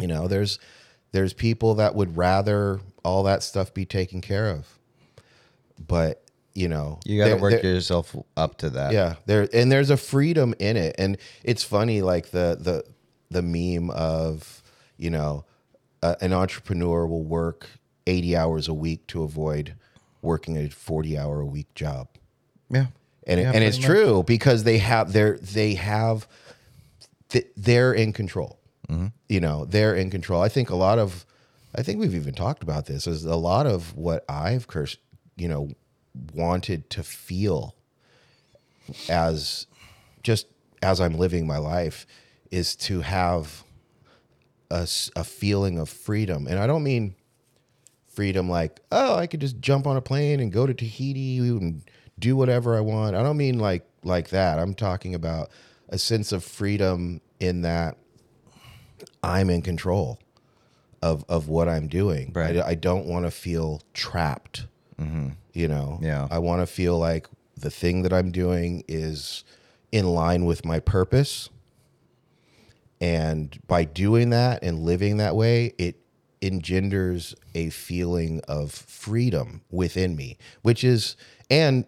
you 0.00 0.06
know 0.06 0.28
there's 0.28 0.58
there's 1.12 1.32
people 1.32 1.76
that 1.76 1.94
would 1.94 2.16
rather 2.16 2.80
all 3.04 3.22
that 3.24 3.42
stuff 3.42 3.72
be 3.74 3.84
taken 3.84 4.20
care 4.20 4.50
of. 4.50 4.66
But 5.86 6.22
you 6.54 6.68
know 6.68 7.00
You 7.04 7.22
got 7.22 7.28
to 7.28 7.36
work 7.36 7.62
yourself 7.62 8.16
up 8.36 8.58
to 8.58 8.70
that. 8.70 8.92
yeah 8.92 9.16
there 9.26 9.48
and 9.52 9.70
there's 9.70 9.90
a 9.90 9.96
freedom 9.96 10.54
in 10.58 10.76
it. 10.76 10.96
And 10.98 11.18
it's 11.44 11.62
funny 11.62 12.00
like 12.00 12.30
the 12.30 12.56
the 12.58 12.84
the 13.30 13.42
meme 13.42 13.90
of 13.90 14.62
you 14.96 15.10
know 15.10 15.44
an 16.02 16.32
entrepreneur 16.32 17.06
will 17.06 17.24
work 17.24 17.68
80 18.06 18.36
hours 18.36 18.68
a 18.68 18.74
week 18.74 19.06
to 19.08 19.22
avoid 19.24 19.74
working 20.22 20.56
a 20.56 20.68
40 20.68 21.18
hour 21.18 21.40
a 21.40 21.46
week 21.46 21.72
job 21.74 22.08
Yeah. 22.70 22.86
and 23.26 23.40
Yeah, 23.40 23.50
it, 23.50 23.54
and 23.56 23.64
it's 23.64 23.78
much. 23.78 23.86
true 23.86 24.22
because 24.22 24.64
they 24.64 24.78
have 24.78 25.12
they're 25.12 25.38
they 25.38 25.74
have 25.74 26.28
they're 27.56 27.92
in 27.92 28.12
control. 28.12 28.58
Mm-hmm. 28.88 29.06
You 29.28 29.40
know, 29.40 29.64
they're 29.64 29.94
in 29.96 30.10
control. 30.10 30.40
I 30.42 30.48
think 30.48 30.70
a 30.70 30.76
lot 30.76 30.98
of 31.00 31.26
I 31.74 31.82
think 31.82 31.98
we've 32.00 32.14
even 32.14 32.34
talked 32.34 32.62
about 32.62 32.86
this 32.86 33.06
is 33.06 33.24
a 33.24 33.34
lot 33.36 33.66
of 33.66 33.96
what 33.96 34.24
I've 34.28 34.66
cursed, 34.68 34.98
you 35.36 35.48
know, 35.48 35.70
wanted 36.32 36.88
to 36.90 37.02
feel 37.02 37.74
as 39.08 39.66
just 40.22 40.46
as 40.82 41.00
I'm 41.00 41.14
living 41.18 41.46
my 41.46 41.58
life 41.58 42.06
is 42.50 42.76
to 42.76 43.00
have 43.00 43.64
a, 44.70 44.88
a 45.16 45.24
feeling 45.24 45.78
of 45.78 45.88
freedom. 45.88 46.46
And 46.46 46.58
I 46.58 46.66
don't 46.66 46.82
mean 46.82 47.14
freedom 48.08 48.48
like, 48.48 48.80
oh, 48.90 49.16
I 49.16 49.26
could 49.26 49.40
just 49.40 49.60
jump 49.60 49.86
on 49.86 49.96
a 49.96 50.00
plane 50.00 50.40
and 50.40 50.50
go 50.50 50.66
to 50.66 50.74
Tahiti 50.74 51.38
and 51.38 51.82
do 52.18 52.36
whatever 52.36 52.76
I 52.76 52.80
want. 52.80 53.14
I 53.14 53.22
don't 53.22 53.36
mean 53.36 53.58
like 53.58 53.86
like 54.02 54.30
that. 54.30 54.58
I'm 54.58 54.74
talking 54.74 55.14
about 55.14 55.50
a 55.88 55.98
sense 55.98 56.32
of 56.32 56.42
freedom 56.42 57.20
in 57.40 57.62
that 57.62 57.96
I'm 59.22 59.50
in 59.50 59.62
control 59.62 60.18
of 61.02 61.24
of 61.28 61.48
what 61.48 61.68
I'm 61.68 61.88
doing. 61.88 62.32
Right. 62.34 62.56
I, 62.56 62.68
I 62.68 62.74
don't 62.74 63.06
want 63.06 63.26
to 63.26 63.30
feel 63.30 63.82
trapped. 63.92 64.66
Mm-hmm. 64.98 65.30
You 65.52 65.68
know. 65.68 65.98
Yeah. 66.02 66.26
I 66.30 66.38
want 66.38 66.62
to 66.62 66.66
feel 66.66 66.98
like 66.98 67.28
the 67.56 67.70
thing 67.70 68.02
that 68.02 68.12
I'm 68.12 68.30
doing 68.30 68.84
is 68.88 69.44
in 69.92 70.06
line 70.06 70.44
with 70.44 70.64
my 70.64 70.80
purpose. 70.80 71.50
And 73.00 73.58
by 73.66 73.84
doing 73.84 74.30
that 74.30 74.62
and 74.62 74.80
living 74.80 75.18
that 75.18 75.36
way, 75.36 75.74
it 75.78 75.96
engenders 76.40 77.34
a 77.54 77.70
feeling 77.70 78.40
of 78.48 78.72
freedom 78.72 79.62
within 79.70 80.16
me, 80.16 80.38
which 80.62 80.84
is, 80.84 81.16
and 81.50 81.84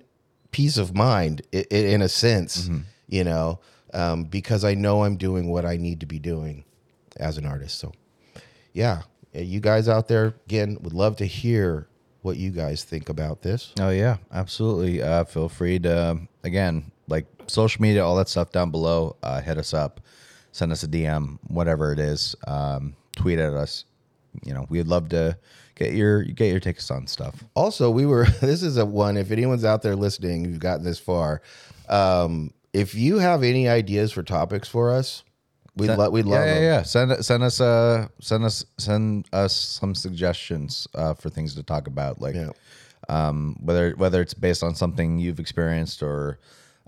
peace 0.51 0.77
of 0.77 0.95
mind 0.95 1.43
in 1.53 2.03
a 2.03 2.09
sense, 2.09 2.69
you 3.09 3.25
know, 3.25 3.61
um, 3.95 4.25
because 4.25 4.65
I 4.65 4.75
know 4.75 5.05
I'm 5.05 5.17
doing 5.17 5.49
what 5.49 5.65
I 5.65 5.77
need 5.77 6.01
to 6.01 6.07
be 6.07 6.19
doing 6.19 6.65
as 7.17 7.39
an 7.39 7.47
artist. 7.47 7.79
So, 7.79 7.93
yeah, 8.73 9.03
uh, 9.35 9.41
you 9.41 9.61
guys 9.61 9.89
out 9.89 10.09
there, 10.09 10.35
again, 10.47 10.79
would 10.83 10.93
love 10.93 11.17
to 11.17 11.27
hear 11.27 11.89
what 12.23 12.37
you 12.37 12.51
guys 12.51 12.85
think 12.85 13.09
about 13.09 13.43
this. 13.43 13.73
Oh 13.81 13.91
yeah, 13.91 14.17
absolutely. 14.33 15.03
Uh, 15.03 15.25
feel 15.25 15.49
free 15.49 15.79
to 15.79 16.11
um, 16.11 16.29
again 16.43 16.91
like 17.07 17.27
social 17.47 17.81
media, 17.81 18.05
all 18.05 18.17
that 18.17 18.29
stuff 18.29 18.53
down 18.53 18.71
below. 18.71 19.17
Uh, 19.23 19.41
hit 19.41 19.57
us 19.59 19.73
up, 19.73 20.01
send 20.53 20.73
us 20.73 20.83
a 20.83 20.89
DM, 20.89 21.39
whatever 21.49 21.93
it 21.93 21.99
is. 21.99 22.35
Um, 22.47 22.95
tweet 23.17 23.39
at 23.39 23.53
us. 23.55 23.85
You 24.45 24.55
know, 24.55 24.67
we'd 24.69 24.87
love 24.87 25.09
to 25.11 25.37
get 25.75 25.95
your 25.95 26.23
get 26.23 26.51
your 26.51 26.61
takes 26.61 26.91
on 26.91 27.07
stuff. 27.07 27.43
Also, 27.55 27.91
we 27.91 28.07
were. 28.07 28.25
This 28.41 28.63
is 28.63 28.77
a 28.77 28.85
one. 28.87 29.17
If 29.17 29.31
anyone's 29.31 29.65
out 29.65 29.83
there 29.83 29.97
listening, 29.97 30.45
you've 30.45 30.61
gotten 30.61 30.85
this 30.85 30.99
far. 30.99 31.43
Um, 31.89 32.53
if 32.73 32.95
you 32.95 33.19
have 33.19 33.43
any 33.43 33.69
ideas 33.69 34.13
for 34.13 34.23
topics 34.23 34.69
for 34.69 34.93
us, 34.93 35.25
we'd 35.77 35.89
love. 35.89 36.13
We'd 36.13 36.27
love 36.27 36.45
yeah, 36.45 36.47
yeah, 36.47 36.55
them. 36.55 36.63
yeah. 36.63 36.83
Send 36.83 37.25
send 37.25 37.43
us 37.43 37.61
uh 37.61 38.09
send 38.21 38.45
us 38.45 38.65
send 38.77 39.27
us 39.33 39.55
some 39.57 39.95
suggestions 39.95 40.87
uh, 40.95 41.15
for 41.15 41.31
things 41.31 41.55
to 41.55 41.63
talk 41.63 41.87
about, 41.87 42.21
like 42.21 42.35
Yeah. 42.37 42.51
um, 43.09 43.57
whether 43.61 43.93
whether 43.93 44.21
it's 44.21 44.35
based 44.35 44.63
on 44.63 44.75
something 44.75 45.19
you've 45.19 45.41
experienced 45.41 46.03
or 46.03 46.39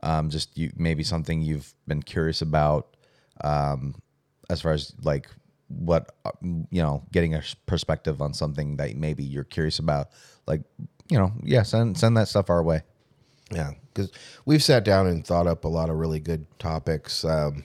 um, 0.02 0.28
just 0.30 0.56
you 0.56 0.70
maybe 0.76 1.02
something 1.02 1.40
you've 1.40 1.74
been 1.88 2.02
curious 2.02 2.42
about, 2.42 2.94
um, 3.44 3.94
as 4.48 4.60
far 4.60 4.72
as 4.72 4.92
like 5.02 5.28
what 5.68 6.12
uh, 6.24 6.30
you 6.42 6.82
know, 6.82 7.04
getting 7.12 7.34
a 7.34 7.42
perspective 7.66 8.20
on 8.20 8.34
something 8.34 8.76
that 8.76 8.96
maybe 8.96 9.22
you're 9.24 9.44
curious 9.44 9.78
about, 9.78 10.08
like 10.46 10.62
you 11.10 11.18
know, 11.18 11.32
yeah, 11.42 11.62
send 11.62 11.96
send 11.98 12.16
that 12.16 12.28
stuff 12.28 12.50
our 12.50 12.62
way. 12.62 12.82
Yeah, 13.52 13.72
because 13.92 14.12
we've 14.44 14.62
sat 14.62 14.84
down 14.84 15.06
and 15.06 15.26
thought 15.26 15.46
up 15.46 15.64
a 15.64 15.68
lot 15.68 15.90
of 15.90 15.96
really 15.96 16.20
good 16.20 16.46
topics. 16.58 17.24
Um, 17.24 17.64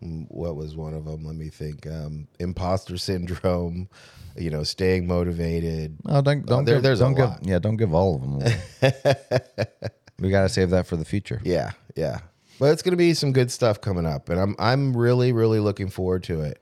what 0.00 0.56
was 0.56 0.76
one 0.76 0.94
of 0.94 1.04
them? 1.04 1.24
Let 1.24 1.36
me 1.36 1.48
think. 1.50 1.86
Um, 1.86 2.26
imposter 2.38 2.96
syndrome. 2.96 3.88
You 4.36 4.48
know, 4.48 4.62
staying 4.62 5.06
motivated. 5.06 5.98
Oh, 6.06 6.22
don't 6.22 6.46
don't 6.46 6.64
there- 6.64 6.76
give, 6.76 6.82
there's 6.84 7.00
don't 7.00 7.14
give, 7.14 7.30
yeah, 7.42 7.58
don't 7.58 7.76
give 7.76 7.92
all 7.92 8.14
of 8.14 8.20
them. 8.22 8.34
away. 8.36 8.60
we 10.20 10.30
got 10.30 10.42
to 10.42 10.48
save 10.48 10.70
that 10.70 10.86
for 10.86 10.96
the 10.96 11.04
future. 11.04 11.40
Yeah, 11.44 11.72
yeah. 11.96 12.20
But 12.60 12.72
it's 12.72 12.82
going 12.82 12.92
to 12.92 12.96
be 12.98 13.14
some 13.14 13.32
good 13.32 13.50
stuff 13.50 13.80
coming 13.80 14.04
up, 14.04 14.28
and 14.28 14.38
I'm 14.38 14.54
I'm 14.58 14.94
really 14.96 15.32
really 15.32 15.60
looking 15.60 15.88
forward 15.88 16.22
to 16.24 16.42
it. 16.42 16.60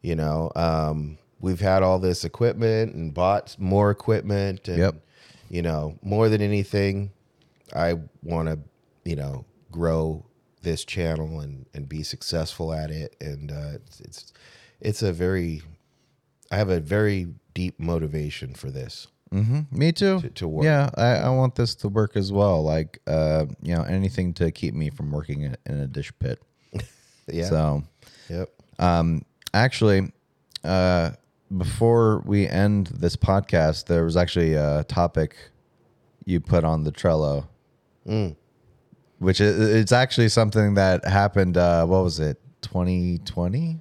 You 0.00 0.14
know, 0.14 0.52
um, 0.54 1.18
we've 1.40 1.60
had 1.60 1.82
all 1.82 1.98
this 1.98 2.24
equipment 2.24 2.94
and 2.94 3.12
bought 3.12 3.56
more 3.58 3.90
equipment, 3.90 4.68
and 4.68 4.78
Yep. 4.78 4.94
you 5.50 5.60
know, 5.62 5.98
more 6.02 6.28
than 6.28 6.40
anything, 6.40 7.10
I 7.74 7.94
want 8.22 8.48
to 8.48 8.60
you 9.04 9.16
know 9.16 9.44
grow 9.72 10.24
this 10.62 10.84
channel 10.84 11.40
and 11.40 11.66
and 11.74 11.88
be 11.88 12.04
successful 12.04 12.72
at 12.72 12.92
it, 12.92 13.16
and 13.20 13.50
uh, 13.50 13.70
it's, 13.74 14.00
it's 14.00 14.32
it's 14.80 15.02
a 15.02 15.12
very 15.12 15.62
I 16.52 16.56
have 16.58 16.70
a 16.70 16.78
very 16.78 17.26
deep 17.54 17.80
motivation 17.80 18.54
for 18.54 18.70
this. 18.70 19.08
Me 19.70 19.90
too. 19.92 20.20
To- 20.20 20.28
to 20.30 20.48
work. 20.48 20.64
Yeah, 20.64 20.90
I, 20.96 21.16
I 21.16 21.28
want 21.30 21.54
this 21.56 21.74
to 21.76 21.88
work 21.88 22.16
as 22.16 22.32
well. 22.32 22.62
Like, 22.62 23.00
uh, 23.06 23.46
you 23.62 23.74
know, 23.74 23.82
anything 23.82 24.32
to 24.34 24.50
keep 24.52 24.74
me 24.74 24.90
from 24.90 25.10
working 25.10 25.42
in, 25.42 25.56
in 25.66 25.78
a 25.80 25.86
dish 25.86 26.12
pit. 26.18 26.40
Yeah. 27.26 27.48
So, 27.48 27.82
Yep. 28.28 28.50
um, 28.78 29.22
actually, 29.54 30.12
uh, 30.62 31.12
before 31.56 32.22
we 32.26 32.46
end 32.46 32.88
this 32.88 33.16
podcast, 33.16 33.86
there 33.86 34.04
was 34.04 34.14
actually 34.16 34.54
a 34.54 34.84
topic 34.84 35.34
you 36.26 36.40
put 36.40 36.64
on 36.64 36.84
the 36.84 36.92
Trello, 36.92 37.46
Mm. 38.06 38.36
which 39.20 39.40
is 39.40 39.58
it's 39.74 39.90
actually 39.92 40.28
something 40.28 40.74
that 40.74 41.06
happened. 41.06 41.56
Uh, 41.56 41.86
what 41.86 42.04
was 42.04 42.20
it? 42.20 42.38
2020, 42.60 43.80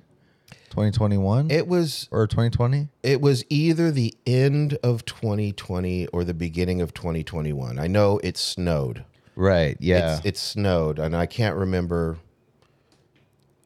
2021, 0.74 1.52
It 1.52 1.68
was 1.68 2.10
or 2.10 2.26
2020? 2.26 2.88
it 3.04 3.22
was 3.22 3.46
either 3.50 3.92
the 3.92 4.12
end 4.26 4.74
of 4.82 5.06
2020 5.06 6.08
or 6.08 6.24
the 6.24 6.34
beginning 6.34 6.82
of 6.82 6.96
2021. 6.96 7.78
I 7.78 7.86
know 7.86 8.20
it 8.24 8.38
snowed. 8.38 9.06
Right. 9.36 9.78
Yeah. 9.80 10.18
It's, 10.18 10.26
it 10.26 10.38
snowed, 10.38 10.98
and 10.98 11.16
I 11.16 11.28
can't 11.28 11.56
remember 11.56 12.18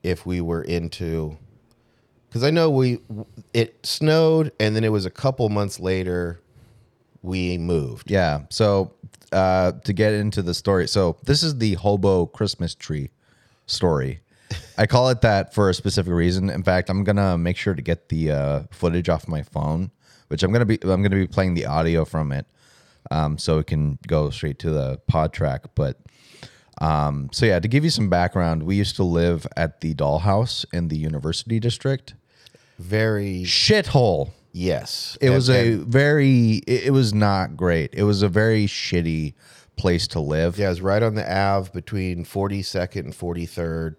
if 0.04 0.26
we 0.26 0.42
were 0.42 0.62
into 0.62 1.38
because 2.28 2.44
I 2.44 2.52
know 2.52 2.70
we 2.70 3.00
it 3.54 3.86
snowed, 3.86 4.52
and 4.60 4.76
then 4.76 4.84
it 4.84 4.92
was 4.92 5.06
a 5.06 5.10
couple 5.10 5.48
months 5.48 5.80
later 5.80 6.42
we 7.22 7.58
moved. 7.58 8.12
Yeah. 8.12 8.42
So 8.50 8.92
uh, 9.32 9.72
to 9.86 9.94
get 9.94 10.14
into 10.14 10.42
the 10.42 10.54
story, 10.54 10.90
so 10.90 11.16
this 11.24 11.42
is 11.42 11.58
the 11.58 11.76
hobo 11.76 12.26
Christmas 12.26 12.76
tree 12.76 13.12
story. 13.66 14.20
I 14.78 14.86
call 14.88 15.10
it 15.10 15.22
that 15.22 15.54
for 15.54 15.70
a 15.70 15.74
specific 15.74 16.14
reason. 16.14 16.50
In 16.50 16.64
fact, 16.64 16.90
I'm 16.90 17.04
gonna 17.04 17.38
make 17.38 17.58
sure 17.58 17.74
to 17.74 17.82
get 17.82 18.10
the 18.10 18.32
uh, 18.32 18.64
footage 18.72 19.10
off 19.10 19.28
my 19.28 19.42
phone, 19.42 19.92
which 20.28 20.44
I'm 20.44 20.52
gonna 20.52 20.66
be 20.66 20.78
I'm 20.84 21.02
gonna 21.04 21.10
be 21.16 21.28
playing 21.28 21.54
the 21.56 21.66
audio 21.66 22.06
from 22.06 22.32
it, 22.32 22.46
um, 23.12 23.38
so 23.38 23.60
it 23.60 23.68
can 23.68 23.98
go 24.08 24.30
straight 24.30 24.60
to 24.60 24.70
the 24.70 25.00
PodTrak. 25.12 25.66
But 25.76 25.98
um, 26.80 27.30
so 27.32 27.46
yeah, 27.46 27.60
to 27.60 27.68
give 27.68 27.84
you 27.84 27.90
some 27.90 28.10
background, 28.10 28.64
we 28.64 28.76
used 28.76 28.96
to 28.98 29.04
live 29.04 29.48
at 29.58 29.82
the 29.82 29.94
Dollhouse 29.96 30.64
in 30.72 30.88
the 30.90 30.98
University 30.98 31.60
District. 31.60 32.14
Very 32.80 33.44
Shithole. 33.44 34.30
yes, 34.54 35.18
It 35.20 35.28
And- 35.28 35.36
was 35.36 35.50
a 35.50 35.76
very. 35.78 36.62
It, 36.68 36.86
it 36.88 36.92
was 36.92 37.14
not 37.14 37.58
great. 37.58 37.90
It 37.94 38.04
was 38.04 38.22
a 38.22 38.30
very 38.30 38.68
shitty 38.68 39.34
place 39.76 40.08
to 40.10 40.20
live. 40.20 40.58
yeah, 40.58 40.68
it 40.68 40.70
was 40.70 40.82
right 40.82 41.02
on 41.04 41.16
the 41.16 41.36
Ave 41.36 41.70
between 41.72 42.24
42nd 42.26 42.96
and 43.06 43.14
43rd, 43.14 43.96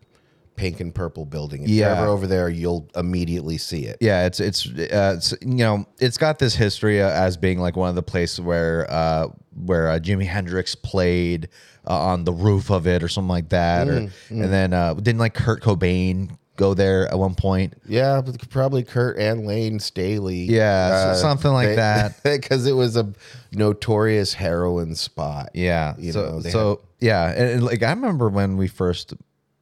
pink 0.58 0.80
and 0.80 0.94
purple 0.94 1.24
building. 1.24 1.62
If 1.62 1.70
Yeah. 1.70 1.86
you're 1.88 1.96
ever 1.96 2.06
over 2.08 2.26
there, 2.26 2.50
you'll 2.50 2.90
immediately 2.94 3.56
see 3.56 3.84
it. 3.86 3.96
Yeah, 4.00 4.26
it's 4.26 4.40
it's 4.40 4.66
uh, 4.66 5.14
it's 5.16 5.32
you 5.40 5.54
know 5.54 5.86
it's 6.00 6.18
got 6.18 6.38
this 6.38 6.54
history 6.54 7.00
uh, 7.00 7.08
as 7.08 7.36
being 7.38 7.58
like 7.60 7.76
one 7.76 7.88
of 7.88 7.94
the 7.94 8.02
places 8.02 8.40
where 8.40 8.86
uh 8.90 9.28
where 9.54 9.88
uh, 9.88 9.98
Jimi 9.98 10.26
Hendrix 10.26 10.74
played 10.74 11.48
uh, 11.88 11.98
on 11.98 12.24
the 12.24 12.32
roof 12.32 12.70
of 12.70 12.86
it 12.86 13.02
or 13.02 13.08
something 13.08 13.28
like 13.30 13.48
that, 13.48 13.88
or 13.88 13.96
and 14.28 14.52
then 14.52 14.74
uh 14.74 14.94
didn't 14.94 15.18
like 15.20 15.34
Kurt 15.34 15.62
Cobain 15.62 16.36
go 16.56 16.74
there 16.74 17.06
at 17.08 17.16
one 17.18 17.36
point? 17.36 17.74
Yeah, 17.86 18.20
but 18.20 18.50
probably 18.50 18.82
Kurt 18.82 19.16
and 19.16 19.46
Layne 19.46 19.78
Staley. 19.78 20.38
Yeah, 20.42 21.14
so 21.14 21.20
something 21.20 21.52
like 21.52 21.76
that. 21.76 22.20
Because 22.24 22.66
it 22.66 22.72
was 22.72 22.96
a 22.96 23.12
notorious 23.52 24.34
heroin 24.34 24.94
spot. 24.94 25.50
Yeah. 25.54 25.94
You 25.98 26.12
so 26.12 26.22
know, 26.22 26.40
they 26.40 26.50
so 26.50 26.80
yeah, 27.00 27.30
and, 27.30 27.48
and, 27.50 27.62
like 27.64 27.82
I 27.82 27.90
remember 27.90 28.28
when 28.28 28.56
we 28.56 28.66
first 28.66 29.14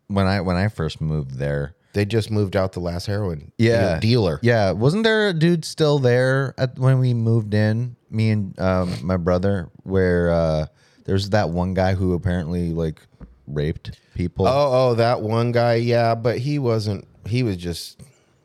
when 0.08 0.26
I 0.26 0.40
when 0.40 0.56
I 0.56 0.68
first 0.68 1.00
moved 1.00 1.38
there. 1.38 1.74
They 1.92 2.04
just 2.04 2.30
moved 2.30 2.56
out 2.56 2.72
the 2.72 2.80
last 2.80 3.06
heroin 3.06 3.52
Yeah, 3.56 3.98
dealer. 4.00 4.38
Yeah, 4.42 4.72
wasn't 4.72 5.04
there 5.04 5.28
a 5.28 5.32
dude 5.32 5.64
still 5.64 5.98
there 5.98 6.52
at 6.58 6.78
when 6.78 6.98
we 6.98 7.14
moved 7.14 7.54
in? 7.54 7.96
Me 8.10 8.28
and 8.30 8.58
um, 8.60 8.94
my 9.02 9.16
brother, 9.16 9.70
where 9.82 10.30
uh, 10.30 10.66
there's 11.06 11.30
that 11.30 11.48
one 11.48 11.72
guy 11.72 11.94
who 11.94 12.12
apparently 12.12 12.74
like 12.74 13.00
raped 13.46 13.98
people. 14.14 14.46
Oh, 14.46 14.90
oh, 14.90 14.94
that 14.96 15.22
one 15.22 15.52
guy. 15.52 15.76
Yeah, 15.76 16.14
but 16.14 16.36
he 16.38 16.58
wasn't. 16.58 17.08
He 17.26 17.42
was 17.42 17.56
just. 17.56 17.98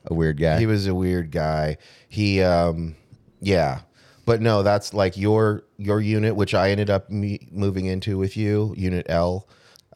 a 0.06 0.14
weird 0.14 0.40
guy. 0.40 0.58
He 0.58 0.66
was 0.66 0.88
a 0.88 0.96
weird 0.96 1.30
guy. 1.32 1.78
He, 2.08 2.42
um, 2.42 2.96
yeah, 3.42 3.82
but 4.26 4.42
no, 4.42 4.64
that's 4.64 4.94
like 4.94 5.18
your 5.18 5.66
your 5.78 6.00
unit, 6.00 6.38
which 6.38 6.54
I 6.54 6.72
ended 6.72 6.90
up 6.90 7.10
me- 7.10 7.50
moving 7.52 7.86
into 7.86 8.18
with 8.18 8.38
you, 8.38 8.74
Unit 8.78 9.06
L. 9.10 9.46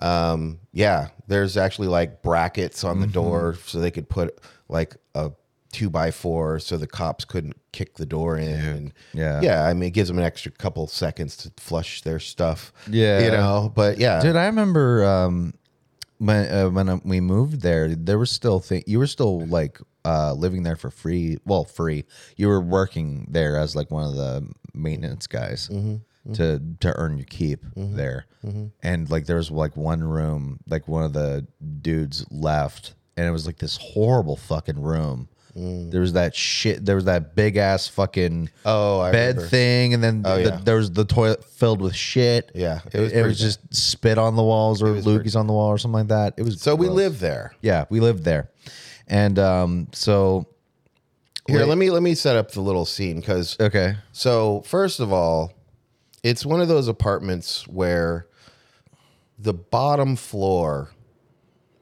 Um, 0.01 0.59
yeah, 0.73 1.09
there's 1.27 1.57
actually 1.57 1.87
like 1.87 2.21
brackets 2.21 2.83
on 2.83 2.99
the 2.99 3.07
door 3.07 3.57
so 3.65 3.79
they 3.79 3.91
could 3.91 4.09
put 4.09 4.39
like 4.67 4.95
a 5.13 5.31
two 5.71 5.89
by 5.89 6.09
four 6.09 6.57
so 6.59 6.77
the 6.77 6.87
cops 6.87 7.25
couldn't 7.25 7.57
kick 7.71 7.95
the 7.95 8.05
door 8.05 8.37
in. 8.37 8.47
And 8.59 8.93
Yeah. 9.13 9.41
yeah. 9.41 9.63
I 9.65 9.73
mean, 9.73 9.87
it 9.87 9.91
gives 9.91 10.07
them 10.07 10.17
an 10.17 10.23
extra 10.23 10.51
couple 10.51 10.87
seconds 10.87 11.35
to 11.37 11.51
flush 11.57 12.01
their 12.01 12.19
stuff. 12.19 12.71
Yeah. 12.89 13.19
you 13.25 13.31
know. 13.31 13.71
But 13.75 13.97
yeah, 13.97 14.21
Dude, 14.21 14.35
I 14.35 14.45
remember 14.45 15.03
um, 15.05 15.53
when 16.17 16.49
uh, 16.53 16.69
when 16.69 16.89
uh, 16.89 16.99
we 17.03 17.19
moved 17.19 17.61
there, 17.61 17.93
there 17.93 18.17
was 18.17 18.31
still 18.31 18.59
th- 18.59 18.85
you 18.87 18.99
were 18.99 19.07
still 19.07 19.45
like 19.47 19.79
uh, 20.05 20.33
living 20.33 20.63
there 20.63 20.75
for 20.77 20.89
free. 20.91 21.37
Well, 21.45 21.65
free. 21.65 22.05
You 22.37 22.47
were 22.47 22.61
working 22.61 23.27
there 23.29 23.57
as 23.57 23.75
like 23.75 23.91
one 23.91 24.05
of 24.07 24.15
the 24.15 24.47
maintenance 24.73 25.25
guys 25.27 25.69
to 26.33 26.41
mm-hmm. 26.41 26.73
to 26.79 26.93
earn 26.97 27.17
your 27.17 27.25
keep 27.25 27.63
mm-hmm. 27.65 27.95
there. 27.95 28.25
Mm-hmm. 28.45 28.67
And 28.83 29.09
like 29.09 29.25
there 29.25 29.37
was 29.37 29.51
like 29.51 29.77
one 29.77 30.03
room, 30.03 30.59
like 30.67 30.87
one 30.87 31.03
of 31.03 31.13
the 31.13 31.45
dudes 31.81 32.25
left, 32.31 32.95
and 33.17 33.27
it 33.27 33.31
was 33.31 33.45
like 33.45 33.57
this 33.57 33.77
horrible 33.77 34.35
fucking 34.35 34.81
room. 34.81 35.29
Mm. 35.55 35.89
There 35.89 36.01
was 36.01 36.13
that 36.13 36.35
shit. 36.35 36.85
There 36.85 36.95
was 36.95 37.05
that 37.05 37.33
big 37.33 37.55
ass 37.55 37.87
fucking 37.87 38.49
Oh, 38.65 38.99
I 38.99 39.13
bed 39.13 39.35
remember. 39.35 39.47
thing, 39.47 39.93
and 39.93 40.03
then 40.03 40.21
Oh, 40.25 40.35
the, 40.35 40.49
yeah. 40.49 40.59
there 40.61 40.75
was 40.75 40.91
the 40.91 41.05
toilet 41.05 41.45
filled 41.45 41.79
with 41.79 41.95
shit. 41.95 42.51
Yeah, 42.53 42.81
it 42.87 42.95
it 42.95 42.99
was, 42.99 43.13
was 43.13 43.21
pretty 43.21 43.35
just 43.35 43.73
spit 43.73 44.17
on 44.17 44.35
the 44.35 44.43
walls 44.43 44.83
or 44.83 44.91
was 44.91 45.05
loogies 45.05 45.37
on 45.39 45.47
the 45.47 45.53
wall 45.53 45.69
or 45.69 45.77
something 45.77 45.99
like 45.99 46.07
that. 46.09 46.33
It 46.35 46.43
was 46.43 46.61
so 46.61 46.75
we 46.75 46.87
gross. 46.87 46.95
lived 46.97 47.19
there. 47.21 47.53
Yeah, 47.61 47.85
we 47.89 48.01
lived 48.01 48.25
there, 48.25 48.49
and 49.07 49.39
um, 49.39 49.87
so 49.93 50.45
Here, 51.47 51.63
let 51.63 51.77
me 51.77 51.89
let 51.89 52.03
me 52.03 52.15
set 52.15 52.35
up 52.35 52.51
the 52.51 52.59
little 52.61 52.83
scene 52.85 53.21
because 53.21 53.55
okay, 53.57 53.95
So, 54.11 54.61
first 54.65 54.99
of 54.99 55.13
all, 55.13 55.53
it's 56.25 56.45
one 56.45 56.59
of 56.59 56.67
those 56.67 56.87
apartments 56.87 57.67
where 57.67 58.25
the 59.37 59.53
bottom 59.53 60.15
floor, 60.15 60.89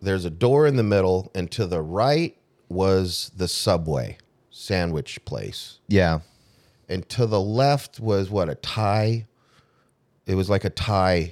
there's 0.02 0.26
a 0.26 0.30
door 0.30 0.68
in 0.68 0.76
the 0.76 0.84
middle, 0.84 1.32
and 1.34 1.50
to 1.52 1.66
the 1.66 1.82
right 1.82 2.36
was 2.68 3.32
the 3.38 3.48
subway 3.48 4.18
sandwich 4.50 5.24
place. 5.26 5.80
yeah, 5.88 6.20
And 6.90 7.08
to 7.10 7.26
the 7.26 7.40
left 7.40 8.00
was 8.00 8.30
what 8.30 8.50
a 8.50 8.56
Thai, 8.56 9.26
it 10.26 10.36
was 10.36 10.50
like 10.50 10.64
a 10.66 10.70
Thai 10.70 11.32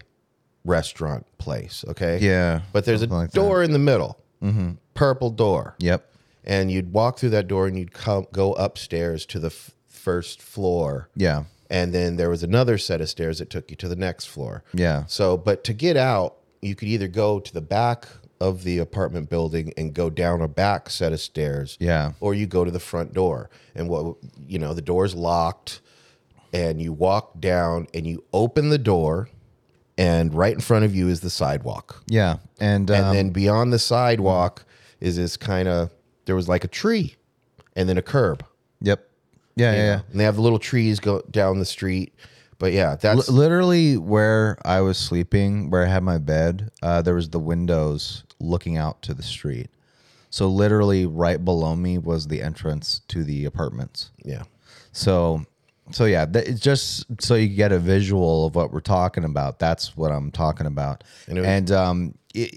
restaurant 0.64 1.26
place. 1.38 1.84
Okay. 1.88 2.20
yeah. 2.20 2.62
But 2.72 2.86
there's 2.86 3.02
a 3.02 3.08
like 3.08 3.32
that. 3.32 3.36
door 3.36 3.62
in 3.64 3.72
the 3.74 3.80
middle, 3.80 4.18
mm-hmm. 4.42 4.72
purple 4.94 5.30
door 5.32 5.76
Yep. 5.80 6.10
and 6.44 6.72
you'd 6.72 6.94
walk 6.94 7.20
through 7.20 7.32
that 7.32 7.48
door 7.48 7.68
and 7.68 7.78
you'd 7.78 7.94
come 7.94 8.26
go 8.32 8.54
upstairs 8.54 9.26
to 9.28 9.40
the 9.40 9.48
f- 9.48 9.72
first 9.88 10.42
floor 10.42 11.10
Yeah. 11.16 11.44
And 11.72 11.94
then 11.94 12.18
there 12.18 12.30
was 12.30 12.44
another 12.44 12.78
set 12.78 13.02
of 13.02 13.10
stairs 13.10 13.40
that 13.40 13.50
took 13.50 13.72
you 13.72 13.78
to 13.78 13.88
the 13.88 13.96
next 13.96 14.26
floor 14.26 14.64
Yeah. 14.74 15.06
so 15.08 15.38
but 15.38 15.64
to 15.64 15.74
get 15.74 15.98
out 15.98 16.36
you 16.62 16.76
could 16.76 16.88
either 16.90 17.08
go 17.08 17.40
to 17.40 17.52
the 17.54 17.62
back 17.62 18.06
of 18.40 18.64
the 18.64 18.78
apartment 18.80 19.30
building 19.30 19.72
and 19.78 19.94
go 19.94 20.10
down 20.10 20.42
a 20.42 20.48
back 20.48 20.90
set 20.90 21.14
of 21.14 21.20
stairs 21.22 21.78
Yeah. 21.80 22.12
or 22.20 22.34
you 22.34 22.46
go 22.46 22.64
to 22.66 22.72
the 22.72 22.80
front 22.80 23.14
door 23.14 23.50
and 23.74 23.88
what 23.90 24.18
you 24.48 24.60
know 24.60 24.74
the 24.74 24.82
door's 24.82 25.16
locked 25.16 25.82
and 26.54 26.82
you 26.82 26.92
walk 26.92 27.40
down 27.40 27.88
and 27.94 28.06
you 28.06 28.24
open 28.34 28.70
the 28.70 28.78
door 28.78 29.30
and 29.98 30.34
right 30.34 30.54
in 30.54 30.60
front 30.60 30.84
of 30.86 30.94
you 30.96 31.08
is 31.08 31.22
the 31.22 31.30
sidewalk 31.30 32.04
Yeah. 32.08 32.38
And, 32.60 32.90
and 32.90 33.06
um, 33.06 33.16
then 33.16 33.30
beyond 33.30 33.72
the 33.72 33.80
sidewalk 33.80 34.66
is 35.00 35.16
this 35.18 35.38
kind 35.38 35.68
of 35.68 35.92
there 36.26 36.36
was 36.36 36.50
like 36.50 36.64
a 36.64 36.68
tree 36.68 37.16
and 37.76 37.88
then 37.88 37.98
a 37.98 38.02
curb 38.02 38.44
yep. 38.82 39.08
Yeah. 39.56 39.72
Yeah. 39.72 39.78
know? 39.78 39.86
yeah. 39.86 40.02
and 40.12 40.20
they 40.20 40.24
have 40.24 40.36
the 40.36 40.42
little 40.42 40.60
trees 40.60 41.00
go 41.00 41.22
down 41.30 41.60
the 41.60 41.66
street 41.66 42.14
but 42.60 42.74
yeah 42.74 42.96
that's 42.96 43.28
L- 43.28 43.36
literally 43.36 43.98
where 43.98 44.58
I 44.64 44.82
was 44.82 44.98
sleeping, 44.98 45.70
where 45.72 45.84
I 45.84 45.90
had 45.90 46.04
my 46.04 46.20
bed, 46.20 46.70
uh, 46.84 47.02
there 47.02 47.16
was 47.16 47.30
the 47.30 47.40
windows 47.40 48.24
looking 48.40 48.78
out 48.78 49.02
to 49.04 49.14
the 49.16 49.24
street. 49.24 49.70
So 50.30 50.48
literally 50.48 51.06
right 51.08 51.44
below 51.44 51.76
me 51.76 51.98
was 51.98 52.28
the 52.28 52.42
entrance 52.42 53.02
to 53.10 53.24
the 53.24 53.46
apartments. 53.46 54.12
yeah 54.24 54.44
So, 54.92 55.46
so 55.92 56.06
yeah, 56.06 56.26
th- 56.26 56.48
it's 56.48 56.60
just 56.62 57.06
so 57.22 57.36
you 57.36 57.48
get 57.50 57.72
a 57.72 57.80
visual 57.80 58.46
of 58.46 58.56
what 58.56 58.72
we're 58.72 58.80
talking 58.82 59.24
about. 59.24 59.60
That's 59.60 59.98
what 59.98 60.12
I'm 60.12 60.32
talking 60.32 60.68
about. 60.68 61.04
And 61.28 61.38
And, 61.40 61.70
it 61.70 61.74
was- 61.74 61.80
um, 61.80 62.16
it, 62.34 62.50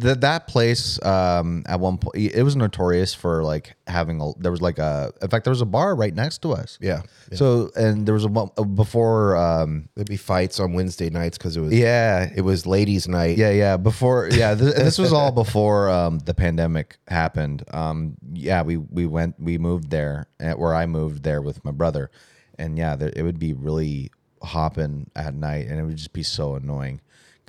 th- 0.00 0.20
that 0.20 0.46
place 0.46 0.98
um 1.04 1.64
at 1.66 1.78
one 1.80 1.98
point 1.98 2.16
it 2.16 2.42
was 2.44 2.56
notorious 2.56 3.12
for 3.12 3.44
like 3.44 3.74
having 3.86 4.22
a 4.22 4.30
there 4.38 4.50
was 4.50 4.62
like 4.62 4.78
a 4.78 5.12
in 5.20 5.28
fact 5.28 5.44
there 5.44 5.50
was 5.50 5.60
a 5.60 5.66
bar 5.66 5.94
right 5.94 6.14
next 6.14 6.38
to 6.42 6.52
us. 6.52 6.78
Yeah, 6.80 7.02
yeah. 7.30 7.36
So 7.36 7.70
and 7.76 8.06
there 8.06 8.14
was 8.14 8.24
a 8.24 8.64
before 8.64 9.36
um 9.36 9.90
there'd 9.96 10.08
be 10.08 10.16
fights 10.16 10.58
on 10.58 10.72
wednesday 10.72 11.10
nights 11.10 11.36
because 11.36 11.58
it 11.58 11.60
was 11.60 11.74
yeah 11.74 12.30
it 12.34 12.40
was 12.40 12.64
ladies 12.64 13.06
night 13.06 13.36
yeah, 13.36 13.50
yeah. 13.50 13.76
Before, 13.76 14.28
yeah, 14.32 14.54
this, 14.54 14.74
this 14.76 14.96
was 14.98 15.12
all 15.12 15.30
before 15.44 15.90
um, 15.90 16.18
the 16.20 16.32
pandemic 16.32 16.96
happened. 17.06 17.64
Um, 17.74 18.14
yeah, 18.32 18.62
we 18.62 18.78
we 18.78 19.04
went, 19.04 19.38
we 19.38 19.58
moved 19.58 19.90
there, 19.90 20.26
where 20.56 20.74
I 20.74 20.86
moved 20.86 21.22
there 21.22 21.42
with 21.42 21.62
my 21.66 21.70
brother, 21.70 22.10
and 22.58 22.78
yeah, 22.78 22.96
there, 22.96 23.12
it 23.14 23.22
would 23.22 23.38
be 23.38 23.52
really 23.52 24.10
hopping 24.42 25.10
at 25.16 25.34
night, 25.34 25.66
and 25.68 25.78
it 25.78 25.84
would 25.84 25.96
just 25.96 26.12
be 26.12 26.22
so 26.22 26.54
annoying. 26.54 27.00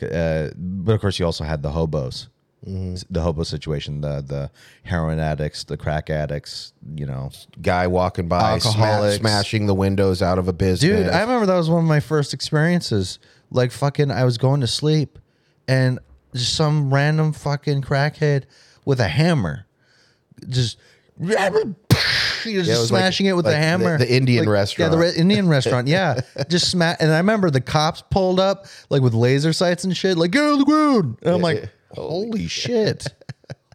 Uh, 0.01 0.49
but 0.56 0.93
of 0.93 1.01
course, 1.01 1.20
you 1.20 1.26
also 1.26 1.43
had 1.43 1.62
the 1.62 1.72
hobos, 1.72 2.28
the 2.66 3.22
hobo 3.22 3.43
situation, 3.43 4.01
the 4.01 4.22
the 4.22 4.51
heroin 4.84 5.20
addicts, 5.20 5.64
the 5.64 5.78
crack 5.78 6.10
addicts. 6.10 6.74
You 6.95 7.06
know, 7.06 7.32
Guy 7.62 7.88
walking 7.88 8.28
by, 8.28 8.58
sma- 8.60 9.12
smashing 9.14 9.66
the 9.68 9.74
windows 9.76 10.22
out 10.22 10.39
of 10.39 10.47
a 10.47 10.54
business. 10.54 11.04
dude, 11.04 11.10
I 11.10 11.22
remember 11.22 11.45
that 11.45 11.58
was 11.58 11.70
one 11.70 11.84
of 11.84 11.88
my 11.88 11.99
first 11.99 12.34
experiences. 12.34 13.20
Like 13.51 13.72
fucking, 13.72 14.10
I 14.10 14.24
was 14.24 14.38
going 14.38 14.62
to 14.62 14.68
sleep, 14.68 15.20
and 15.68 15.99
just 16.34 16.56
some 16.56 16.93
random 16.93 17.34
fucking 17.34 17.84
crackhead 17.84 18.43
with 18.86 18.99
a 18.99 19.08
hammer, 19.08 19.66
just. 20.49 20.78
He 22.44 22.58
was 22.58 22.68
Yeah, 22.68 22.76
just 22.76 22.91
like- 22.91 23.02
smashing 23.02 23.26
it 23.28 23.36
with 23.36 23.46
like 23.46 23.56
a 23.56 23.58
the- 23.58 23.64
hammer. 23.64 23.98
the 23.98 24.14
Indian 24.14 24.46
Like- 24.46 24.54
restaurant. 24.54 24.91
Yeah, 24.91 24.96
the 24.98 25.02
re- 25.02 25.16
Indian 25.16 25.48
restaurant. 25.58 25.88
Yeah, 25.88 26.22
just 26.50 26.70
smash. 26.72 26.98
And 27.00 27.12
I 27.12 27.18
remember 27.18 27.50
the 27.50 27.62
cops 27.62 28.04
pulled 28.10 28.39
up 28.39 28.66
like 28.89 29.02
with 29.02 29.14
laser 29.14 29.54
sights 29.54 29.84
and 29.84 29.96
shit. 29.96 30.18
Like 30.18 30.32
get 30.32 30.44
on 30.44 30.60
the 30.60 30.66
ground. 30.66 31.18
And 31.24 31.36
I'm 31.36 31.41
like, 31.41 31.70
holy 31.91 32.48
shit! 32.48 33.08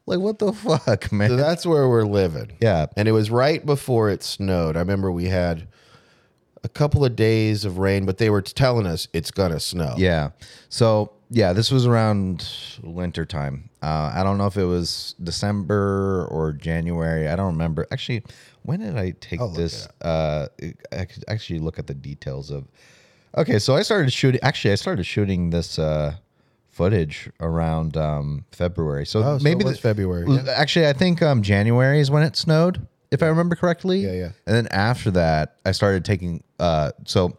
Like 0.07 0.21
what 0.21 0.39
the 0.39 0.53
fuck, 0.53 1.13
man? 1.13 1.29
So 1.31 1.37
that's 1.37 1.67
where 1.67 1.89
we're 1.89 2.05
living. 2.05 2.53
Yeah. 2.61 2.87
And 2.97 3.07
it 3.09 3.13
was 3.13 3.31
right 3.31 3.65
before 3.65 4.09
it 4.11 4.23
snowed. 4.23 4.77
I 4.77 4.81
remember 4.81 5.13
we 5.13 5.27
had 5.27 5.69
a 6.65 6.69
couple 6.69 7.05
of 7.05 7.15
days 7.15 7.65
of 7.65 7.79
rain, 7.79 8.05
but 8.07 8.19
they 8.19 8.31
were 8.31 8.43
telling 8.43 8.87
us 8.87 9.07
it's 9.13 9.31
going 9.31 9.53
to 9.53 9.61
snow. 9.61 9.95
Yeah. 9.99 10.31
So 10.71 11.13
yeah, 11.31 11.53
this 11.53 11.71
was 11.71 11.87
around 11.87 12.49
winter 12.83 13.27
time. 13.27 13.69
Uh, 13.83 14.11
I 14.15 14.23
don't 14.25 14.39
know 14.39 14.47
if 14.47 14.57
it 14.57 14.65
was 14.65 15.15
December 15.23 16.27
or 16.31 16.53
January. 16.53 17.29
I 17.29 17.37
don't 17.37 17.53
remember. 17.53 17.87
Actually, 17.93 18.25
when 18.63 18.81
did 18.81 18.97
I 18.97 19.13
take 19.21 19.41
look 19.41 19.55
this? 19.55 19.89
Uh, 20.01 20.49
I 20.93 21.05
could 21.05 21.25
actually 21.29 21.59
look 21.61 21.79
at 21.79 21.87
the 21.87 21.95
details 21.95 22.51
of. 22.51 22.67
Okay, 23.37 23.59
so 23.59 23.77
I 23.77 23.83
started 23.83 24.13
shooting. 24.13 24.41
Actually, 24.43 24.73
I 24.73 24.77
started 24.77 25.05
shooting 25.05 25.51
this 25.51 25.79
uh, 25.79 26.15
footage 26.71 27.29
around 27.41 27.97
um, 27.97 28.45
February. 28.53 29.05
So 29.07 29.23
Oh, 29.23 29.39
so 29.39 29.45
maybe 29.45 29.61
it 29.61 29.67
was 29.67 29.77
the- 29.77 29.83
February, 29.83 30.27
yeah. 30.29 30.45
Actually, 30.55 30.87
I 30.89 30.93
think 30.93 31.23
um, 31.23 31.43
January 31.43 32.01
is 32.01 32.11
when 32.11 32.23
it 32.23 32.37
snowed, 32.37 32.87
if 33.11 33.23
I 33.23 33.27
remember 33.27 33.55
correctly. 33.57 34.01
Yeah, 34.01 34.13
yeah. 34.13 34.31
And 34.47 34.57
then 34.57 34.67
after 34.69 35.11
that, 35.13 35.57
I 35.65 35.73
started 35.73 36.05
taking. 36.05 36.43
Uh, 36.59 36.93
so, 37.05 37.37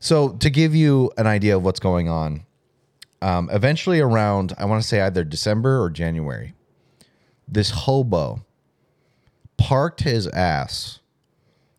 so 0.00 0.30
to 0.34 0.48
give 0.50 0.74
you 0.74 1.10
an 1.18 1.26
idea 1.26 1.56
of 1.56 1.64
what's 1.64 1.80
going 1.80 2.08
on, 2.08 2.44
um, 3.22 3.48
eventually 3.52 3.98
around 4.00 4.54
I 4.58 4.64
want 4.66 4.80
to 4.82 4.86
say 4.88 5.00
either 5.00 5.24
December 5.24 5.82
or 5.82 5.90
January, 5.90 6.54
this 7.48 7.70
hobo 7.70 8.44
parked 9.58 10.00
his 10.02 10.26
ass 10.28 11.00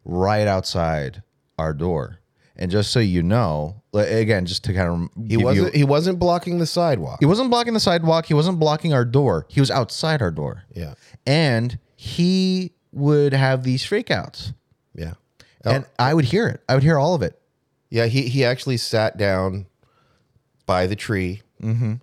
right 0.06 0.48
outside 0.48 1.22
our 1.58 1.74
door. 1.74 2.20
And 2.56 2.72
just 2.72 2.92
so 2.92 3.00
you 3.00 3.22
know, 3.22 3.84
again, 3.94 4.46
just 4.48 4.64
to 4.64 4.74
kind 4.74 5.10
of 5.16 5.26
He 5.28 5.38
wasn't 5.38 5.76
he 5.76 5.84
wasn't 5.84 6.18
blocking 6.18 6.58
the 6.58 6.66
sidewalk. 6.66 7.18
he 7.20 7.26
wasn't 7.28 7.52
blocking 7.52 7.74
the 7.74 7.80
sidewalk. 7.80 8.26
He 8.26 8.34
wasn't 8.34 8.60
blocking 8.60 8.94
our 8.94 9.06
door. 9.06 9.46
He 9.48 9.60
was 9.60 9.70
outside 9.70 10.22
our 10.24 10.32
door. 10.32 10.64
Yeah. 10.74 10.96
And 11.28 11.78
he 11.96 12.74
would 12.92 13.34
have 13.34 13.64
these 13.64 13.84
freakouts. 13.84 14.54
Yeah. 14.96 15.14
And 15.64 15.86
I 16.00 16.14
would 16.14 16.26
hear 16.26 16.48
it. 16.48 16.62
I 16.68 16.74
would 16.74 16.84
hear 16.84 16.98
all 16.98 17.14
of 17.14 17.22
it. 17.22 17.40
Yeah, 17.90 18.06
he 18.08 18.24
he 18.24 18.44
actually 18.44 18.78
sat 18.78 19.18
down 19.18 19.68
by 20.66 20.88
the 20.88 20.96
tree. 20.96 21.42
Mm-hmm. 21.62 21.96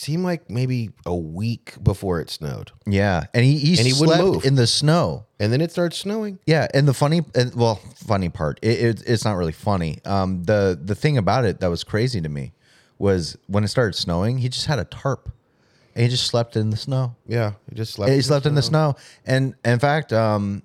Seemed 0.00 0.24
like 0.24 0.48
maybe 0.48 0.88
a 1.04 1.14
week 1.14 1.74
before 1.82 2.22
it 2.22 2.30
snowed, 2.30 2.72
Yeah. 2.86 3.24
And 3.34 3.44
he, 3.44 3.58
he, 3.58 3.76
And 3.76 3.86
he 3.86 3.92
wouldn't 3.92 4.16
slept 4.16 4.22
move. 4.22 4.44
in 4.46 4.54
the 4.54 4.66
snow. 4.66 5.26
and 5.38 5.52
then 5.52 5.60
it 5.60 5.70
starts 5.72 5.98
snowing. 5.98 6.38
Yeah, 6.46 6.68
and 6.72 6.88
the 6.88 6.94
funny, 6.94 7.20
and, 7.34 7.54
well, 7.54 7.76
funny 7.96 8.30
part, 8.30 8.58
it, 8.62 8.80
it, 8.80 9.02
it's 9.06 9.26
not 9.26 9.36
really 9.36 9.52
funny. 9.52 9.98
Um, 10.06 10.42
the 10.44 10.78
the 10.82 10.94
thing 10.94 11.18
about 11.18 11.44
it 11.44 11.60
that 11.60 11.68
was 11.68 11.84
crazy 11.84 12.18
to 12.22 12.30
me 12.30 12.54
was 12.98 13.36
when 13.46 13.62
it 13.62 13.68
started 13.68 13.94
snowing, 13.94 14.38
he 14.38 14.48
just 14.48 14.64
had 14.64 14.78
a 14.78 14.84
tarp, 14.84 15.30
and 15.94 16.02
he 16.04 16.08
just 16.08 16.26
slept 16.26 16.56
in 16.56 16.70
the 16.70 16.78
snow. 16.78 17.14
Yeah, 17.26 17.52
he 17.68 17.74
just 17.74 17.92
slept. 17.92 18.10
he 18.10 18.22
slept 18.22 18.46
in 18.46 18.54
the 18.54 18.62
snow, 18.62 18.96
and 19.26 19.54
in 19.66 19.78
fact, 19.80 20.14
um, 20.14 20.62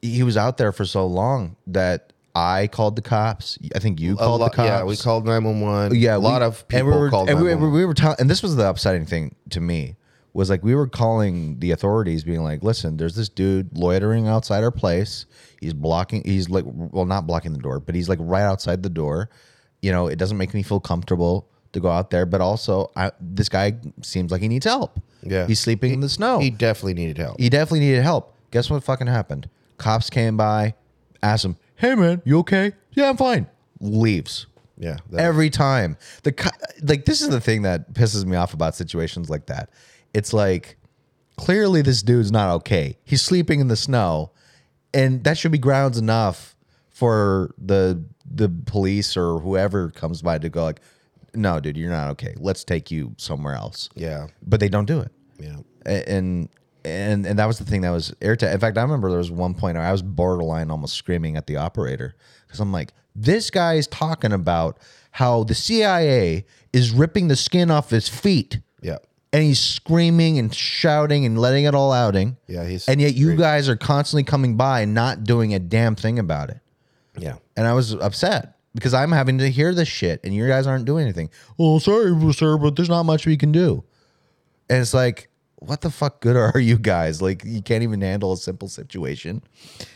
he 0.00 0.22
was 0.22 0.36
out 0.36 0.58
there 0.58 0.70
for 0.70 0.84
so 0.84 1.08
long 1.08 1.56
that 1.66 2.12
I 2.36 2.66
called 2.66 2.96
the 2.96 3.02
cops. 3.02 3.58
I 3.74 3.78
think 3.78 3.98
you 3.98 4.14
called 4.16 4.42
lot- 4.42 4.52
the 4.52 4.56
cops. 4.56 4.68
Yeah, 4.68 4.84
we 4.84 4.96
called 4.96 5.24
nine 5.24 5.42
one 5.44 5.60
one. 5.62 5.94
Yeah, 5.94 6.16
a 6.16 6.18
lot 6.18 6.42
we- 6.42 6.46
of 6.46 6.60
and 6.60 6.68
people 6.68 6.90
we 6.92 6.98
were, 6.98 7.10
called 7.10 7.28
and 7.30 7.38
we, 7.38 7.44
911. 7.48 7.74
we 7.74 7.84
were 7.86 7.94
telling, 7.94 8.16
and 8.20 8.28
this 8.28 8.42
was 8.42 8.56
the 8.56 8.68
upsetting 8.68 9.06
thing 9.06 9.34
to 9.50 9.60
me 9.60 9.96
was 10.34 10.50
like 10.50 10.62
we 10.62 10.74
were 10.74 10.86
calling 10.86 11.58
the 11.60 11.70
authorities, 11.70 12.22
being 12.24 12.42
like, 12.42 12.62
"Listen, 12.62 12.98
there's 12.98 13.14
this 13.14 13.30
dude 13.30 13.74
loitering 13.76 14.28
outside 14.28 14.62
our 14.62 14.70
place. 14.70 15.24
He's 15.62 15.72
blocking. 15.72 16.22
He's 16.26 16.50
like, 16.50 16.64
well, 16.66 17.06
not 17.06 17.26
blocking 17.26 17.54
the 17.54 17.58
door, 17.58 17.80
but 17.80 17.94
he's 17.94 18.08
like 18.10 18.18
right 18.20 18.42
outside 18.42 18.82
the 18.82 18.90
door. 18.90 19.30
You 19.80 19.92
know, 19.92 20.06
it 20.08 20.16
doesn't 20.16 20.36
make 20.36 20.52
me 20.52 20.62
feel 20.62 20.78
comfortable 20.78 21.48
to 21.72 21.80
go 21.80 21.88
out 21.90 22.10
there. 22.10 22.26
But 22.26 22.42
also, 22.42 22.90
I, 22.94 23.12
this 23.18 23.48
guy 23.48 23.78
seems 24.02 24.30
like 24.30 24.42
he 24.42 24.48
needs 24.48 24.66
help. 24.66 25.00
Yeah. 25.22 25.46
he's 25.46 25.58
sleeping 25.58 25.94
in 25.94 26.00
the 26.00 26.08
snow. 26.10 26.38
He 26.38 26.50
definitely 26.50 26.94
needed 26.94 27.16
help. 27.16 27.40
He 27.40 27.48
definitely 27.48 27.80
needed 27.80 28.02
help. 28.02 28.34
Guess 28.50 28.68
what 28.68 28.84
fucking 28.84 29.06
happened? 29.06 29.48
Cops 29.78 30.10
came 30.10 30.36
by, 30.36 30.74
asked 31.22 31.46
him, 31.46 31.56
"Hey 31.76 31.94
man, 31.94 32.22
you 32.24 32.38
okay? 32.40 32.72
Yeah, 32.92 33.08
I'm 33.08 33.16
fine." 33.16 33.46
Leaves 33.80 34.46
yeah, 34.78 34.96
that- 35.10 35.20
every 35.20 35.50
time. 35.50 35.96
The 36.22 36.32
co- 36.32 36.50
like 36.82 37.04
this 37.04 37.20
is 37.20 37.28
the 37.28 37.40
thing 37.40 37.62
that 37.62 37.92
pisses 37.94 38.24
me 38.24 38.36
off 38.36 38.54
about 38.54 38.74
situations 38.74 39.28
like 39.30 39.46
that. 39.46 39.70
It's 40.14 40.32
like 40.32 40.76
clearly 41.36 41.82
this 41.82 42.02
dude's 42.02 42.32
not 42.32 42.50
okay. 42.56 42.96
He's 43.04 43.22
sleeping 43.22 43.60
in 43.60 43.68
the 43.68 43.76
snow, 43.76 44.32
and 44.94 45.22
that 45.24 45.36
should 45.38 45.52
be 45.52 45.58
grounds 45.58 45.98
enough 45.98 46.56
for 46.90 47.54
the 47.58 48.02
the 48.28 48.48
police 48.48 49.16
or 49.16 49.38
whoever 49.40 49.90
comes 49.90 50.22
by 50.22 50.38
to 50.38 50.48
go 50.48 50.64
like, 50.64 50.80
"No, 51.34 51.60
dude, 51.60 51.76
you're 51.76 51.90
not 51.90 52.10
okay. 52.12 52.34
Let's 52.38 52.64
take 52.64 52.90
you 52.90 53.14
somewhere 53.18 53.54
else." 53.54 53.90
yeah, 53.94 54.28
But 54.46 54.60
they 54.60 54.68
don't 54.70 54.86
do 54.86 55.00
it 55.00 55.12
yeah. 55.38 55.56
A- 55.84 56.08
and 56.10 56.48
and 56.86 57.26
and 57.26 57.38
that 57.38 57.46
was 57.46 57.58
the 57.58 57.64
thing 57.64 57.80
that 57.82 57.90
was 57.90 58.14
irritating. 58.20 58.54
In 58.54 58.60
fact, 58.60 58.78
I 58.78 58.82
remember 58.82 59.08
there 59.10 59.18
was 59.18 59.30
one 59.30 59.54
point 59.54 59.76
where 59.76 59.86
I 59.86 59.92
was 59.92 60.02
borderline 60.02 60.70
almost 60.70 60.94
screaming 60.94 61.36
at 61.36 61.46
the 61.46 61.56
operator 61.56 62.14
because 62.46 62.60
I'm 62.60 62.72
like, 62.72 62.92
this 63.14 63.50
guy 63.50 63.74
is 63.74 63.86
talking 63.86 64.32
about 64.32 64.78
how 65.12 65.44
the 65.44 65.54
CIA 65.54 66.44
is 66.72 66.90
ripping 66.92 67.28
the 67.28 67.36
skin 67.36 67.70
off 67.70 67.90
his 67.90 68.08
feet, 68.08 68.60
Yeah. 68.82 68.98
and 69.32 69.42
he's 69.42 69.58
screaming 69.60 70.38
and 70.38 70.54
shouting 70.54 71.24
and 71.24 71.38
letting 71.38 71.64
it 71.64 71.74
all 71.74 71.90
outing. 71.92 72.36
Yeah, 72.46 72.66
he's 72.66 72.86
and 72.88 73.00
yet 73.00 73.14
you 73.14 73.28
great. 73.28 73.38
guys 73.38 73.68
are 73.68 73.76
constantly 73.76 74.24
coming 74.24 74.56
by 74.56 74.82
and 74.82 74.94
not 74.94 75.24
doing 75.24 75.54
a 75.54 75.58
damn 75.58 75.94
thing 75.96 76.18
about 76.18 76.50
it. 76.50 76.60
Yeah. 77.18 77.36
And 77.56 77.66
I 77.66 77.72
was 77.72 77.94
upset 77.94 78.56
because 78.74 78.92
I'm 78.92 79.10
having 79.12 79.38
to 79.38 79.50
hear 79.50 79.72
this 79.72 79.88
shit 79.88 80.20
and 80.22 80.34
you 80.34 80.46
guys 80.46 80.66
aren't 80.66 80.84
doing 80.84 81.04
anything. 81.04 81.30
Oh, 81.58 81.78
sorry, 81.78 82.12
sir, 82.34 82.58
but 82.58 82.76
there's 82.76 82.90
not 82.90 83.04
much 83.04 83.24
we 83.26 83.38
can 83.38 83.52
do. 83.52 83.84
And 84.68 84.82
it's 84.82 84.92
like, 84.92 85.30
what 85.56 85.80
the 85.80 85.90
fuck 85.90 86.20
good 86.20 86.36
are 86.36 86.58
you 86.60 86.78
guys? 86.78 87.22
Like, 87.22 87.42
you 87.44 87.62
can't 87.62 87.82
even 87.82 88.00
handle 88.00 88.32
a 88.32 88.36
simple 88.36 88.68
situation. 88.68 89.42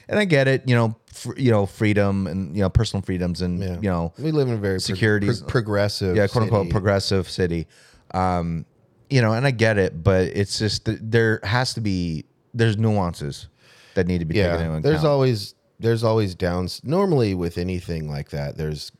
And 0.08 0.18
I 0.18 0.24
get 0.24 0.48
it, 0.48 0.66
you 0.66 0.74
know, 0.74 0.96
fr- 1.12 1.36
you 1.38 1.50
know, 1.50 1.66
freedom 1.66 2.26
and 2.26 2.56
you 2.56 2.62
know, 2.62 2.70
personal 2.70 3.02
freedoms 3.02 3.42
and 3.42 3.60
Yeah. 3.62 3.74
you 3.74 3.90
know, 3.90 4.12
we 4.18 4.32
live 4.32 4.48
in 4.48 4.54
a 4.54 4.56
very 4.56 4.78
pro- 4.80 4.96
pro- 5.20 5.46
progressive, 5.46 6.16
yeah, 6.16 6.26
quote 6.26 6.44
unquote 6.44 6.62
city. 6.64 6.72
progressive 6.72 7.28
city. 7.30 7.66
Um, 8.12 8.64
you 9.10 9.20
know, 9.20 9.32
and 9.32 9.46
I 9.46 9.50
get 9.50 9.76
it, 9.76 10.02
but 10.02 10.28
it's 10.28 10.58
just 10.58 10.82
there 10.86 11.40
has 11.42 11.74
to 11.74 11.80
be 11.80 12.24
there's 12.54 12.76
nuances 12.76 13.48
that 13.94 14.06
need 14.06 14.18
to 14.18 14.24
be 14.24 14.34
taken 14.34 14.50
into 14.52 14.62
Yeah, 14.62 14.68
account. 14.68 14.82
there's 14.84 15.04
always 15.04 15.54
there's 15.78 16.04
always 16.04 16.34
downs. 16.34 16.80
Normally, 16.84 17.34
with 17.34 17.58
anything 17.58 18.08
like 18.08 18.30
that, 18.30 18.56
there's 18.56 18.92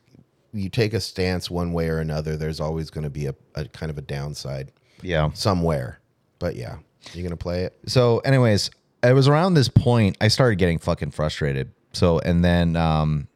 you 0.53 0.69
take 0.69 0.93
a 0.93 0.99
stance 0.99 1.49
one 1.49 1.71
way 1.73 1.87
or 1.87 1.99
another. 1.99 2.35
There's 2.35 2.59
always 2.59 2.89
going 2.89 3.05
to 3.05 3.09
be 3.09 3.25
a, 3.27 3.35
a 3.55 3.65
kind 3.69 3.89
of 3.89 3.97
a 3.97 4.01
downside 4.01 4.73
yeah. 5.01 5.29
somewhere. 5.33 5.99
But 6.41 6.55
yeah, 6.57 6.75
you're 7.13 7.23
gonna 7.23 7.37
play 7.37 7.63
it? 7.63 7.73
so 7.85 8.19
anyways 8.19 8.69
it 9.03 9.13
was 9.13 9.27
around 9.27 9.55
this 9.55 9.67
point 9.69 10.15
i 10.21 10.27
started 10.27 10.57
getting 10.57 10.77
fucking 10.79 11.11
frustrated. 11.11 11.71
So 11.93 12.19
and 12.19 12.43
then 12.43 12.75
um 12.75 13.27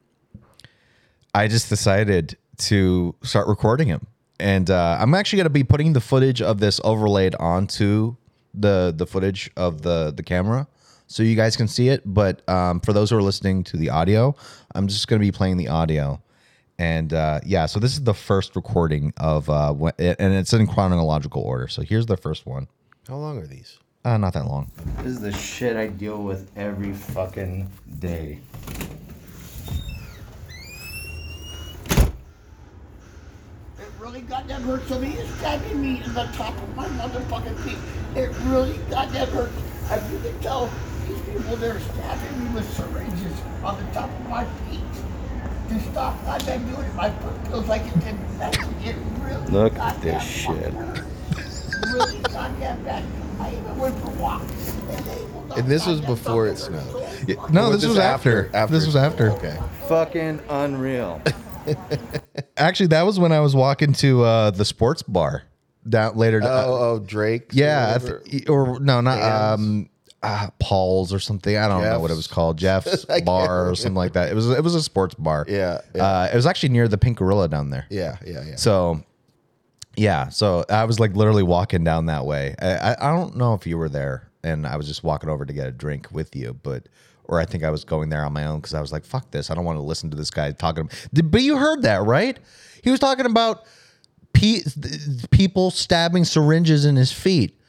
i 1.33 1.47
just 1.47 1.69
decided 1.69 2.37
to 2.57 3.15
start 3.23 3.47
recording 3.47 3.87
him. 3.87 4.05
And 4.39 4.69
uh 4.69 4.97
i'm 4.99 5.13
actually 5.13 5.43
to 5.43 5.49
be 5.49 5.63
putting 5.63 5.93
the 5.93 6.01
footage 6.01 6.41
of 6.41 6.59
this 6.59 6.79
overlaid 6.83 7.35
onto 7.35 8.15
the 8.53 8.93
the 8.95 9.05
footage 9.07 9.49
of 9.57 9.81
the 9.81 10.13
the 10.15 10.23
camera 10.23 10.67
so 11.07 11.21
you 11.21 11.35
guys 11.35 11.55
can 11.55 11.67
see 11.67 11.89
it. 11.89 12.01
But 12.05 12.47
um 12.49 12.79
for 12.81 12.93
those 12.93 13.09
who 13.11 13.17
are 13.17 13.23
listening 13.23 13.63
to 13.65 13.77
the 13.77 13.89
audio 13.89 14.35
i'm 14.75 14.87
just 14.87 15.07
going 15.07 15.19
to 15.19 15.25
be 15.25 15.31
playing 15.31 15.57
the 15.57 15.67
audio. 15.69 16.21
And 16.77 17.13
uh 17.13 17.39
yeah 17.45 17.65
so 17.65 17.79
this 17.79 17.93
is 17.93 18.03
the 18.03 18.13
first 18.29 18.55
recording 18.55 19.13
of 19.17 19.49
uh 19.49 19.73
wh- 19.73 19.97
and 19.99 20.33
it's 20.33 20.53
in 20.53 20.67
chronological 20.67 21.41
order. 21.41 21.67
So 21.67 21.81
here's 21.81 22.05
the 22.05 22.17
first 22.17 22.45
one 22.45 22.67
How 23.07 23.17
long 23.17 23.37
are 23.37 23.45
these? 23.47 23.77
uh, 24.03 24.17
not 24.17 24.33
that 24.33 24.45
long. 24.45 24.71
This 24.97 25.07
is 25.13 25.19
the 25.21 25.31
shit 25.31 25.75
I 25.77 25.87
deal 25.87 26.21
with 26.23 26.49
every 26.55 26.93
fucking 26.93 27.69
day. 27.99 28.39
It 33.77 33.89
really 33.99 34.21
goddamn 34.21 34.61
hurts 34.63 34.87
to 34.89 34.99
me. 34.99 35.13
It's 35.13 35.29
stabbing 35.35 35.81
me 35.81 36.03
in 36.03 36.13
the 36.13 36.25
top 36.33 36.55
of 36.55 36.75
my 36.75 36.87
motherfucking 36.89 37.57
feet. 37.59 37.77
It 38.15 38.29
really 38.45 38.77
goddamn 38.89 39.27
hurts. 39.29 39.53
As 39.89 40.11
you 40.11 40.19
can 40.19 40.39
tell, 40.39 40.69
these 41.07 41.19
people 41.21 41.55
they're 41.57 41.79
stabbing 41.79 42.43
me 42.43 42.49
with 42.55 42.69
syringes 42.75 43.41
on 43.63 43.83
the 43.83 43.91
top 43.91 44.09
of 44.09 44.29
my 44.29 44.45
feet. 44.45 44.81
To 45.69 45.79
stop, 45.91 46.15
I've 46.27 46.45
been 46.45 46.65
doing 46.67 46.85
it. 46.85 46.95
My 46.95 47.09
foot 47.09 47.47
feels 47.47 47.67
like 47.67 47.81
it's 47.85 48.05
infected. 48.05 48.65
It 48.83 48.95
really 49.19 49.47
Look 49.47 49.75
at 49.77 49.99
this 50.01 50.23
shit. 50.23 50.73
hurt. 50.73 51.03
Really 51.93 52.19
goddamn 52.19 52.83
bad. 52.83 53.03
I 53.39 53.51
even 53.51 53.77
went 53.77 53.97
for 53.99 54.09
walks. 54.11 54.73
And, 54.89 55.05
they 55.05 55.21
will 55.33 55.45
not 55.47 55.57
And 55.59 55.67
this 55.67 55.85
was 55.85 55.99
goddamn 55.99 56.15
before 56.15 56.47
it 56.47 56.57
stop 56.57 56.71
me. 56.73 56.79
snowed. 56.79 57.29
Yeah, 57.29 57.35
no, 57.51 57.69
Was 57.69 57.81
this 57.81 57.89
was 57.89 57.97
after. 57.99 58.49
This 58.69 58.85
was 58.85 58.95
after. 58.95 59.31
Okay. 59.31 59.57
Fucking 59.87 60.39
unreal. 60.49 61.21
Actually, 62.57 62.87
that 62.87 63.03
was 63.05 63.19
when 63.19 63.31
I 63.31 63.39
was 63.39 63.55
walking 63.55 63.93
to 63.93 64.23
uh, 64.23 64.51
the 64.51 64.65
sports 64.65 65.01
bar 65.03 65.43
down 65.87 66.15
later. 66.15 66.41
uh, 66.41 66.47
Oh, 66.65 66.73
oh, 66.95 66.99
Drake. 66.99 67.49
yeah, 67.51 67.95
I 67.95 67.99
th- 67.99 68.49
or 68.49 68.79
no, 68.79 69.01
not 69.01 69.17
Dan's? 69.17 69.59
um, 69.61 69.89
uh, 70.23 70.47
Paul's 70.59 71.13
or 71.13 71.19
something. 71.19 71.55
I 71.57 71.67
don't 71.67 71.81
know 71.83 71.99
what 71.99 72.11
it 72.11 72.15
was 72.15 72.25
Jeff's. 72.25 72.33
called, 72.33 72.57
Jeff's 72.57 73.05
I 73.09 73.13
can't 73.15 73.25
bar 73.25 73.69
or 73.69 73.75
something 73.75 73.95
like 73.95 74.13
that. 74.13 74.31
It 74.31 74.35
was 74.35 74.49
it 74.49 74.63
was 74.63 74.73
a 74.75 74.81
sports 74.81 75.15
bar. 75.15 75.45
Yeah, 75.47 75.81
yeah. 75.95 76.03
Uh, 76.05 76.29
it 76.31 76.35
was 76.35 76.45
actually 76.45 76.69
near 76.69 76.87
the 76.87 76.97
Pink 76.97 77.17
Gorilla 77.17 77.47
down 77.49 77.69
there. 77.69 77.85
yeah, 77.89 78.17
yeah, 78.25 78.43
yeah. 78.45 78.55
So, 78.55 79.03
yeah, 79.97 80.29
so 80.29 80.65
I 80.69 80.85
was 80.85 80.99
like 80.99 81.15
literally 81.15 81.43
walking 81.43 81.83
down 81.83 82.07
that 82.07 82.25
way. 82.25 82.55
I, 82.61 82.95
I, 82.99 83.15
don't 83.15 83.35
know 83.35 83.53
if 83.53 83.65
you 83.65 83.77
were 83.77 83.89
there, 83.89 84.29
and 84.43 84.67
I 84.67 84.77
was 84.77 84.87
just 84.87 85.03
walking 85.03 85.29
over 85.29 85.45
to 85.45 85.53
get 85.53 85.67
a 85.67 85.71
drink 85.71 86.07
with 86.11 86.35
you, 86.35 86.53
but 86.63 86.87
or 87.25 87.39
I 87.39 87.45
think 87.45 87.63
I 87.63 87.69
was 87.69 87.83
going 87.83 88.09
there 88.09 88.23
on 88.23 88.33
my 88.33 88.45
own 88.45 88.59
because 88.59 88.73
I 88.73 88.81
was 88.81 88.91
like, 88.91 89.05
"Fuck 89.05 89.31
this! 89.31 89.49
I 89.49 89.55
don't 89.55 89.65
want 89.65 89.77
to 89.77 89.83
listen 89.83 90.09
to 90.11 90.17
this 90.17 90.31
guy 90.31 90.51
talking." 90.51 90.89
But 91.13 91.41
you 91.41 91.57
heard 91.57 91.81
that, 91.83 92.03
right? 92.03 92.37
He 92.83 92.91
was 92.91 92.99
talking 92.99 93.25
about 93.25 93.65
pe- 94.33 94.61
people 95.31 95.71
stabbing 95.71 96.25
syringes 96.25 96.85
in 96.85 96.95
his 96.95 97.11
feet. 97.11 97.59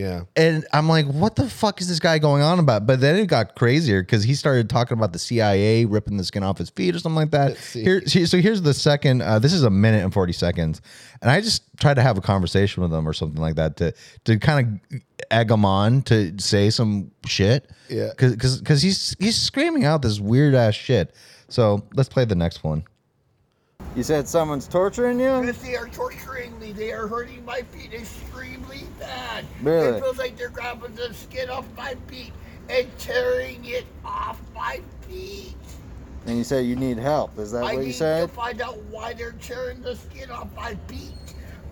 Yeah. 0.00 0.22
And 0.34 0.66
I'm 0.72 0.88
like, 0.88 1.06
what 1.06 1.36
the 1.36 1.48
fuck 1.48 1.80
is 1.82 1.88
this 1.88 2.00
guy 2.00 2.18
going 2.18 2.42
on 2.42 2.58
about? 2.58 2.86
But 2.86 3.00
then 3.00 3.16
it 3.16 3.26
got 3.26 3.54
crazier 3.54 4.02
because 4.02 4.24
he 4.24 4.34
started 4.34 4.70
talking 4.70 4.96
about 4.96 5.12
the 5.12 5.18
CIA 5.18 5.84
ripping 5.84 6.16
the 6.16 6.24
skin 6.24 6.42
off 6.42 6.56
his 6.56 6.70
feet 6.70 6.94
or 6.94 6.98
something 6.98 7.16
like 7.16 7.32
that. 7.32 7.58
Here, 7.58 8.06
so 8.06 8.38
here's 8.38 8.62
the 8.62 8.72
second. 8.72 9.20
Uh, 9.20 9.38
this 9.38 9.52
is 9.52 9.62
a 9.62 9.70
minute 9.70 10.02
and 10.02 10.12
40 10.12 10.32
seconds, 10.32 10.80
and 11.20 11.30
I 11.30 11.42
just 11.42 11.64
tried 11.78 11.94
to 11.94 12.02
have 12.02 12.16
a 12.16 12.22
conversation 12.22 12.82
with 12.82 12.92
him 12.92 13.06
or 13.06 13.12
something 13.12 13.40
like 13.40 13.56
that 13.56 13.76
to 13.76 13.92
to 14.24 14.38
kind 14.38 14.80
of 14.90 15.00
egg 15.30 15.50
him 15.50 15.66
on 15.66 16.00
to 16.02 16.34
say 16.38 16.70
some 16.70 17.10
shit. 17.26 17.70
Yeah. 17.90 18.08
because 18.10 18.58
because 18.58 18.80
he's 18.80 19.14
he's 19.18 19.36
screaming 19.36 19.84
out 19.84 20.00
this 20.00 20.18
weird 20.18 20.54
ass 20.54 20.74
shit. 20.74 21.14
So 21.48 21.86
let's 21.94 22.08
play 22.08 22.24
the 22.24 22.34
next 22.34 22.64
one. 22.64 22.84
You 23.96 24.04
said 24.04 24.28
someone's 24.28 24.68
torturing 24.68 25.18
you? 25.18 25.52
They 25.52 25.74
are 25.74 25.88
torturing 25.88 26.56
me. 26.60 26.70
They 26.72 26.92
are 26.92 27.08
hurting 27.08 27.44
my 27.44 27.62
feet 27.62 27.92
extremely 27.92 28.84
bad. 29.00 29.44
Really? 29.62 29.98
It 29.98 30.00
feels 30.00 30.16
like 30.16 30.36
they're 30.36 30.48
grabbing 30.48 30.94
the 30.94 31.12
skin 31.12 31.50
off 31.50 31.66
my 31.76 31.96
feet 32.06 32.32
and 32.68 32.86
tearing 32.98 33.64
it 33.64 33.84
off 34.04 34.40
my 34.54 34.80
feet. 35.08 35.56
And 36.26 36.38
you 36.38 36.44
said 36.44 36.66
you 36.66 36.76
need 36.76 36.98
help. 36.98 37.36
Is 37.36 37.50
that 37.50 37.64
I 37.64 37.74
what 37.74 37.86
you 37.86 37.92
said? 37.92 38.18
I 38.18 38.20
need 38.20 38.28
to 38.28 38.34
find 38.34 38.60
out 38.60 38.78
why 38.84 39.12
they're 39.12 39.32
tearing 39.32 39.82
the 39.82 39.96
skin 39.96 40.30
off 40.30 40.48
my 40.54 40.76
feet 40.86 41.14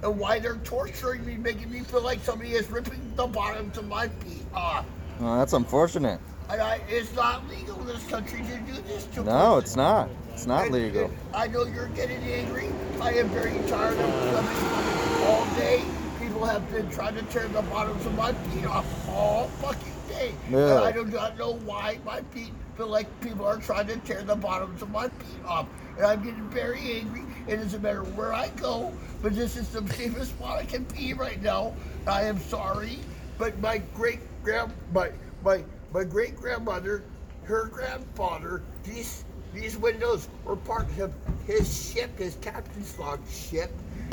and 0.03 0.19
why 0.19 0.41
they're 0.41 0.57
torturing 0.57 1.25
me, 1.25 1.37
making 1.37 1.71
me 1.71 1.81
feel 1.81 2.03
like 2.03 2.21
somebody 2.25 2.53
is 2.53 2.69
ripping 2.69 3.13
the 3.15 3.27
bottoms 3.29 3.79
of 3.79 3.87
my 3.87 4.09
feet 4.09 4.45
off. 4.55 4.85
Well, 5.21 5.39
that's 5.39 5.53
unfortunate. 5.53 6.21
And 6.51 6.63
I, 6.63 6.81
it's 6.89 7.15
not 7.15 7.47
legal 7.49 7.79
in 7.81 7.87
this 7.87 8.07
country 8.07 8.41
to 8.41 8.59
do 8.73 8.81
this 8.87 9.05
to 9.15 9.23
No, 9.23 9.57
person. 9.57 9.59
it's 9.59 9.77
not. 9.77 10.09
It's 10.33 10.47
not 10.47 10.65
And- 10.67 10.75
legal. 10.75 11.05
and 11.07 11.17
I 11.35 11.47
know 11.47 11.65
you're 11.65 11.89
getting 11.89 12.23
angry. 12.23 12.71
I 13.01 13.13
am 13.15 13.29
very 13.29 13.53
tired 13.69 13.99
of 13.99 14.11
coming 14.35 15.27
all 15.27 15.45
day. 15.57 15.83
People 16.21 16.45
have 16.47 16.71
been 16.71 16.89
trying 16.91 17.15
to 17.17 17.23
tear 17.25 17.49
the 17.49 17.63
bottoms 17.63 18.05
of 18.07 18.15
my 18.15 18.33
feet 18.33 18.67
off 18.67 18.87
all 19.11 19.49
fucking 19.61 19.93
day. 20.09 20.33
And 20.49 20.57
I 20.85 20.91
do 20.93 21.05
not 21.05 21.37
know 21.39 21.55
why 21.65 21.99
my 22.05 22.23
feet 22.31 22.53
feel 22.77 22.89
like 22.89 23.09
people 23.21 23.45
are 23.45 23.59
trying 23.59 23.87
to 23.89 23.97
tear 23.99 24.23
the 24.23 24.37
bottoms 24.37 24.81
of 24.81 24.91
my 24.91 25.09
feet 25.09 25.45
off. 25.47 25.67
And 25.97 26.07
I'm 26.07 26.23
getting 26.23 26.49
very 26.49 27.01
angry. 27.01 27.25
It 27.47 27.57
doesn't 27.57 27.83
matter 27.83 28.03
where 28.05 28.33
I 28.33 28.49
go, 28.51 28.93
but 29.21 29.35
this 29.35 29.57
is 29.57 29.69
the 29.71 29.87
safest 29.95 30.31
spot 30.31 30.59
I 30.59 30.65
can 30.65 30.85
be 30.85 31.13
right 31.13 31.43
now. 31.43 31.75
I 32.07 32.23
am 32.23 32.39
sorry, 32.39 33.01
but 33.37 33.59
my 33.61 33.79
great 33.95 34.21
grand 34.43 34.73
my 34.95 35.11
my 35.45 35.63
my 35.93 36.05
great 36.05 36.37
grandmother, 36.37 37.03
her 37.45 37.67
grandfather, 37.67 38.63
these 38.85 39.25
these 39.55 39.79
windows 39.79 40.29
were 40.45 40.57
part 40.57 40.87
of 41.01 41.13
his 41.47 41.93
ship, 41.93 42.17
his 42.19 42.37
captain's 42.43 42.97
log 42.99 43.19
ship, 43.31 43.71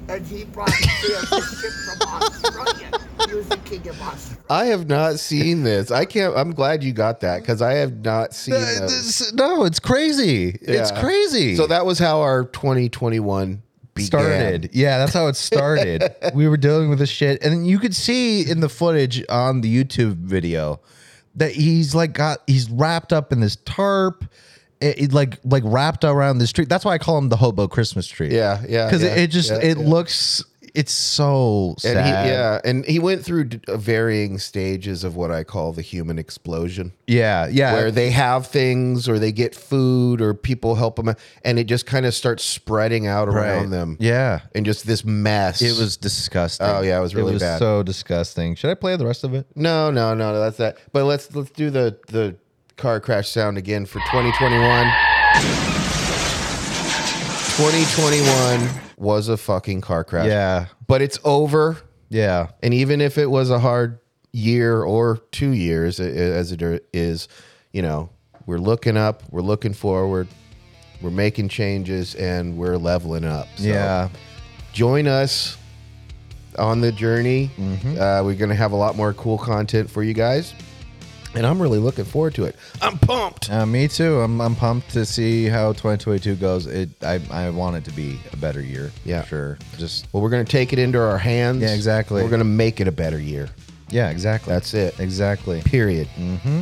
and 0.08 0.26
he 0.26 0.46
brought 0.46 0.68
the 0.68 1.28
the 1.30 1.42
ship 1.42 1.72
from 2.00 2.22
Australia. 2.22 3.00
He 3.28 3.36
was 3.36 3.48
the 3.50 3.58
king 3.58 3.86
of 3.90 4.02
Australia. 4.02 4.44
I 4.50 4.66
have 4.66 4.88
not 4.88 5.20
seen 5.20 5.64
this. 5.64 5.92
I 5.92 6.06
can't. 6.06 6.36
I'm 6.38 6.52
glad 6.54 6.84
you 6.84 6.94
got 6.94 7.20
that 7.22 7.42
because 7.42 7.62
I 7.62 7.74
have 7.74 7.98
not 8.04 8.34
seen 8.34 8.54
Uh, 8.56 8.60
this. 8.60 9.20
this- 9.20 9.34
no, 9.34 9.66
it's 9.66 9.80
crazy. 9.80 10.58
It's 10.62 10.92
crazy. 10.92 11.56
So 11.58 11.68
that 11.68 11.86
was 11.86 12.00
how 12.00 12.22
our 12.22 12.46
2021 12.46 13.62
began. 13.94 14.06
started. 14.08 14.70
Yeah, 14.74 15.00
that's 15.00 15.14
how 15.14 15.28
it 15.28 15.36
started. 15.36 16.04
we 16.34 16.48
were 16.48 16.58
dealing 16.58 16.90
with 16.90 17.00
this 17.00 17.10
shit, 17.10 17.44
and 17.44 17.68
you 17.68 17.80
could 17.80 17.96
see 17.96 18.50
in 18.50 18.62
the 18.62 18.70
footage 18.70 19.24
on 19.28 19.60
the 19.62 19.84
YouTube 19.84 20.16
video 20.16 20.80
that 21.36 21.52
he's 21.52 21.94
like 21.94 22.14
got 22.14 22.40
he's 22.48 22.70
wrapped 22.70 23.14
up 23.14 23.32
in 23.32 23.40
this 23.40 23.58
tarp. 23.66 24.26
It, 24.82 25.00
it, 25.00 25.14
like 25.14 25.40
like 25.46 25.64
wrapped 25.66 26.04
around 26.04 26.40
this 26.40 26.52
tree. 26.52 26.66
That's 26.66 26.84
why 26.84 26.94
I 26.94 26.98
call 26.98 27.18
him 27.18 27.30
the 27.30 27.38
hobo 27.38 27.68
Christmas 27.68 28.08
tree. 28.08 28.36
Yeah, 28.36 28.62
yeah, 28.68 28.86
Because 28.86 29.04
yeah, 29.04 29.16
it, 29.16 29.20
it 29.20 29.28
just 29.32 29.50
yeah, 29.50 29.60
it 29.62 29.78
yeah. 29.78 29.88
looks 29.88 30.44
it's 30.76 30.92
so 30.92 31.70
And 31.72 31.82
sad. 31.82 32.26
he, 32.26 32.32
yeah, 32.32 32.60
and 32.66 32.86
he 32.86 33.00
went 33.00 33.24
through 33.24 33.46
d- 33.46 33.62
uh, 33.68 33.78
varying 33.78 34.38
stages 34.40 35.04
of 35.04 35.16
what 35.16 35.32
I 35.32 35.44
call 35.44 35.72
the 35.72 35.82
human 35.82 36.20
explosion. 36.20 36.92
yeah, 37.08 37.48
yeah. 37.48 37.74
where 37.74 37.92
they 37.92 38.12
have 38.12 38.48
things 38.48 39.08
or 39.10 39.18
they 39.18 39.32
get 39.32 39.56
food 39.56 40.22
or 40.22 40.34
people 40.34 40.76
help 40.76 40.98
them 40.98 41.16
and 41.44 41.58
it 41.60 41.64
just 41.66 41.86
kind 41.86 42.06
of 42.06 42.14
starts 42.14 42.44
spreading 42.44 43.08
out 43.08 43.28
around 43.30 43.62
Right. 43.62 43.70
them 43.70 43.98
Yeah. 44.00 44.42
and 44.54 44.66
just 44.66 44.86
this 44.86 45.04
mess 45.06 45.62
It 45.62 45.78
was 45.80 45.98
disgusting. 45.98 46.68
Oh, 46.68 46.82
yeah, 46.82 46.98
it 46.98 47.02
was 47.02 47.16
really 47.16 47.28
bad. 47.28 47.32
it 47.32 47.34
was 47.36 47.42
bad. 47.44 47.60
So 47.60 47.84
disgusting. 47.84 48.56
Should 48.56 48.70
I 48.72 48.76
play 48.76 48.96
the 48.98 49.06
rest 49.06 49.24
of 49.24 49.34
it? 49.34 49.48
no 49.56 49.90
no 49.92 50.14
no 50.14 50.34
no, 50.34 50.40
that's 50.40 50.58
that 50.58 50.78
but 50.92 51.06
let's 51.06 51.34
let's 51.36 51.52
do 51.52 51.70
the 51.70 51.98
the 52.10 52.36
car 52.78 53.00
crash 53.00 53.30
sound 53.30 53.58
again 53.58 53.86
for 53.86 54.00
2021 54.12 54.86
2021 57.56 58.85
was 58.98 59.28
a 59.30 59.38
fucking 59.38 59.82
car 59.82 60.04
crash 60.04 60.28
Yeah. 60.28 60.68
but 60.88 61.02
it's 61.02 61.20
over 61.24 61.78
Yeah. 62.10 62.48
and 62.64 62.74
even 62.74 63.02
if 63.02 63.18
it 63.18 63.30
was 63.30 63.50
a 63.50 63.60
hard 63.60 64.00
year 64.32 64.82
or 64.84 65.18
two 65.32 65.52
years 65.52 66.00
as 66.00 66.52
it 66.52 66.62
is 66.94 67.28
you 67.72 67.82
know 67.82 68.10
we're 68.46 68.58
looking 68.58 68.98
up 68.98 69.24
we're 69.32 69.42
looking 69.42 69.74
forward 69.74 70.28
we're 71.02 71.10
making 71.10 71.48
changes 71.50 72.16
and 72.16 72.58
we're 72.58 72.78
leveling 72.78 73.24
up 73.26 73.48
So 73.58 73.68
yeah. 73.68 74.10
join 74.74 75.08
us 75.08 75.58
on 76.58 76.80
the 76.82 76.92
journey 76.92 77.52
Mm-hmm. 77.58 78.00
uh, 78.00 78.24
we're 78.24 78.36
gonna 78.36 78.56
have 78.56 78.72
a 78.72 78.76
lot 78.78 78.96
more 78.96 79.14
cool 79.14 79.38
content 79.38 79.90
for 79.90 80.04
you 80.04 80.14
guys 80.14 80.54
and 81.36 81.46
i'm 81.46 81.62
really 81.62 81.80
looking 81.80 82.06
forward 82.06 82.34
to 82.34 82.46
it 82.46 82.56
i'm 82.82 82.98
pumped 82.98 83.50
Uh, 83.52 83.66
me 83.66 83.88
too. 83.88 84.20
I'm, 84.22 84.40
I'm 84.42 84.56
pumped 84.56 84.90
to 84.92 85.06
see 85.06 85.46
how 85.46 85.74
2022 85.74 86.36
goes. 86.36 86.66
It 86.66 86.90
I, 87.04 87.20
I 87.30 87.50
want 87.50 87.76
it 87.76 87.86
to 87.86 87.92
be 87.92 88.20
a 88.34 88.38
better 88.38 88.62
year. 88.62 88.92
Yeah. 89.04 89.22
for 89.22 89.28
sure. 89.28 89.58
Just 89.78 90.08
well 90.14 90.24
we're 90.24 90.30
gonna 90.30 90.44
take 90.46 90.74
it 90.74 90.80
into 90.80 91.00
our 91.00 91.18
hands 91.18 91.62
Yeah, 91.62 91.74
exactly. 91.74 92.24
we're 92.24 92.30
gonna 92.30 92.44
make 92.44 92.80
it 92.82 92.88
a 92.88 92.92
better 92.92 93.20
year 93.20 93.50
yeah, 93.90 94.10
exactly. 94.10 94.52
that's 94.52 94.74
it 94.74 95.00
exactly. 95.00 95.62
period 95.62 96.08
hmm 96.16 96.62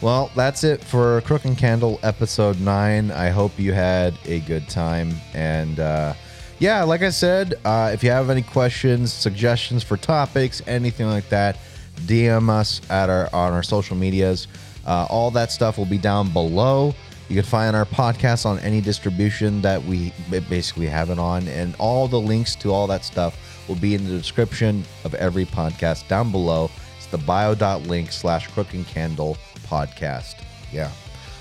Well, 0.00 0.30
that's 0.36 0.62
it 0.64 0.82
for 0.82 1.20
Crook 1.22 1.44
and 1.44 1.58
Candle 1.58 1.98
episode 2.04 2.60
nine. 2.60 3.10
I 3.10 3.30
hope 3.30 3.58
you 3.58 3.72
had 3.72 4.14
a 4.26 4.38
good 4.40 4.68
time. 4.68 5.12
And 5.34 5.80
uh, 5.80 6.14
yeah, 6.60 6.84
like 6.84 7.02
I 7.02 7.10
said, 7.10 7.54
uh, 7.64 7.90
if 7.92 8.04
you 8.04 8.10
have 8.12 8.30
any 8.30 8.42
questions, 8.42 9.12
suggestions 9.12 9.82
for 9.82 9.96
topics, 9.96 10.62
anything 10.68 11.08
like 11.08 11.28
that, 11.30 11.58
DM 12.06 12.48
us 12.50 12.80
at 12.90 13.08
our 13.10 13.28
on 13.32 13.52
our 13.52 13.62
social 13.62 13.96
medias. 13.96 14.46
Uh, 14.86 15.06
all 15.10 15.30
that 15.32 15.52
stuff 15.52 15.76
will 15.78 15.84
be 15.86 15.98
down 15.98 16.32
below. 16.32 16.94
You 17.28 17.34
can 17.34 17.44
find 17.44 17.76
our 17.76 17.84
podcast 17.84 18.46
on 18.46 18.58
any 18.60 18.80
distribution 18.80 19.60
that 19.60 19.82
we 19.84 20.14
basically 20.48 20.86
have 20.86 21.10
it 21.10 21.18
on, 21.18 21.46
and 21.48 21.74
all 21.78 22.08
the 22.08 22.18
links 22.20 22.54
to 22.56 22.72
all 22.72 22.86
that 22.86 23.04
stuff 23.04 23.36
will 23.68 23.74
be 23.76 23.94
in 23.94 24.04
the 24.04 24.16
description 24.16 24.82
of 25.04 25.14
every 25.14 25.44
podcast 25.44 26.08
down 26.08 26.32
below. 26.32 26.70
It's 26.96 27.06
the 27.06 27.18
bio.link 27.18 28.12
slash 28.12 28.46
crook 28.48 28.72
and 28.72 28.86
candle 28.86 29.36
podcast. 29.66 30.36
Yeah. 30.72 30.90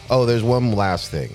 Oh, 0.10 0.26
there's 0.26 0.44
one 0.44 0.74
last 0.74 1.10
thing. 1.10 1.32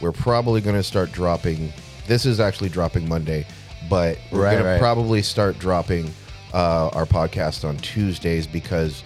We're 0.00 0.12
probably 0.12 0.62
going 0.62 0.76
to 0.76 0.82
start 0.82 1.12
dropping. 1.12 1.70
This 2.06 2.24
is 2.24 2.40
actually 2.40 2.70
dropping 2.70 3.06
Monday, 3.08 3.46
but 3.90 4.16
we're 4.30 4.42
Right, 4.44 4.52
going 4.54 4.64
right. 4.64 4.72
to 4.74 4.78
probably 4.80 5.20
start 5.20 5.58
dropping 5.58 6.10
uh, 6.52 6.88
our 6.92 7.06
podcast 7.06 7.66
on 7.68 7.76
Tuesdays 7.78 8.46
because 8.46 9.02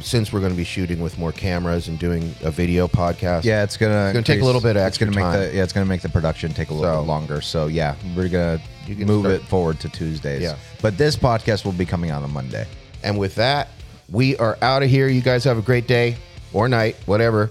since 0.00 0.32
we're 0.32 0.40
going 0.40 0.52
to 0.52 0.56
be 0.56 0.64
shooting 0.64 1.00
with 1.00 1.18
more 1.18 1.32
cameras 1.32 1.88
and 1.88 1.98
doing 1.98 2.34
a 2.42 2.50
video 2.50 2.88
podcast. 2.88 3.44
Yeah, 3.44 3.62
it's 3.62 3.76
gonna 3.76 4.06
It's 4.06 4.12
gonna 4.14 4.22
take 4.22 4.40
a 4.40 4.44
little 4.44 4.60
bit 4.62 4.74
of 4.76 4.86
It's 4.86 4.96
gonna 4.96 5.12
make 5.12 5.20
time. 5.20 5.38
the 5.38 5.54
yeah, 5.54 5.62
it's 5.62 5.72
gonna 5.74 5.84
make 5.84 6.00
the 6.00 6.08
production 6.08 6.52
take 6.54 6.70
a 6.70 6.74
little 6.74 6.94
So- 6.94 7.02
bit 7.02 7.06
longer. 7.06 7.40
So 7.42 7.66
yeah, 7.66 7.94
we're 8.16 8.28
gonna 8.28 8.58
You 8.86 8.94
can 8.96 9.06
move 9.06 9.24
start- 9.26 9.34
it 9.34 9.42
forward 9.48 9.80
to 9.80 9.90
Tuesdays. 9.90 10.42
Yeah. 10.42 10.54
but 10.80 10.96
this 10.96 11.14
podcast 11.14 11.64
will 11.66 11.72
be 11.72 11.84
coming 11.84 12.10
out 12.10 12.22
on 12.22 12.32
Monday. 12.32 12.66
And 13.02 13.18
with 13.18 13.34
that, 13.34 13.68
we 14.10 14.34
are 14.38 14.56
out 14.62 14.82
of 14.82 14.88
here. 14.88 15.08
You 15.08 15.20
guys 15.20 15.44
have 15.44 15.58
a 15.58 15.62
great 15.62 15.86
day. 15.86 16.16
or 16.52 16.68
night, 16.70 16.96
whatever. 17.04 17.50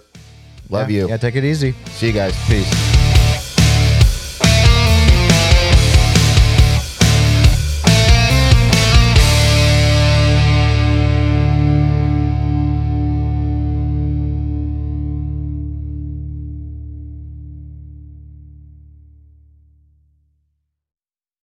Love 0.71 0.89
Yeah. 0.89 1.01
you. 1.03 1.09
Yeah, 1.09 1.17
take 1.17 1.35
it 1.35 1.43
easy. 1.43 1.75
See 1.91 2.07
you 2.07 2.13
guys. 2.13 2.33
Peace. 2.47 3.04